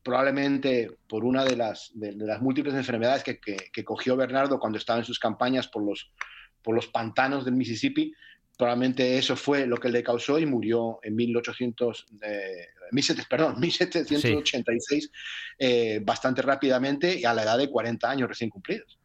[0.03, 4.99] probablemente por una de las, de, las múltiples enfermedades que, que, cogió Bernardo cuando estaba
[4.99, 6.11] en sus campañas por los,
[6.62, 8.12] por los pantanos del Mississippi,
[8.59, 12.67] probablemente eso fue lo que le causó y murió en 1800, eh,
[13.31, 15.11] perdón, 1786
[15.59, 18.98] eh, bastante rápidamente y a la edad de 40 años recién cumplidos.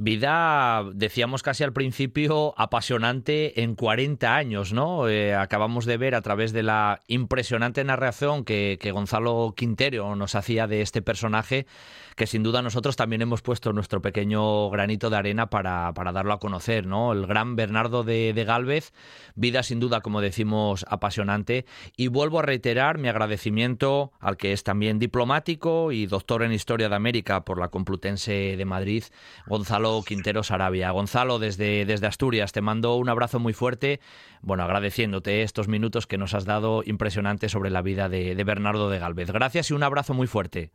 [0.00, 5.08] Vida, decíamos casi al principio, apasionante en 40 años, ¿no?
[5.08, 10.36] Eh, acabamos de ver a través de la impresionante narración que, que Gonzalo Quintero nos
[10.36, 11.66] hacía de este personaje,
[12.14, 16.32] que sin duda nosotros también hemos puesto nuestro pequeño granito de arena para, para darlo
[16.32, 17.12] a conocer, ¿no?
[17.12, 18.92] El gran Bernardo de, de, Galvez,
[19.34, 21.66] vida sin duda, como decimos, apasionante.
[21.96, 26.88] Y vuelvo a reiterar mi agradecimiento al que es también diplomático y doctor en Historia
[26.88, 29.02] de América por la Complutense de Madrid,
[29.48, 30.90] Gonzalo Quintero Sarabia.
[30.90, 34.00] Gonzalo, desde, desde Asturias, te mando un abrazo muy fuerte,
[34.42, 38.90] bueno, agradeciéndote estos minutos que nos has dado impresionantes sobre la vida de, de Bernardo
[38.90, 39.30] de Galvez.
[39.30, 40.72] Gracias y un abrazo muy fuerte.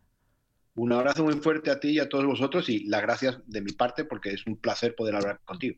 [0.76, 3.72] Un abrazo muy fuerte a ti y a todos vosotros y las gracias de mi
[3.74, 5.78] parte porque es un placer poder hablar contigo.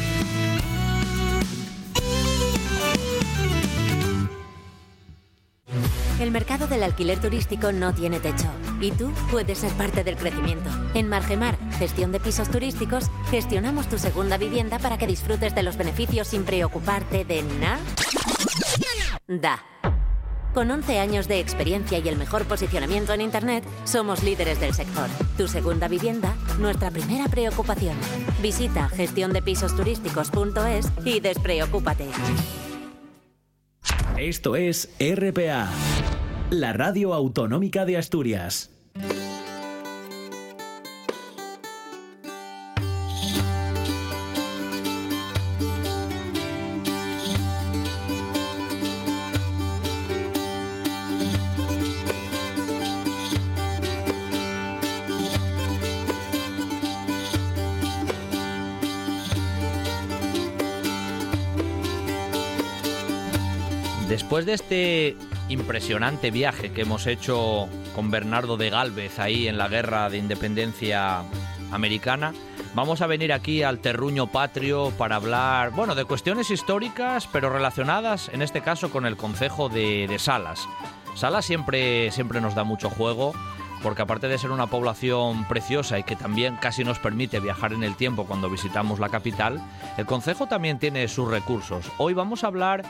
[6.21, 8.45] El mercado del alquiler turístico no tiene techo
[8.79, 10.69] y tú puedes ser parte del crecimiento.
[10.93, 15.77] En Margemar, gestión de pisos turísticos, gestionamos tu segunda vivienda para que disfrutes de los
[15.77, 17.79] beneficios sin preocuparte de nada.
[20.53, 25.09] Con 11 años de experiencia y el mejor posicionamiento en Internet, somos líderes del sector.
[25.37, 27.97] Tu segunda vivienda, nuestra primera preocupación.
[28.43, 32.09] Visita gestiondepisosturísticos.es y despreocúpate.
[34.21, 35.67] Esto es RPA,
[36.51, 38.69] la radio autonómica de Asturias.
[64.09, 65.15] Después de este
[65.51, 71.23] impresionante viaje que hemos hecho con Bernardo de Galvez ahí en la guerra de independencia
[71.71, 72.33] americana,
[72.73, 78.29] vamos a venir aquí al terruño patrio para hablar, bueno, de cuestiones históricas, pero relacionadas
[78.29, 80.67] en este caso con el concejo de, de Salas.
[81.15, 83.33] Salas siempre, siempre nos da mucho juego
[83.81, 87.83] porque aparte de ser una población preciosa y que también casi nos permite viajar en
[87.83, 89.61] el tiempo cuando visitamos la capital,
[89.97, 91.91] el concejo también tiene sus recursos.
[91.97, 92.83] Hoy vamos a hablar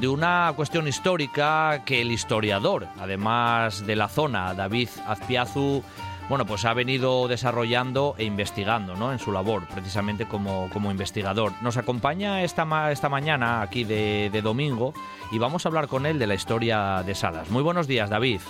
[0.00, 5.82] de una cuestión histórica que el historiador, además de la zona, David Azpiazu,
[6.28, 9.12] bueno, pues ha venido desarrollando e investigando ¿no?
[9.12, 11.52] en su labor, precisamente como, como investigador.
[11.60, 14.94] Nos acompaña esta, esta mañana aquí de, de domingo
[15.30, 17.50] y vamos a hablar con él de la historia de Salas.
[17.50, 18.40] Muy buenos días, David.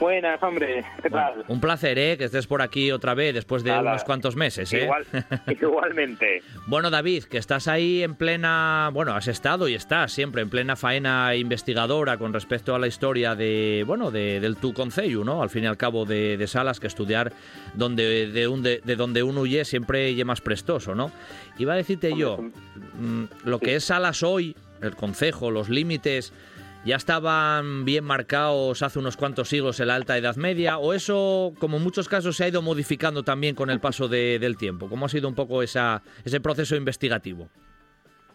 [0.00, 0.84] Buenas, hombre.
[1.02, 1.34] ¿Qué tal?
[1.34, 2.18] Bueno, un placer, ¿eh?
[2.18, 3.92] Que estés por aquí otra vez después de Nada.
[3.92, 4.82] unos cuantos meses, ¿eh?
[4.84, 5.06] Igual,
[5.60, 6.42] igualmente.
[6.66, 8.90] bueno, David, que estás ahí en plena...
[8.92, 13.34] Bueno, has estado y estás siempre en plena faena investigadora con respecto a la historia
[13.34, 15.42] de, bueno, de, del tu concello, ¿no?
[15.42, 17.32] Al fin y al cabo de, de Salas, que estudiar
[17.74, 21.12] donde, de, un, de, de donde uno huye siempre y más prestoso, ¿no?
[21.56, 26.32] Iba a decirte yo, mm, lo que es Salas hoy, el concejo, los límites
[26.84, 31.52] ya estaban bien marcados hace unos cuantos siglos en la Alta Edad Media, o eso,
[31.58, 34.88] como en muchos casos, se ha ido modificando también con el paso de, del tiempo?
[34.88, 37.48] ¿Cómo ha sido un poco esa, ese proceso investigativo?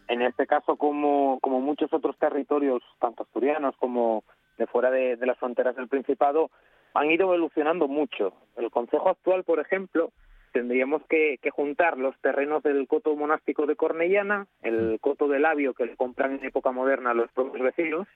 [0.08, 4.24] En este caso, como, como muchos otros territorios, tanto asturianos como
[4.58, 6.50] de fuera de, de las fronteras del Principado,
[6.96, 8.34] han ido evolucionando mucho.
[8.58, 10.12] El Consejo actual, por ejemplo,
[10.52, 15.76] tendríamos que, que, juntar los terrenos del coto monástico de Cornellana, el coto de Labio
[15.76, 18.08] que le compran en época moderna los propios vecinos,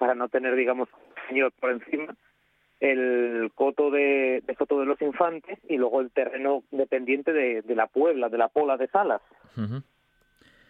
[0.00, 0.88] para no tener, digamos,
[1.28, 2.16] señor por encima,
[2.80, 7.74] el coto de, de Soto de los Infantes y luego el terreno dependiente de, de
[7.74, 9.20] la Puebla, de la Pola de Salas.
[9.58, 9.82] Uh -huh.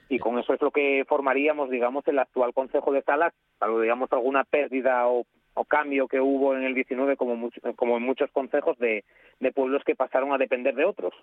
[0.09, 4.13] Y con eso es lo que formaríamos, digamos, el actual Consejo de Salas, salvo, digamos,
[4.13, 5.25] alguna pérdida o,
[5.55, 9.05] o cambio que hubo en el 19, como, mucho, como en muchos consejos de,
[9.39, 11.15] de pueblos que pasaron a depender de otros.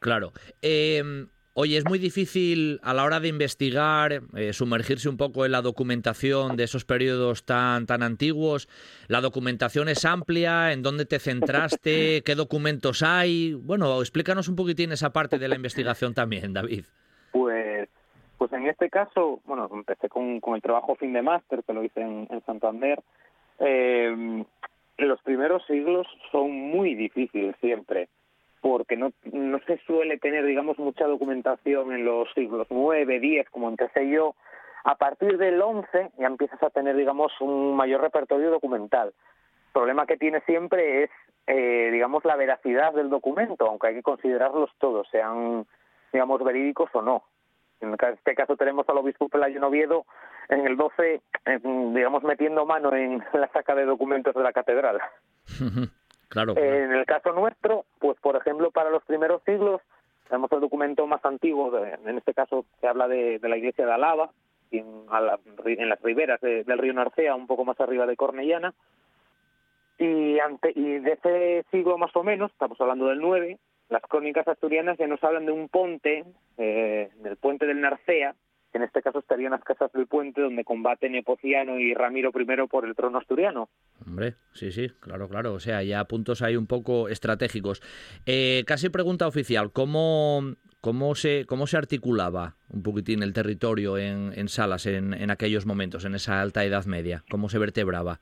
[0.00, 0.32] Claro.
[0.60, 1.02] Eh,
[1.56, 5.62] Oye, es muy difícil a la hora de investigar, eh, sumergirse un poco en la
[5.62, 8.68] documentación de esos periodos tan, tan antiguos.
[9.06, 12.22] La documentación es amplia, ¿en dónde te centraste?
[12.22, 13.54] ¿Qué documentos hay?
[13.54, 16.86] Bueno, explícanos un poquitín esa parte de la investigación también, David.
[17.30, 17.88] Pues
[18.36, 22.00] Pues en este caso, bueno, empecé con, el trabajo fin de máster que lo hice
[22.00, 23.00] en, Santander.
[23.60, 24.44] Eh,
[24.98, 28.08] los primeros siglos son muy difíciles siempre,
[28.64, 33.68] porque no, no se suele tener, digamos, mucha documentación en los siglos 9, 10, como
[33.68, 34.36] empecé yo.
[34.84, 39.08] A partir del 11 ya empiezas a tener, digamos, un mayor repertorio documental.
[39.08, 41.10] El problema que tiene siempre es,
[41.46, 45.66] eh, digamos, la veracidad del documento, aunque hay que considerarlos todos, sean,
[46.10, 47.22] digamos, verídicos o no.
[47.82, 50.06] En este caso tenemos al obispo Pelayo Noviedo
[50.48, 51.20] en el 12,
[51.92, 55.02] digamos, metiendo mano en la saca de documentos de la catedral.
[56.34, 59.80] claro, En el caso nuestro, pues por ejemplo, para los primeros siglos,
[60.28, 64.30] tenemos el documento más antiguo, en este caso se habla de, la iglesia de Alaba,
[64.70, 65.06] en,
[65.64, 68.74] en las riberas del río Narcea, un poco más arriba de Cornellana,
[69.98, 73.58] y, ante, y de ese siglo más o menos, estamos hablando del 9,
[73.88, 76.24] las crónicas asturianas ya nos hablan de un ponte,
[76.58, 78.34] eh, del puente del Narcea,
[78.78, 82.84] en este caso estarían las casas del puente donde combaten Nepociano y Ramiro I por
[82.84, 83.68] el trono asturiano.
[84.06, 85.54] Hombre, sí, sí, claro, claro.
[85.54, 87.82] O sea, ya puntos ahí un poco estratégicos.
[88.26, 94.32] Eh, casi pregunta oficial, ¿cómo, cómo, se, cómo se articulaba un poquitín el territorio en,
[94.34, 97.24] en Salas en, en aquellos momentos, en esa alta Edad Media?
[97.30, 98.20] ¿Cómo se vertebraba?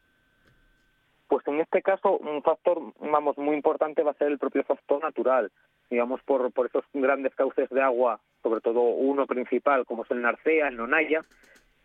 [1.29, 5.03] Pues en este caso un factor, vamos, muy importante va a ser el propio factor
[5.03, 5.51] natural,
[5.93, 10.23] digamos, por, por esos grandes cauces de agua, sobre todo uno principal como es el
[10.23, 11.25] Narcea, el Nonaya,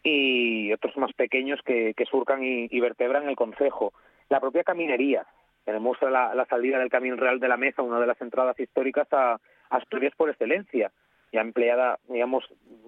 [0.01, 3.93] y otros más pequeños que, surcan y, vertebran el concejo.
[4.29, 5.25] La propia caminería,
[5.65, 9.37] tenemos la salida del Camino Real de la Mesa, una de las entradas históricas a
[9.69, 10.91] Asturias por excelencia,
[11.31, 12.45] ya empleada, digamos,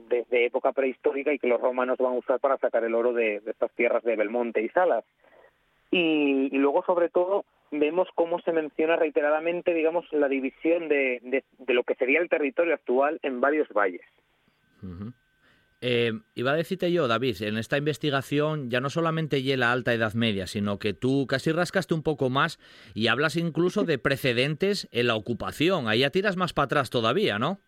[0.07, 3.41] desde época prehistórica y que los romanos van a usar para sacar el oro de
[3.45, 5.03] estas tierras de Belmonte y Salas.
[5.91, 11.19] Y, luego, sobre todo, vemos cómo se menciona reiteradamente, digamos, la división de,
[11.57, 14.01] de, lo que sería el territorio actual en varios valles.
[15.81, 20.13] Eh, iba a decirte yo, David, en esta investigación ya no solamente la alta Edad
[20.13, 22.59] Media, sino que tú casi rascaste un poco más
[22.93, 25.87] y hablas incluso de precedentes en la ocupación.
[25.87, 27.59] Ahí ya tiras más para atrás todavía, ¿no?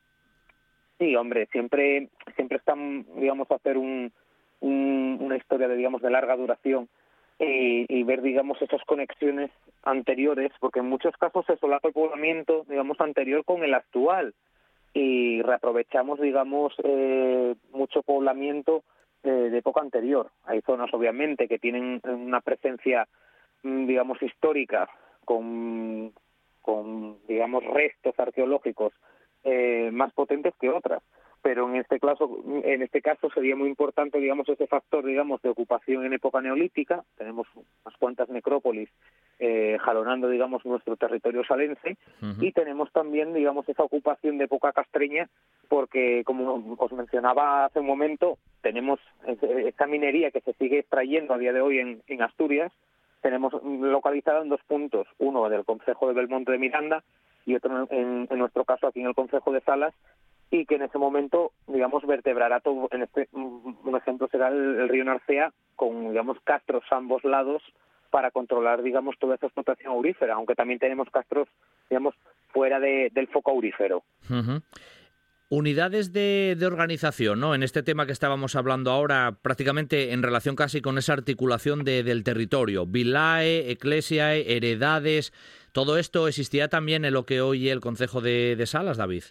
[1.00, 4.12] Sí, hombre, siempre, siempre están, digamos, a hacer un,
[4.60, 6.90] una historia de, digamos, de larga duración
[7.44, 9.50] y, ver, digamos, esas conexiones
[9.84, 14.36] anteriores, porque en muchos casos se solapa el poblamiento, digamos, anterior con el actual
[14.94, 18.84] y reaprovechamos, digamos, eh, mucho poblamiento
[19.24, 20.30] eh, de época anterior.
[20.44, 23.08] Hay zonas, obviamente, que tienen una presencia,
[23.64, 24.88] mm, digamos, histórica
[25.26, 26.14] con,
[26.62, 28.94] con digamos, restos arqueológicos
[29.44, 31.02] eh, más potentes que otras
[31.42, 35.50] pero en este caso en este caso sería muy importante digamos ese factor digamos de
[35.50, 37.04] ocupación en época neolítica.
[37.18, 38.90] Tenemos unas cuantas necrópolis
[39.40, 41.98] eh, jalonando digamos nuestro territorio salense.
[42.40, 45.30] Y tenemos también digamos esa ocupación de época castreña
[45.68, 51.38] porque como os mencionaba hace un momento tenemos esta minería que se sigue extrayendo a
[51.38, 52.72] día de hoy en, en Asturias.
[53.22, 55.08] Tenemos localizada en dos puntos.
[55.18, 57.04] Uno del concejo de Belmonte de Miranda
[57.46, 59.94] y otro en, en nuestro caso aquí en el concejo de Salas
[60.52, 65.06] y que en ese momento, digamos, vertebrará todo, en este, un ejemplo será el, río
[65.06, 67.64] Narcea, con, digamos, castros a ambos lados
[68.10, 71.48] para controlar, digamos, toda esa explotación aurífera, aunque también tenemos castros,
[71.90, 72.14] digamos,
[72.50, 74.04] fuera del foco aurífero.
[75.48, 77.56] Unidades de, organización, ¿no?
[77.56, 82.24] En este tema que estábamos hablando ahora, prácticamente en relación casi con esa articulación del
[82.26, 82.86] territorio.
[82.86, 85.32] Vilae, Eclesiae, heredades,
[85.72, 89.24] todo esto existía también en lo que hoy el Consejo de Salas, David.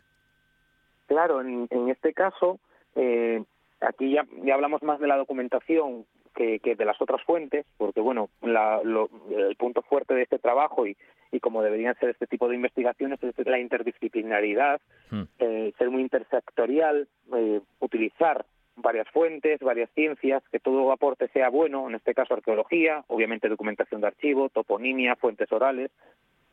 [1.11, 2.61] Claro, en, este caso,
[2.95, 3.43] eh,
[3.81, 6.07] aquí ya, ya hablamos más de la documentación
[6.37, 10.97] que, de las otras fuentes, porque bueno, el punto fuerte de este trabajo y,
[11.32, 14.81] y como deberían ser este tipo de investigaciones es la interdisciplinaridad,
[15.11, 15.23] hmm.
[15.41, 18.47] eh, ser muy intersectorial, eh, utilizar
[18.77, 24.01] varias fuentes, varias ciencias, que todo aporte sea bueno, en este caso arqueología, obviamente documentación
[24.01, 25.91] de archivo, toponimia, fuentes orales,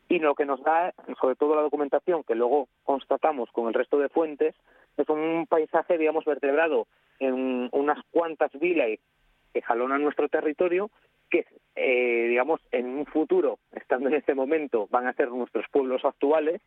[0.08, 3.98] y lo que nos da, sobre todo la documentación que luego constatamos con el resto
[3.98, 4.54] de fuentes,
[4.96, 6.86] es un paisaje, digamos, vertebrado
[7.18, 8.98] en unas cuantas vilas
[9.52, 10.90] que jalonan nuestro territorio,
[11.30, 11.44] que,
[11.76, 16.62] eh, digamos, en un futuro, estando en este momento, van a ser nuestros pueblos actuales.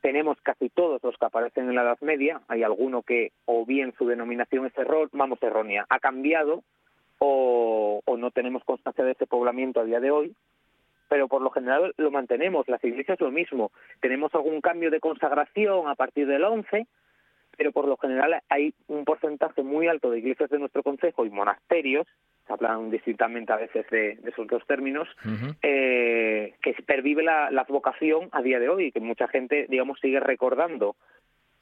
[0.00, 2.40] Tenemos casi todos los que aparecen en la Edad Media.
[2.48, 6.62] Hay alguno que, o bien su denominación es error, vamos, errónea, ha cambiado,
[7.18, 10.34] o, o no tenemos constancia de ese poblamiento a día de hoy
[11.10, 12.68] pero por lo general lo mantenemos.
[12.68, 13.72] Las iglesias lo mismo.
[14.00, 16.86] Tenemos algún cambio de consagración a partir del 11,
[17.56, 21.30] pero por lo general hay un porcentaje muy alto de iglesias de nuestro concejo y
[21.30, 22.06] monasterios,
[22.46, 25.08] se hablan distintamente a veces de, esos dos términos,
[25.62, 30.20] eh, que pervive la, la, vocación a día de hoy, que mucha gente, digamos, sigue
[30.20, 30.94] recordando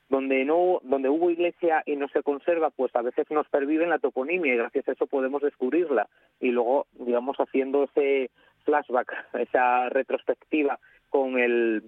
[0.09, 3.91] donde no donde hubo iglesia y no se conserva pues a veces nos pervive en
[3.91, 6.09] la toponimia y gracias a eso podemos descubrirla
[6.41, 8.31] y luego digamos haciendo ese
[8.69, 10.79] flashback esa retrospectiva
[11.09, 11.83] con el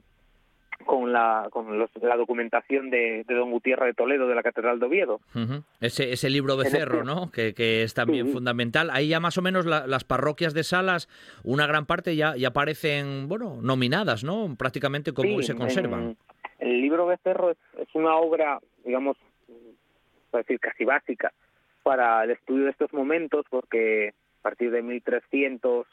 [0.87, 5.21] con la con la documentación de, don Gutiérrez de Toledo de la Catedral de Oviedo.
[5.79, 7.31] ese, ese libro becerro, ¿no?
[7.31, 8.89] Que, que es también fundamental.
[8.91, 11.07] Ahí ya más o menos las parroquias de Salas,
[11.45, 14.57] una gran parte ya, ya aparecen, bueno, nominadas, ¿no?
[14.59, 16.17] Prácticamente como se conservan.
[16.59, 19.19] el libro becerro es, es una obra, digamos,
[20.31, 21.31] para decir, casi básica
[21.83, 25.87] para el estudio de estos momentos, porque a partir de 1300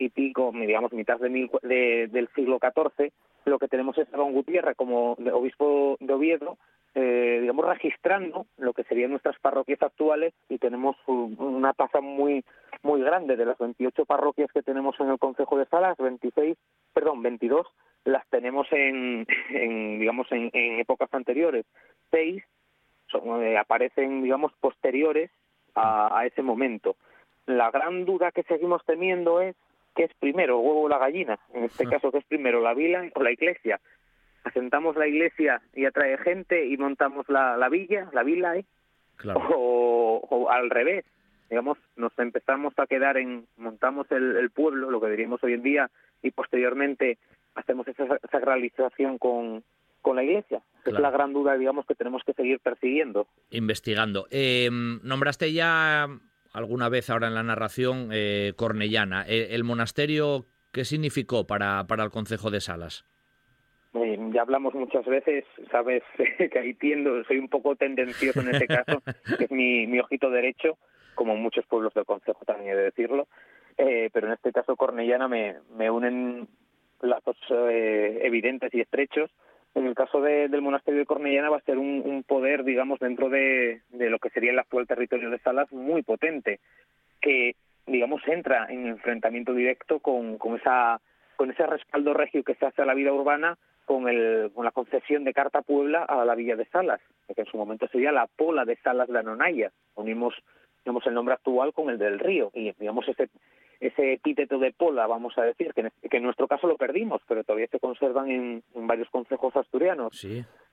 [0.00, 3.12] y pico, digamos, mitad de mil, del siglo XIV,
[3.44, 6.56] lo que tenemos es a don Gutiérrez como obispo de Oviedo,
[6.94, 12.44] eh, digamos, registrando lo que serían nuestras parroquias actuales y tenemos una tasa muy
[12.82, 16.56] muy grande de las 28 parroquias que tenemos en el Consejo de Salas, 26,
[16.94, 17.66] perdón, 22
[18.04, 20.50] las tenemos en, digamos en,
[20.80, 21.66] épocas anteriores,
[22.10, 22.42] seis
[23.12, 25.30] eh, aparecen digamos posteriores
[25.74, 26.96] a ese momento.
[27.46, 29.54] La gran duda que seguimos teniendo es
[29.94, 31.38] ¿qué es primero, el huevo o la gallina?
[31.54, 33.80] En este caso, ¿qué es primero, la villa o la iglesia?
[34.44, 38.64] Asentamos la iglesia y atrae gente y montamos la, la villa, la villa, ¿eh?
[39.34, 41.04] o, al revés,
[41.48, 45.90] digamos, nos empezamos a quedar en, montamos el, pueblo, lo que diríamos hoy en día,
[46.22, 47.18] y posteriormente
[47.54, 49.62] hacemos esa sacralización con,
[50.00, 50.62] con la iglesia.
[50.84, 53.26] Es la gran duda, digamos, que tenemos que seguir persiguiendo.
[53.50, 54.26] Investigando.
[54.30, 56.08] Eh, nombraste ya
[56.52, 59.22] alguna vez ahora en la narración eh, cornellana.
[59.22, 63.04] ¿El, ¿El, monasterio qué significó para, para el Concejo de Salas?
[64.32, 66.02] ya hablamos muchas veces, sabes
[66.52, 69.02] que ahí tiendo, soy un poco tendencioso en este caso,
[69.38, 70.78] que es mi, mi ojito derecho,
[71.14, 73.28] como muchos pueblos del Consejo también he de decirlo,
[73.76, 76.48] eh, pero en este caso Cornellana me, me unen
[77.00, 79.30] lazos eh, evidentes y estrechos
[79.74, 83.80] en el caso del monasterio de Cornellana va a ser un, poder, digamos, dentro de,
[83.90, 86.60] lo que sería el actual territorio de Salas muy potente,
[87.20, 87.54] que,
[87.86, 91.00] digamos, entra en enfrentamiento directo con, con, esa,
[91.36, 94.72] con ese respaldo regio que se hace a la vida urbana con, el, con la
[94.72, 97.00] concesión de Carta Puebla a la villa de Salas,
[97.34, 99.70] que en su momento sería la Pola de Salas de Anonaya.
[99.94, 100.34] Unimos
[100.84, 103.28] digamos, el nombre actual con el del río y digamos ese
[103.80, 107.66] ese epíteto de pola, vamos a decir, que en, nuestro caso lo perdimos, pero todavía
[107.68, 110.12] se conservan en, varios concejos asturianos.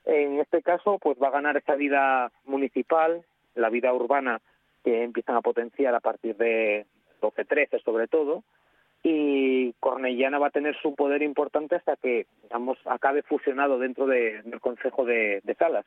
[0.06, 3.24] En este caso, pues va a ganar esa vida municipal,
[3.56, 4.42] la vida urbana
[4.84, 6.86] que empiezan a potenciar a partir de
[7.22, 8.44] 12-13 sobre todo,
[9.04, 14.60] y Cornellana va a tener su poder importante hasta que, digamos, acabe fusionado dentro del
[14.60, 15.86] Consejo de Salas.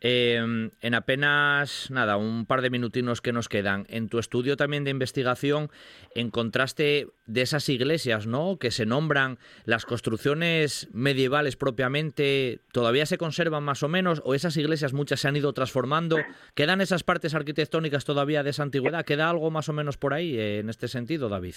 [0.00, 4.84] Em, en apenas, nada, un par de minutinos que nos quedan, en tu estudio también
[4.84, 5.70] de investigación
[6.14, 8.58] encontraste de esas iglesias, ¿no?
[8.58, 14.22] Que se nombran las construcciones medievales propiamente, ¿todavía se conservan más o menos?
[14.24, 16.16] ¿O esas iglesias muchas se han ido transformando?
[16.54, 19.04] ¿Quedan esas partes arquitectónicas todavía de esa antigüedad?
[19.04, 21.54] ¿Queda algo más o menos por ahí eh, en este sentido, David?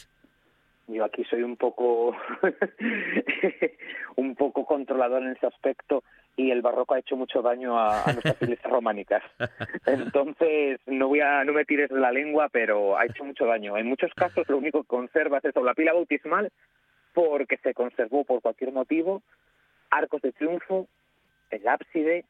[0.87, 2.15] Yo aquí soy un poco
[4.17, 6.03] un poco controlador en ese aspecto
[6.35, 9.23] y el barroco ha hecho mucho daño a, nuestras iglesias románicas.
[9.85, 13.77] Entonces, no voy a, no me tires de la lengua, pero ha hecho mucho daño.
[13.77, 16.51] En muchos casos lo único que conserva es eso, la pila bautismal,
[17.13, 19.21] porque se conservó por cualquier motivo,
[19.89, 20.87] arcos de triunfo,
[21.49, 22.25] el ábside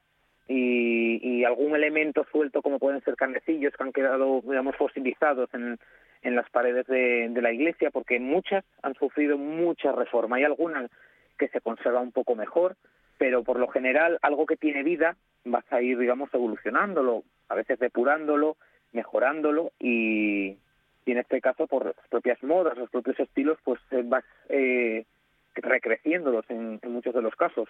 [0.48, 5.78] y, y algún elemento suelto como pueden ser canecillos que han quedado, digamos, fosilizados en,
[6.24, 10.38] en las paredes de, de la iglesia, porque muchas han sufrido mucha reforma.
[10.38, 10.90] Hay algunas
[11.38, 12.76] que se conserva un poco mejor,
[13.22, 15.16] pero por lo general algo que tiene vida
[15.46, 18.58] vas a ir, digamos, evolucionándolo, a veces depurándolo,
[18.94, 20.58] mejorándolo y,
[21.06, 25.06] en este caso por las propias modas, los propios estilos, pues eh, vas eh,
[25.54, 27.70] recreciéndolos en, muchos de los casos.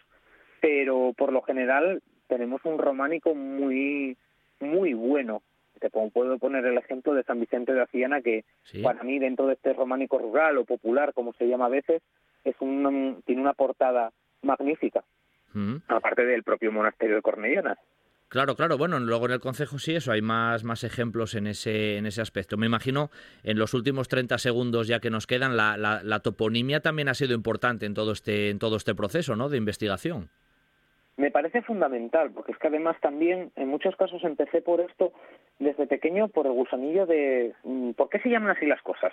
[0.61, 4.15] Pero por lo general tenemos un románico muy
[4.61, 5.41] muy bueno.
[5.81, 8.45] Te puedo poner el ejemplo de San Vicente de Aciana, que
[8.81, 12.01] para mí dentro de este románico rural o popular, como se llama a veces,
[12.45, 14.13] es un, tiene una portada
[14.43, 15.03] magnífica
[15.87, 17.77] aparte del propio monasterio de Cornellana.
[18.31, 18.77] Claro, claro.
[18.77, 22.21] Bueno, luego en el concejo sí, eso, hay más, más ejemplos en ese, en ese
[22.21, 22.55] aspecto.
[22.55, 23.09] Me imagino,
[23.43, 27.33] en los últimos 30 segundos ya que nos quedan, la, la, toponimia también ha sido
[27.33, 29.49] importante en todo este, en todo este proceso ¿no?
[29.49, 30.29] de investigación.
[31.17, 35.11] Me parece fundamental, porque es que además también, en muchos casos empecé por esto
[35.59, 39.11] desde pequeño, por el gusanillo de mm, ¿por qué se llaman así las cosas?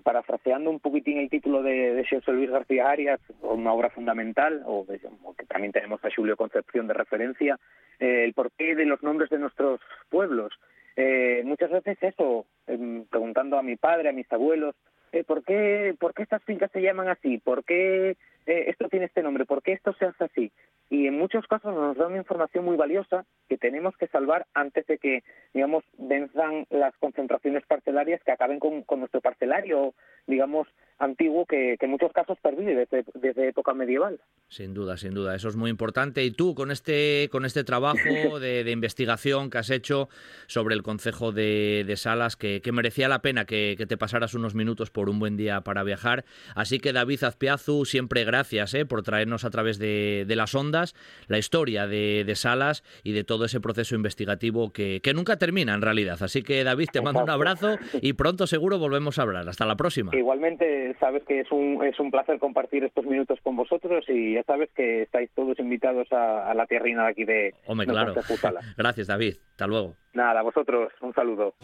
[0.00, 4.86] Parafraseando un poquitín el título de, de José Luis García Arias, una obra fundamental, o,
[4.86, 7.58] que también tenemos a Julio Concepción de referencia,
[7.98, 10.52] eh, el porqué de los nombres de nuestros pueblos.
[10.96, 14.74] Eh, muchas veces eso, em, preguntando a mi padre, a mis abuelos,
[15.12, 17.38] eh, ¿por, qué, ¿por qué estas fincas se llaman así?
[17.38, 18.16] ¿Por qué
[18.46, 19.44] eh, esto tiene este nombre?
[19.44, 20.52] ¿Por qué esto se hace así?
[20.90, 24.86] Y en muchos casos nos da una información muy valiosa que tenemos que salvar antes
[24.86, 25.22] de que,
[25.54, 29.94] digamos, venzan las concentraciones parcelarias que acaben con, nuestro parcelario,
[30.26, 30.68] digamos,
[31.02, 34.20] antiguo que, en muchos casos pervive desde, desde, época medieval.
[34.48, 36.24] Sin duda, sin duda, eso es muy importante.
[36.24, 37.98] Y tú, con este, con este trabajo
[38.40, 40.08] de, investigación que has hecho
[40.46, 45.10] sobre el Concejo de, Salas, que, merecía la pena que, te pasaras unos minutos por
[45.10, 46.24] un buen día para viajar.
[46.54, 50.94] Así que, David Azpiazu, siempre gracias eh, por traernos a través de, las ondas
[51.28, 56.16] la historia de, Salas y de todo ese proceso investigativo que, nunca termina en realidad.
[56.22, 59.48] Así que, David, te mando un abrazo y pronto seguro volvemos a hablar.
[59.48, 60.12] Hasta la próxima.
[60.16, 64.42] Igualmente, sabes que es un, es un placer compartir estos minutos con vosotros y ya
[64.44, 68.14] sabes que estáis todos invitados a, la tierrina de aquí de Hombre, claro.
[68.76, 69.36] Gracias, David.
[69.52, 69.96] Hasta luego.
[70.12, 70.92] Nada, a vosotros.
[71.00, 71.54] Un saludo.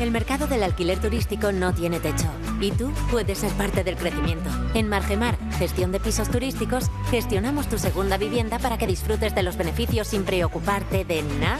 [0.00, 2.28] El mercado del alquiler turístico no tiene techo
[2.60, 4.48] y tú puedes ser parte del crecimiento.
[4.74, 9.56] En Margemar, gestión de pisos turísticos, gestionamos tu segunda vivienda para que disfrutes de los
[9.56, 11.58] beneficios sin preocuparte de nada.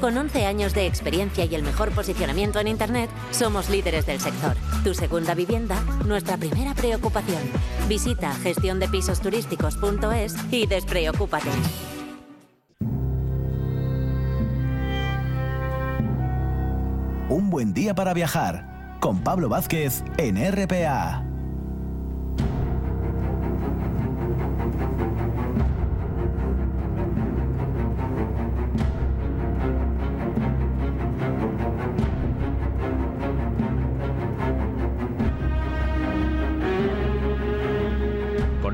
[0.00, 4.56] Con 11 años de experiencia y el mejor posicionamiento en Internet, somos líderes del sector.
[4.82, 5.76] Tu segunda vivienda,
[6.08, 7.42] nuestra primera preocupación.
[7.88, 11.50] Visita gestiondepisosturísticos.es y despreocúpate.
[17.28, 21.27] Un buen día para viajar con Pablo Vázquez en RPA.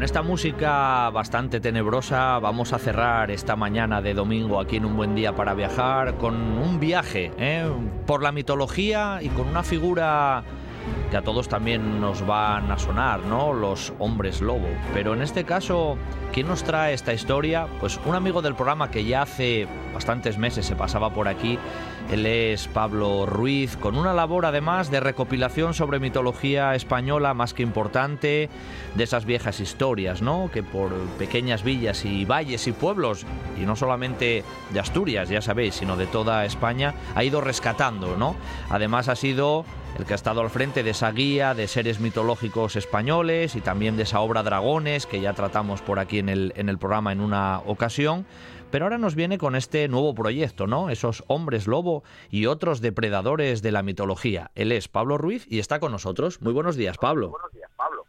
[0.05, 5.15] Esta música bastante tenebrosa vamos a cerrar esta mañana de domingo aquí en Un Buen
[5.15, 7.67] Día para Viajar con un viaje ¿eh?
[8.07, 10.45] por la mitología y con una figura
[11.11, 13.53] que a todos también nos van a sonar, ¿no?
[13.53, 14.69] Los hombres lobo.
[14.93, 15.97] Pero en este caso,
[16.33, 17.67] ¿quién nos trae esta historia?
[17.81, 21.59] Pues un amigo del programa que ya hace bastantes meses se pasaba por aquí.
[22.11, 27.63] Él es Pablo Ruiz, con una labor además de recopilación sobre mitología española más que
[27.63, 28.51] importante,
[28.95, 30.51] de esas viejas historias, ¿no?
[30.53, 33.25] Que por pequeñas villas y valles y pueblos,
[33.61, 38.37] y no solamente de Asturias, ya sabéis, sino de toda España, ha ido rescatando, ¿no?
[38.69, 39.65] Además ha sido
[39.99, 43.97] el que ha estado al frente de esa guía de seres mitológicos españoles y también
[43.97, 47.21] de esa obra Dragones que ya tratamos por aquí en el, en el programa en
[47.21, 48.25] una ocasión.
[48.71, 50.91] Pero ahora nos viene con este nuevo proyecto, ¿no?
[50.91, 54.53] Esos hombres lobo y otros depredadores de la mitología.
[54.55, 56.41] Él es Pablo Ruiz y está con nosotros.
[56.41, 57.31] Muy buenos días, Pablo.
[57.31, 58.07] Buenos días, Pablo.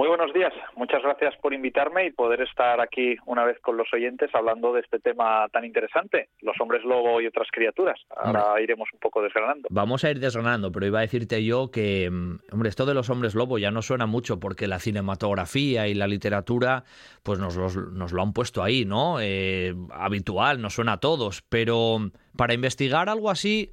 [0.00, 3.86] Muy buenos días, muchas gracias por invitarme y poder estar aquí una vez con los
[3.92, 8.00] oyentes hablando de este tema tan interesante, los hombres lobo y otras criaturas.
[8.16, 9.68] Ahora iremos un poco desgranando.
[9.70, 13.10] Vamos a ir desgranando, pero iba a decirte yo que, mm, hombre, esto de los
[13.10, 16.84] hombres lobo ya no suena mucho porque la cinematografía y la literatura
[17.22, 19.20] pues nos, nos lo han puesto ahí, ¿no?
[19.20, 21.98] Eh, habitual, nos suena a todos, pero
[22.38, 23.70] para investigar algo así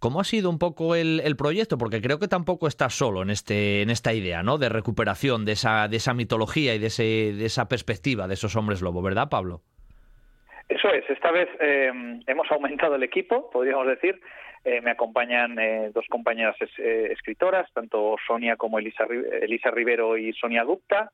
[0.00, 1.76] ¿Cómo ha sido un poco el, proyecto?
[1.76, 4.56] Porque creo que tampoco estás solo en, este, en esta idea, ¿no?
[4.56, 8.54] De recuperación de esa, de esa mitología y de, ese, de esa perspectiva de esos
[8.54, 9.62] hombres lobo, ¿verdad, Pablo?
[10.68, 11.08] Eso es.
[11.10, 11.90] Esta vez eh,
[12.26, 14.20] hemos aumentado el equipo, podríamos decir.
[14.64, 19.04] Eh, me acompañan eh, dos compañeras escritoras, tanto Sonia como Elisa,
[19.40, 21.10] Elisa Rivero y Sonia Gupta.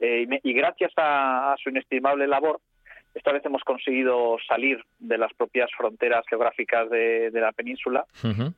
[0.00, 2.60] Y, y, gracias a, a su inestimable labor,
[3.14, 8.04] esta vez hemos conseguido salir de las propias fronteras geográficas de, la península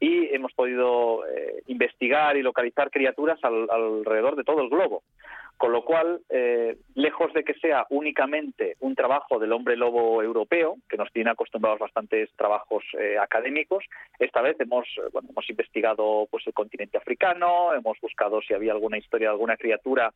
[0.01, 5.03] y hemos podido eh, investigar y localizar criaturas alrededor de todo el globo.
[5.57, 10.77] Con lo cual, eh, lejos de que sea únicamente un trabajo del hombre lobo europeo,
[10.87, 13.85] que nos tiene acostumbrados bastantes trabajos eh, académicos,
[14.19, 18.99] esta vez hemos, bueno, hemos investigado pues, el continente africano, hemos buscado si había alguna
[18.99, 20.13] historia de alguna criatura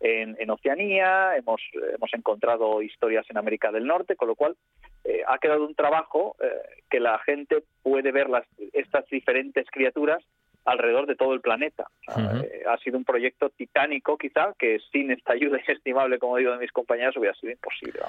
[0.00, 1.60] en, Oceanía, hemos,
[1.94, 4.56] hemos encontrado historias en América del Norte, con lo cual
[5.04, 6.50] eh, ha quedado un trabajo eh,
[6.88, 10.22] que la gente puede ver las, estas diferentes criaturas
[10.68, 11.86] alrededor de todo el planeta.
[12.16, 16.58] Eh, ha sido un proyecto titánico, quizá, que sin esta ayuda inestimable, como digo, de
[16.58, 18.00] mis compañeros, hubiera sido imposible.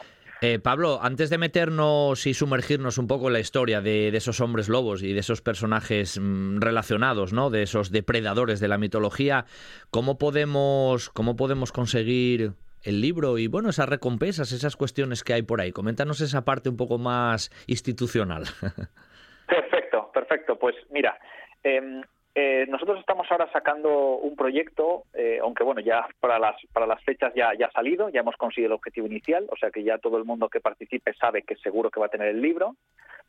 [0.42, 4.70] Eh, Pablo, antes de meternos y sumergirnos un poco en la historia de, esos hombres
[4.70, 7.50] lobos y de esos personajes mm, relacionados, ¿no?
[7.50, 9.46] De esos depredadores de la mitología,
[9.92, 12.54] ¿cómo podemos, cómo podemos conseguir
[12.84, 15.72] el libro y bueno, esas recompensas, esas cuestiones que hay por ahí.
[15.72, 18.44] Coméntanos esa parte un poco más institucional.
[19.48, 20.60] Perfecto, perfecto.
[20.60, 21.18] Pues mira,
[21.64, 22.02] em,
[22.36, 27.04] eh, nosotros estamos ahora sacando un proyecto, eh, aunque bueno, ya para las, para las
[27.04, 29.98] fechas ya, ya ha salido, ya hemos conseguido el objetivo inicial, o sea que ya
[29.98, 32.76] todo el mundo que participe sabe que seguro que va a tener el libro,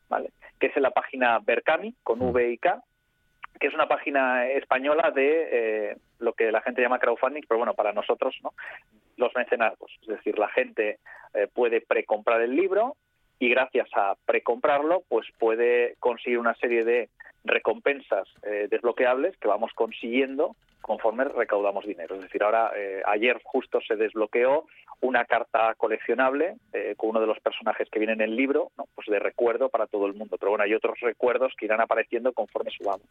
[0.07, 0.31] ¿vale?
[0.59, 2.29] Que es en la página Berkami, con mm.
[2.29, 2.83] V y K,
[3.59, 7.73] que es una página española de eh, lo que la gente llama crowdfunding, pero bueno,
[7.73, 8.53] para nosotros, ¿no?
[9.17, 9.91] Los mecenazgos.
[10.01, 10.99] Es decir, la gente
[11.53, 12.97] puede precomprar el libro
[13.39, 17.09] y gracias a precomprarlo, pues puede conseguir una serie de
[17.43, 22.15] recompensas eh, desbloqueables que vamos consiguiendo conforme recaudamos dinero.
[22.15, 24.65] Es decir, ahora, eh, ayer justo se desbloqueó
[25.01, 29.07] una carta coleccionable eh, con uno de los personajes que viene en el libro, pues
[29.07, 30.37] de recuerdo para todo el mundo.
[30.39, 33.07] Pero bueno, hay otros recuerdos que irán apareciendo conforme subamos.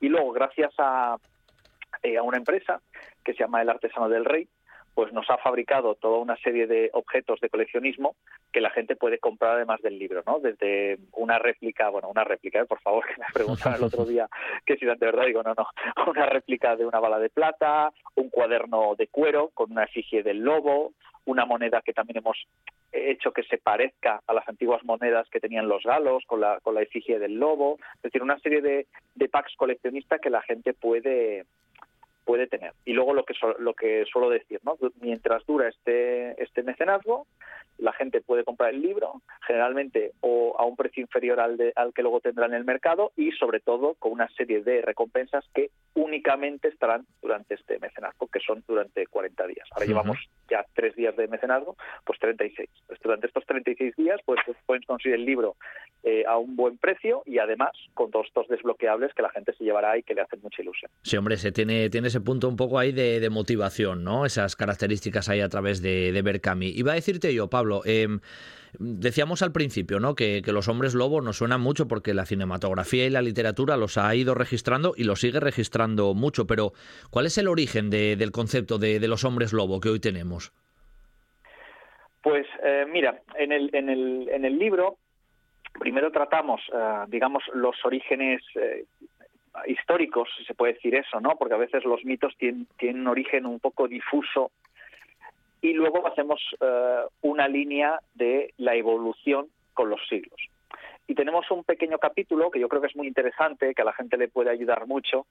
[0.00, 2.80] Y luego, gracias a, a una empresa
[3.24, 4.48] que se llama El Artesano del Rey,
[4.94, 8.16] pues nos ha fabricado toda una serie de objetos de coleccionismo
[8.52, 10.40] que la gente puede comprar además del libro, ¿no?
[10.40, 12.66] Desde una réplica, bueno, una réplica, ¿eh?
[12.66, 14.28] por favor, que me preguntaron el otro día
[14.66, 15.66] que si de verdad digo, no, no,
[16.10, 20.38] una réplica de una bala de plata, un cuaderno de cuero con una efigie del
[20.38, 20.92] lobo,
[21.24, 22.36] una moneda que también hemos
[22.92, 26.74] hecho que se parezca a las antiguas monedas que tenían los galos con la, con
[26.74, 30.72] la efigie del lobo, es decir, una serie de, de packs coleccionistas que la gente
[30.72, 31.44] puede
[32.24, 32.72] puede tener.
[32.84, 34.76] Y luego lo que lo que suelo decir, ¿no?
[35.00, 37.26] Mientras dura este este mecenazgo,
[37.80, 41.92] la gente puede comprar el libro, generalmente o a un precio inferior al, de, al
[41.92, 45.70] que luego tendrá en el mercado y sobre todo con una serie de recompensas que
[45.94, 49.68] únicamente estarán durante este mecenazgo, que son durante 40 días.
[49.72, 50.18] Ahora llevamos
[50.50, 52.68] ya tres días de mecenazgo, pues 36.
[52.86, 55.56] Pues durante estos 36 días pues, pues pueden conseguir el libro
[56.02, 59.64] eh, a un buen precio y además con todos estos desbloqueables que la gente se
[59.64, 60.90] llevará y que le hacen mucha ilusión.
[61.02, 64.26] Sí, hombre, se tiene, tiene ese punto un poco ahí de, motivación, ¿no?
[64.26, 66.68] Esas características ahí a través de, de Berkami.
[66.68, 68.20] Iba a decirte yo, Pablo, Em,
[68.78, 70.14] decíamos al principio ¿no?
[70.14, 74.14] Que, los hombres lobo nos suenan mucho porque la cinematografía y la literatura los ha
[74.14, 76.72] ido registrando y los sigue registrando mucho, pero
[77.10, 80.52] ¿cuál es el origen del concepto de, los hombres lobo que hoy tenemos?
[82.22, 84.98] Pues eh, mira, en el, libro
[85.78, 88.84] primero tratamos, eh, digamos, los orígenes eh,
[89.66, 91.36] históricos, si se puede decir eso, ¿no?
[91.36, 94.50] Porque a veces los mitos tienen, tienen un origen un poco difuso
[95.60, 100.40] y luego hacemos eh, una línea de la evolución con los siglos.
[101.06, 103.92] Y tenemos un pequeño capítulo que yo creo que es muy interesante, que a la
[103.92, 105.26] gente le puede ayudar mucho,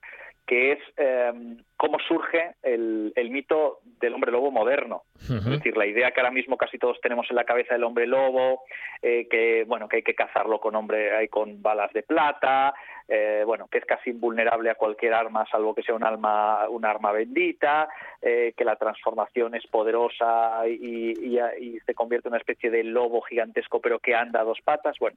[0.46, 1.32] que es eh,
[1.80, 5.04] cómo surge el, mito del hombre lobo moderno.
[5.18, 8.06] Es decir, la idea que ahora mismo casi todos tenemos en la cabeza del hombre
[8.06, 8.64] lobo,
[9.00, 12.74] eh, que bueno, que hay que cazarlo con hombre, con balas de plata,
[13.08, 16.84] eh, bueno, que es casi invulnerable a cualquier arma, salvo que sea un arma, un
[16.84, 17.88] arma bendita,
[18.20, 21.38] eh, que la transformación es poderosa y,
[21.86, 24.98] se convierte en una especie de lobo gigantesco, pero que anda a dos patas.
[25.00, 25.16] Bueno,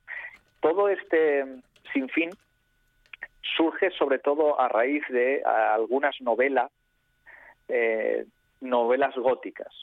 [0.61, 1.43] todo este
[1.91, 2.29] sinfín
[3.55, 6.71] surge sobre todo a raíz de algunas novelas,
[7.67, 8.25] eh,
[8.61, 9.73] novelas góticas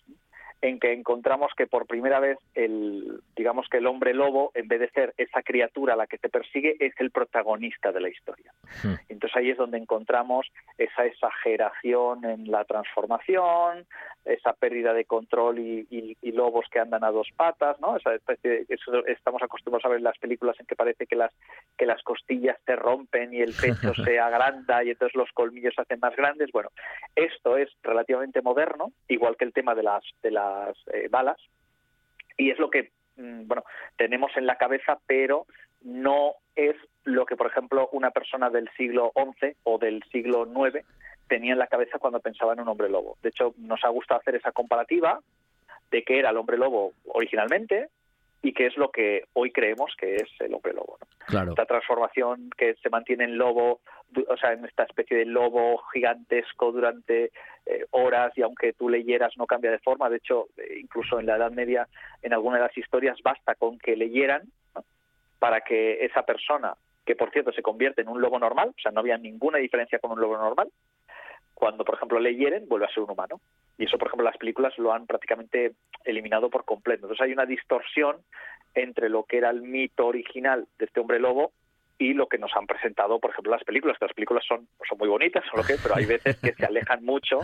[0.62, 4.81] en que encontramos que por primera vez el digamos que el hombre lobo en vez
[4.81, 8.53] de ser esa criatura a la que se persigue es el protagonista de la historia.
[8.82, 8.95] Hmm.
[9.09, 10.47] entonces ahí es donde encontramos
[10.77, 13.87] esa exageración en la transformación
[14.24, 19.05] esa pérdida de control y, lobos que andan a dos patas no esa especie eso
[19.07, 21.32] estamos acostumbrados a ver en las películas en que parece que las
[21.77, 25.82] que las costillas se rompen y el pecho se agranda y entonces los colmillos se
[25.82, 26.51] hacen más grandes.
[26.53, 26.70] Bueno
[27.16, 30.49] esto es relativamente moderno igual que el tema de las de las
[30.93, 31.39] eh, balas.
[32.36, 33.64] Y es lo que mm, bueno
[33.97, 35.47] tenemos en la cabeza pero
[35.82, 40.85] no es lo que por ejemplo una persona del siglo XI o del siglo IX
[41.28, 43.16] tenía en la cabeza cuando pensaba en un hombre lobo.
[43.22, 45.20] De hecho nos ha gustado hacer esa comparativa
[45.90, 47.89] de qué era el hombre lobo originalmente
[48.43, 50.99] y qué es lo que hoy creemos que es el hombre lobo.
[51.27, 51.51] Claro.
[51.51, 53.81] Esta transformación que se mantiene en lobo,
[54.29, 57.33] o sea, en esta especie de lobo gigantesco durante
[57.67, 60.09] eh, horas y aunque tú leyeras no cambia de forma.
[60.09, 61.87] De hecho, eh, incluso en la Edad Media,
[62.23, 64.43] en alguna de las historias, basta con que leyeran
[65.39, 68.93] para que esa persona, que por cierto se convierte en un lobo normal, o sea,
[68.93, 70.71] no había ninguna diferencia con un lobo normal,
[71.55, 73.41] cuando, por ejemplo, leyeran, vuelve a ser un humano.
[73.81, 75.73] Y eso, por ejemplo, las películas lo han prácticamente
[76.05, 77.07] eliminado por completo.
[77.07, 78.19] Entonces hay una distorsión
[78.74, 81.52] entre lo que era el mito original de este hombre lobo
[81.97, 85.09] y lo que nos han presentado, por ejemplo, las películas, las películas son, son muy
[85.09, 87.40] bonitas, lo que, pero hay veces que se alejan mucho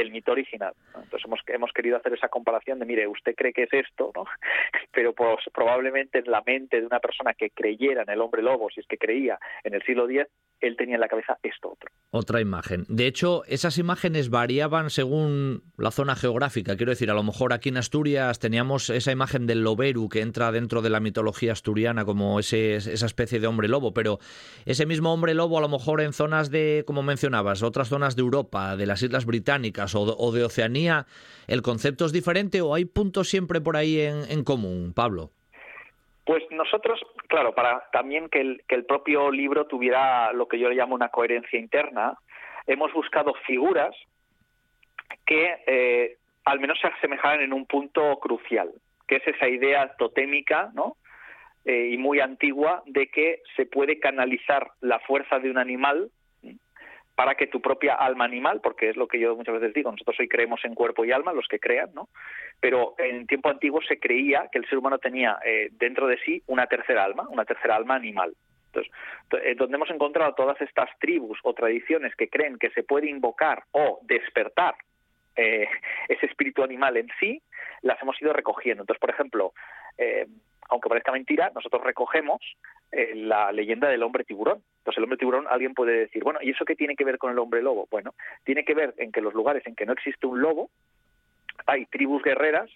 [0.00, 0.74] del mito original.
[0.94, 4.24] Entonces hemos, querido hacer esa comparación de, mire, usted cree que es esto, ¿no?
[4.92, 8.68] pero pues, probablemente en la mente de una persona que creyera en el hombre lobo,
[8.70, 10.26] si es que creía en el siglo X,
[10.60, 11.90] él tenía en la cabeza esto otro.
[12.10, 12.84] Otra imagen.
[12.88, 16.76] De hecho, esas imágenes variaban según la zona geográfica.
[16.76, 20.52] Quiero decir, a lo mejor aquí en Asturias teníamos esa imagen del loberu que entra
[20.52, 24.18] dentro de la mitología asturiana como ese, esa especie de hombre lobo, pero
[24.64, 28.22] ese mismo hombre lobo a lo mejor en zonas de, como mencionabas, otras zonas de
[28.22, 31.06] Europa, de las Islas Británicas o de, Oceanía,
[31.46, 35.30] ¿el concepto es diferente o hay puntos siempre por ahí en común, Pablo?
[36.26, 40.96] Pues nosotros, claro, para también que el, propio libro tuviera lo que yo le llamo
[40.96, 42.18] una coherencia interna,
[42.66, 43.94] hemos buscado figuras
[45.24, 48.72] que eh, al menos se asemejaran en un punto crucial,
[49.06, 50.96] que es esa idea totémica, ¿no?
[51.64, 56.10] Eh, y muy antigua de que se puede canalizar la fuerza de un animal
[57.16, 60.20] para que tu propia alma animal, porque es lo que yo muchas veces digo, nosotros
[60.20, 62.10] hoy creemos en cuerpo y alma, los que crean, ¿no?
[62.60, 66.42] Pero en tiempo antiguo se creía que el ser humano tenía eh, dentro de sí
[66.46, 68.34] una tercera alma, una tercera alma animal.
[68.66, 68.92] Entonces,
[69.42, 73.64] eh, donde hemos encontrado todas estas tribus o tradiciones que creen que se puede invocar
[73.72, 74.74] o despertar
[75.36, 75.66] eh,
[76.08, 77.42] ese espíritu animal en sí,
[77.80, 78.82] las hemos ido recogiendo.
[78.82, 79.54] Entonces, por ejemplo,
[80.68, 82.40] aunque parezca mentira, nosotros recogemos
[82.92, 84.62] eh, la leyenda del hombre tiburón.
[84.78, 87.30] Entonces el hombre tiburón, alguien puede decir, bueno, ¿y eso qué tiene que ver con
[87.30, 87.86] el hombre lobo?
[87.90, 88.14] Bueno,
[88.44, 90.70] tiene que ver en que los lugares en que no existe un lobo,
[91.66, 92.70] hay tribus guerreras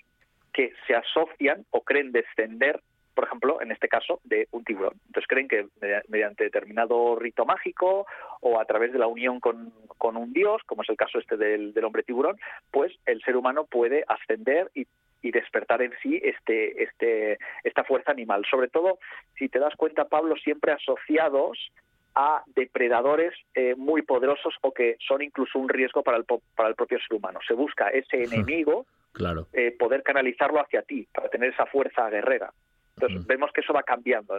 [0.52, 2.80] que se asocian o creen descender,
[3.14, 4.94] por ejemplo, en este caso, de un tiburón.
[5.06, 5.66] Entonces creen que
[6.08, 8.06] mediante determinado rito mágico
[8.40, 11.84] o a través de la unión con, un dios, como es el caso este del
[11.84, 12.36] hombre tiburón,
[12.70, 14.86] pues el ser humano puede ascender y
[15.22, 18.44] y despertar en sí este, este, esta fuerza animal.
[18.50, 18.98] Sobre todo,
[19.38, 21.58] si te das cuenta, Pablo, siempre asociados
[22.14, 26.24] a depredadores eh, muy poderosos o que son incluso un riesgo para el,
[26.56, 27.38] para el propio ser humano.
[27.46, 29.46] Se busca ese enemigo, claro.
[29.52, 32.52] Eh, poder canalizarlo hacia ti, para tener esa fuerza guerrera.
[33.00, 34.38] Entonces vemos que eso va cambiando.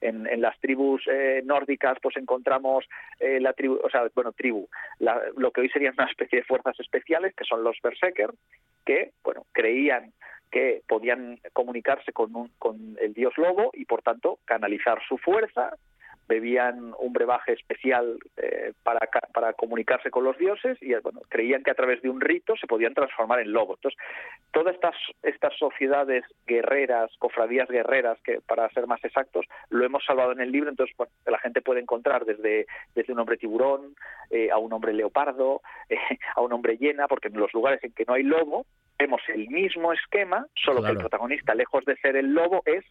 [0.00, 2.84] En, en, las tribus eh, nórdicas pues encontramos
[3.20, 4.68] la tribu, o sea, bueno, tribu,
[5.36, 8.30] lo que hoy serían una especie de fuerzas especiales, que son los berserker,
[8.84, 10.12] que, bueno, creían
[10.50, 15.76] que podían comunicarse con, un, con el dios lobo y, por tanto, canalizar su fuerza
[16.28, 19.00] bebían un brebaje especial eh, para,
[19.32, 22.66] para comunicarse con los dioses y bueno, creían que a través de un rito se
[22.66, 23.74] podían transformar en lobo.
[23.74, 24.00] Entonces,
[24.52, 30.32] todas estas, estas sociedades guerreras, cofradías guerreras, que para ser más exactos, lo hemos salvado
[30.32, 30.96] en el libro, entonces
[31.26, 33.94] la gente puede encontrar desde, desde un hombre tiburón
[34.30, 35.98] eh, a un hombre leopardo, eh,
[36.34, 38.66] a un hombre llena, porque en los lugares en que no hay lobo,
[38.98, 42.84] vemos el mismo esquema, solo que el protagonista, lejos de ser el lobo, es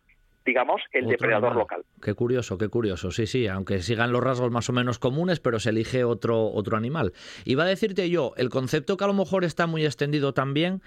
[0.46, 1.84] digamos, el depredador local.
[2.02, 3.12] Qué curioso, qué curioso.
[3.12, 6.78] Sí, sí, aunque sigan los rasgos más o menos comunes, pero se elige otro, otro
[6.78, 7.14] animal.
[7.46, 10.82] Iba a decirte yo, el concepto que a lo mejor está muy extendido también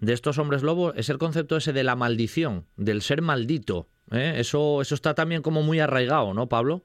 [0.00, 3.88] de estos hombres lobos es el concepto ese de la maldición, del ser maldito.
[4.10, 4.34] ¿eh?
[4.36, 6.84] Eso, eso está también como muy arraigado, ¿no, Pablo?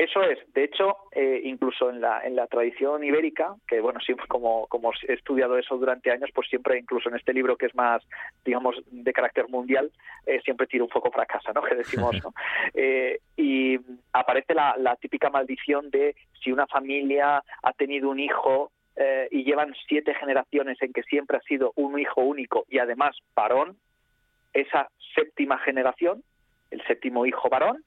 [0.00, 4.26] Eso es, de hecho, eh, incluso en la, en la tradición ibérica, que bueno, siempre
[4.28, 7.74] como, como he estudiado eso durante años, pues siempre, incluso en este libro que es
[7.74, 8.02] más,
[8.42, 9.92] digamos, de carácter mundial,
[10.24, 11.60] eh, siempre tiro un poco para casa, ¿no?
[11.68, 12.32] Que decimos, ¿no?
[12.72, 13.78] Eh, y
[14.14, 18.72] aparece la, la típica maldición de si una familia ha tenido un hijo
[19.30, 23.78] y llevan siete generaciones en que siempre ha sido un hijo único y además varón,
[24.52, 26.22] esa séptima generación,
[26.70, 27.82] el séptimo hijo varón,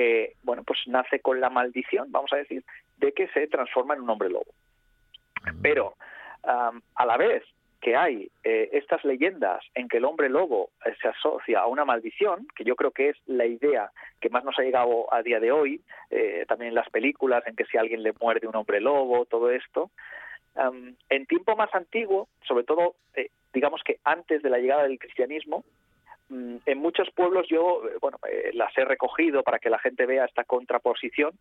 [0.00, 2.62] eh, bueno, pues nace con la maldición, vamos a decir,
[2.98, 4.52] de que se transforma en un hombre lobo.
[5.60, 5.94] Pero
[6.44, 7.42] a la vez
[7.80, 11.84] que hay eh, estas leyendas en que el hombre lobo eh, se asocia a una
[11.84, 15.40] maldición, que yo creo que es la idea que más nos ha llegado a día
[15.40, 15.82] de hoy,
[16.46, 19.90] también en las películas en que si alguien le muerde un hombre lobo, todo esto,
[21.10, 22.94] en tiempo más antiguo, sobre todo,
[23.52, 25.77] digamos que antes de la llegada del cristianismo, Mm,
[26.30, 30.24] en muchos pueblos yo, eh, bueno, eh, las he recogido para que la gente vea
[30.24, 31.32] esta contraposición.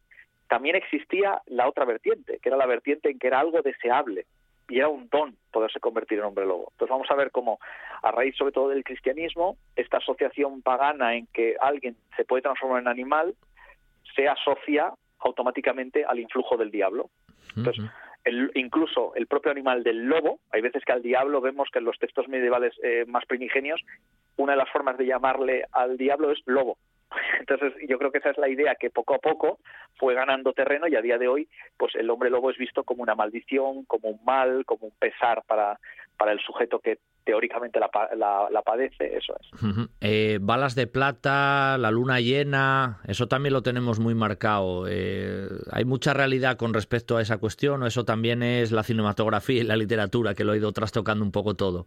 [0.48, 4.26] También existía la otra vertiente, que era la vertiente en que era algo deseable
[4.70, 6.70] y era un don poderse convertir en hombre lobo.
[6.72, 7.60] Entonces vamos a ver cómo,
[8.02, 12.82] a raíz sobre todo del cristianismo, esta asociación pagana en que alguien se puede transformar
[12.82, 13.36] en animal
[14.16, 17.10] se asocia automáticamente al influjo del diablo.
[17.56, 17.86] Entonces,
[18.56, 21.98] incluso el propio animal del lobo, hay veces que al diablo vemos que en los
[22.00, 23.82] textos medievales eh, más primigenios,
[24.38, 26.78] una de las formas de llamarle al diablo es lobo.
[27.40, 29.60] Entonces yo creo que esa es la idea que poco a poco
[29.98, 31.48] fue ganando terreno y a día de hoy
[31.78, 35.44] pues el hombre lobo es visto como una maldición, como un mal, como un pesar
[35.48, 35.80] para,
[36.18, 36.98] para el sujeto que
[37.28, 37.90] teóricamente la,
[38.50, 39.90] la, padece, eso es.
[40.00, 44.86] Eh, balas de plata, la luna llena, eso también lo tenemos muy marcado.
[44.90, 49.60] Eh, ¿Hay mucha realidad con respecto a esa cuestión o eso también es la cinematografía
[49.60, 51.86] y la literatura que lo ha ido trastocando un poco todo?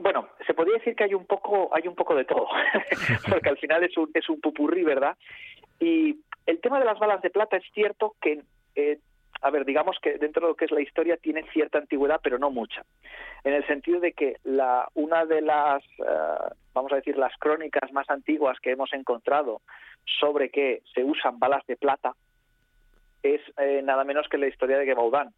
[0.00, 2.46] bueno, se podría decir que hay un poco, hay un poco de todo,
[3.28, 5.16] porque al final es un, es un pupurrí, ¿verdad?
[5.80, 8.42] Y el tema de las balas de plata es cierto que
[8.76, 8.98] eh,
[9.44, 12.38] a ver, digamos que dentro de lo que es la historia tiene cierta antigüedad, pero
[12.38, 12.82] no mucha.
[13.44, 14.38] En el sentido de que
[14.94, 19.60] una de las, eh, vamos a decir, las crónicas más antiguas que hemos encontrado
[20.18, 22.14] sobre que se usan balas de plata
[23.22, 25.34] es eh, nada menos que la historia de Gebaudan,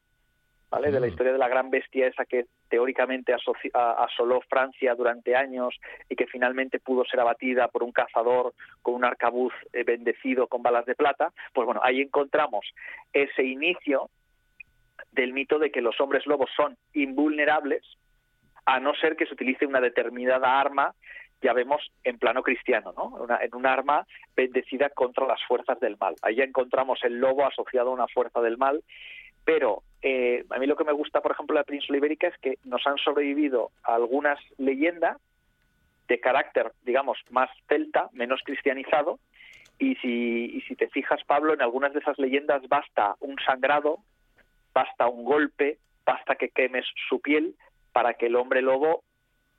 [0.71, 0.91] ¿vale?
[0.91, 1.11] De la mm.
[1.11, 5.75] historia de la gran bestia esa que teóricamente asoló Francia durante años
[6.09, 10.63] y que finalmente pudo ser abatida por un cazador con un arcabuz eh, bendecido con
[10.63, 12.67] balas de plata, pues bueno, ahí encontramos
[13.13, 14.11] ese inicio
[15.13, 17.83] del mito de que los hombres lobos son invulnerables
[18.65, 20.95] a no ser que se utilice una determinada arma
[21.43, 23.27] ya vemos en plano cristiano, ¿no?
[23.41, 26.15] en un arma bendecida contra las fuerzas del mal.
[26.23, 28.83] Ahí ya encontramos el lobo asociado a una fuerza del mal,
[29.47, 32.37] pero eh, a mí lo que me gusta, por ejemplo, de la península ibérica es
[32.39, 35.17] que nos han sobrevivido algunas leyendas
[36.09, 39.19] de carácter, digamos, más celta, menos cristianizado,
[39.79, 43.99] y si, y si te fijas, Pablo, en algunas de esas leyendas basta un sangrado,
[44.75, 47.55] basta un golpe, basta que quemes su piel
[47.93, 49.05] para que el hombre lobo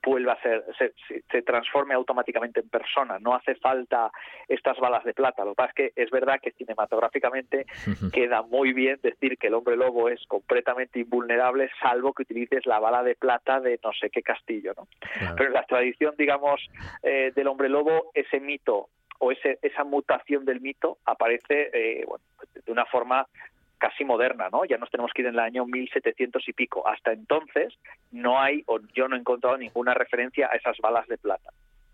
[0.03, 3.19] vuelva a ser, se, transforme automáticamente en persona.
[3.19, 4.11] No hace falta
[4.48, 5.44] estas balas de plata.
[5.44, 7.65] Lo que pasa es que es verdad que cinematográficamente
[8.14, 12.80] queda muy bien decir que el hombre lobo es completamente invulnerable, salvo que utilices la
[12.80, 14.74] bala de plata de no sé qué castillo.
[14.78, 14.88] ¿no?
[15.36, 16.61] Pero en la tradición, digamos,
[17.03, 22.24] eh, del hombre lobo, ese mito o ese, esa mutación del mito aparece eh, bueno,
[22.65, 23.28] de una forma
[23.77, 24.65] casi moderna, ¿no?
[24.65, 26.87] Ya nos tenemos que ir en el año 1700 y pico.
[26.87, 27.73] Hasta entonces
[28.11, 31.51] no hay, o yo no he encontrado ninguna referencia a esas balas de plata.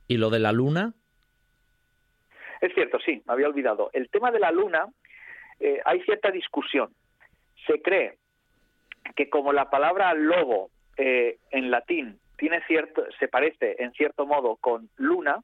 [0.07, 0.93] ¿Y lo de la luna?
[2.61, 3.89] Es cierto, sí, me había olvidado.
[3.93, 4.87] El tema de la luna,
[5.59, 6.93] eh, hay cierta discusión.
[7.67, 8.17] Se cree
[9.15, 14.55] que como la palabra lobo eh, en latín tiene cierto, se parece en cierto modo
[14.57, 15.41] con luna,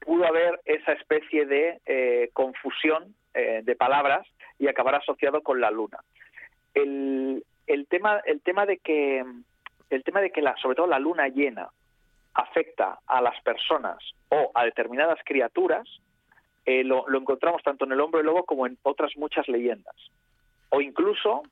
[0.00, 3.14] pudo haber esa especie de eh, confusión
[3.62, 4.26] de palabras
[4.58, 5.98] y acabar asociado con la luna.
[6.74, 9.24] El, el tema, el tema de que,
[9.90, 11.68] el tema de que la, sobre todo la luna llena
[12.34, 13.98] afecta a las personas
[14.28, 15.88] o a determinadas criaturas,
[16.64, 19.96] eh, lo, encontramos tanto en el hombre lobo como en otras muchas leyendas.
[20.70, 21.42] O incluso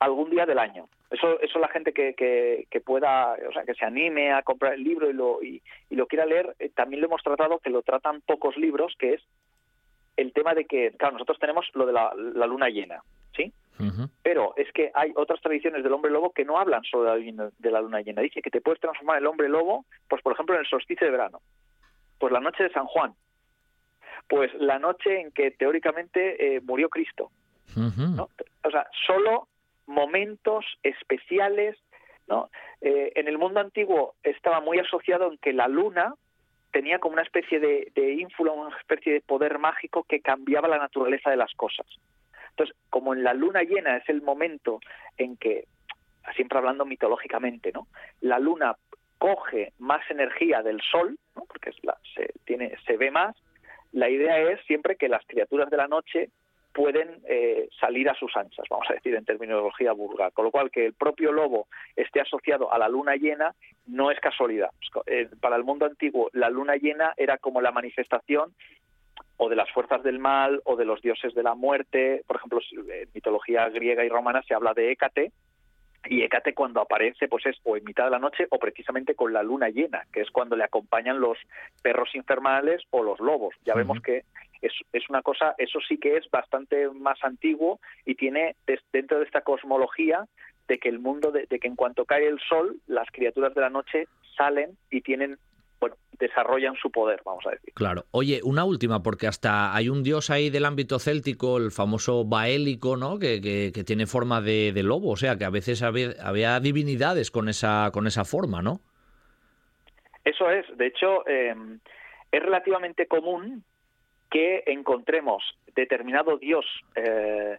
[0.00, 0.88] algún día del año.
[1.10, 4.84] Eso, eso la gente que, que, pueda, o sea, que se anime a comprar el
[4.84, 8.20] libro y lo, y, lo quiera leer, eh, también lo hemos tratado, que lo tratan
[8.22, 9.22] pocos libros, que es
[10.20, 12.12] el tema de que, claro, nosotros tenemos lo de la,
[12.46, 13.02] luna llena,
[13.34, 13.52] ¿sí?
[14.22, 17.80] Pero es que hay otras tradiciones del hombre lobo que no hablan solo de la,
[17.80, 18.20] luna llena.
[18.20, 21.10] Dice que te puedes transformar el hombre lobo, pues por ejemplo en el solsticio de
[21.10, 21.40] verano,
[22.18, 23.14] pues la noche de San Juan,
[24.28, 27.30] pues la noche en que teóricamente eh, murió Cristo.
[27.76, 29.48] O sea, solo
[29.86, 31.78] momentos especiales,
[32.28, 32.50] ¿no?
[32.82, 36.14] Eh, en el mundo antiguo estaba muy asociado en que la luna
[36.72, 40.78] tenía como una especie de, de ínfula, una especie de poder mágico que cambiaba la
[40.78, 41.86] naturaleza de las cosas.
[42.50, 44.80] Entonces, como en la luna llena es el momento
[45.16, 45.64] en que,
[46.36, 47.86] siempre hablando mitológicamente, ¿no?
[48.20, 48.76] La luna
[49.18, 53.36] coge más energía del sol, porque es la, se, tiene, se ve más,
[53.92, 56.30] la idea es siempre que las criaturas de la noche
[56.72, 60.32] pueden eh, salir a sus anchas, vamos a decir en terminología vulgar.
[60.32, 61.66] Con lo cual, que el propio lobo
[61.96, 63.54] esté asociado a la luna llena
[63.86, 64.70] no es casualidad.
[65.06, 68.54] Eh, para el mundo antiguo, la luna llena era como la manifestación
[69.36, 72.22] o de las fuerzas del mal o de los dioses de la muerte.
[72.26, 75.32] Por ejemplo, en mitología griega y romana se habla de Hécate,
[76.08, 79.32] y Hécate cuando aparece pues es o en mitad de la noche o precisamente con
[79.32, 81.38] la luna llena, que es cuando le acompañan los
[81.82, 83.54] perros infernales o los lobos.
[83.64, 84.24] Ya vemos que
[84.62, 88.56] es, es una cosa, eso sí que es bastante más antiguo y tiene
[88.92, 90.26] dentro de esta cosmología
[90.68, 93.60] de que el mundo, de, de que en cuanto cae el sol, las criaturas de
[93.60, 94.06] la noche
[94.36, 95.38] salen y tienen
[95.80, 97.72] bueno, desarrollan su poder, vamos a decir.
[97.74, 98.04] Claro.
[98.10, 102.96] Oye, una última, porque hasta hay un dios ahí del ámbito céltico, el famoso baélico,
[102.96, 103.18] ¿no?
[103.18, 107.90] Que, que, tiene forma de, lobo, o sea, que a veces había, divinidades con esa,
[107.92, 108.80] con esa forma, ¿no?
[110.24, 110.66] Eso es.
[110.76, 111.54] De hecho, eh,
[112.30, 113.64] es relativamente común
[114.30, 115.42] que encontremos
[115.74, 117.58] determinado dios, eh,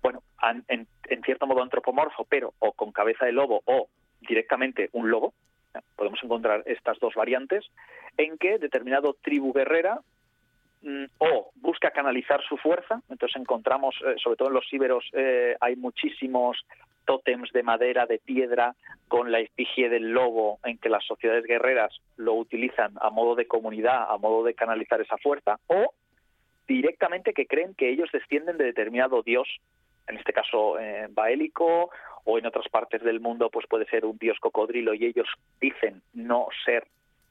[0.00, 0.22] bueno,
[0.68, 3.88] en, en cierto modo antropomorfo, pero o con cabeza de lobo o
[4.20, 5.34] directamente un lobo,
[5.96, 7.64] podemos encontrar estas dos variantes,
[8.16, 10.00] en que determinado tribu guerrera
[10.82, 15.56] mm, o busca canalizar su fuerza, entonces encontramos, eh, sobre todo en los íberos, eh,
[15.60, 16.58] hay muchísimos
[17.04, 18.74] tótems de madera, de piedra,
[19.08, 23.46] con la efigie del lobo, en que las sociedades guerreras lo utilizan a modo de
[23.46, 25.92] comunidad, a modo de canalizar esa fuerza, o
[26.66, 29.48] directamente que creen que ellos descienden de determinado dios,
[30.06, 31.90] en este caso eh, baélico
[32.24, 35.28] o en otras partes del mundo pues puede ser un dios cocodrilo y ellos
[35.60, 36.86] dicen no ser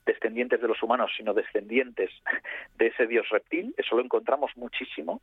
[0.05, 2.11] descendientes de los humanos, sino descendientes
[2.77, 5.21] de ese dios reptil, eso lo encontramos muchísimo.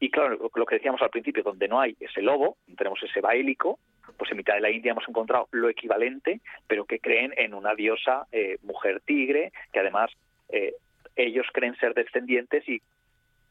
[0.00, 3.78] Y claro, lo que decíamos al principio, donde no hay ese lobo, tenemos ese baélico,
[4.18, 7.74] pues en mitad de la India hemos encontrado lo equivalente, pero que creen en una
[7.74, 10.10] diosa eh, mujer tigre, que además
[10.48, 10.74] eh,
[11.14, 12.82] ellos creen ser descendientes y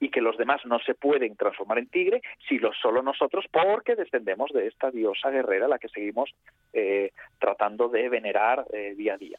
[0.01, 3.95] y que los demás no se pueden transformar en tigre, si lo solo nosotros, porque
[3.95, 6.31] descendemos de esta diosa guerrera la que seguimos
[6.73, 9.37] eh, tratando de venerar eh, día a día.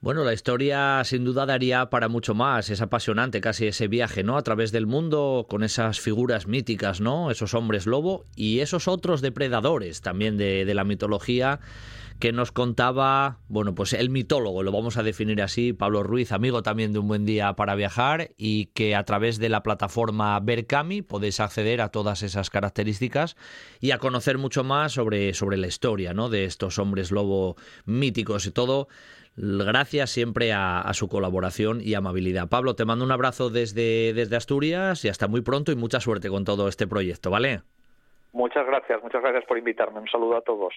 [0.00, 2.70] Bueno, la historia sin duda daría para mucho más.
[2.70, 4.36] Es apasionante casi ese viaje, ¿no?
[4.36, 7.32] A través del mundo con esas figuras míticas, ¿no?
[7.32, 11.58] Esos hombres lobo y esos otros depredadores también de, de la mitología
[12.18, 16.62] que nos contaba, bueno, pues el mitólogo, lo vamos a definir así, Pablo Ruiz, amigo
[16.62, 21.02] también de Un Buen Día para Viajar, y que a través de la plataforma Berkami
[21.02, 23.36] podéis acceder a todas esas características
[23.80, 26.28] y a conocer mucho más sobre, sobre la historia ¿no?
[26.28, 28.88] de estos hombres lobo míticos y todo.
[29.36, 32.48] Gracias siempre a, a, su colaboración y amabilidad.
[32.48, 36.28] Pablo, te mando un abrazo desde, desde Asturias y hasta muy pronto y mucha suerte
[36.28, 37.60] con todo este proyecto, ¿vale?
[38.32, 40.00] Muchas gracias, muchas gracias por invitarme.
[40.00, 40.74] Un saludo a todos.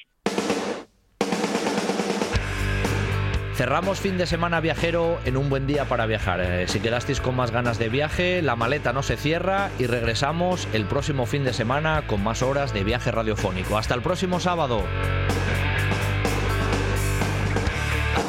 [3.62, 6.42] Cerramos fin de semana viajero en un buen día para viajar.
[6.42, 10.68] Eh, si quedasteis con más ganas de viaje, la maleta no se cierra y regresamos
[10.74, 13.78] el próximo fin de semana con más horas de viaje radiofónico.
[13.78, 14.82] Hasta el próximo sábado.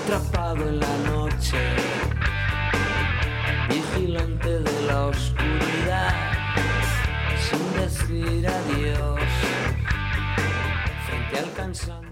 [0.04, 1.56] Atrapado en la noche,
[3.70, 6.14] vigilante de la oscuridad,
[7.40, 9.20] sin decir adiós,
[11.06, 12.11] frente al cansancio.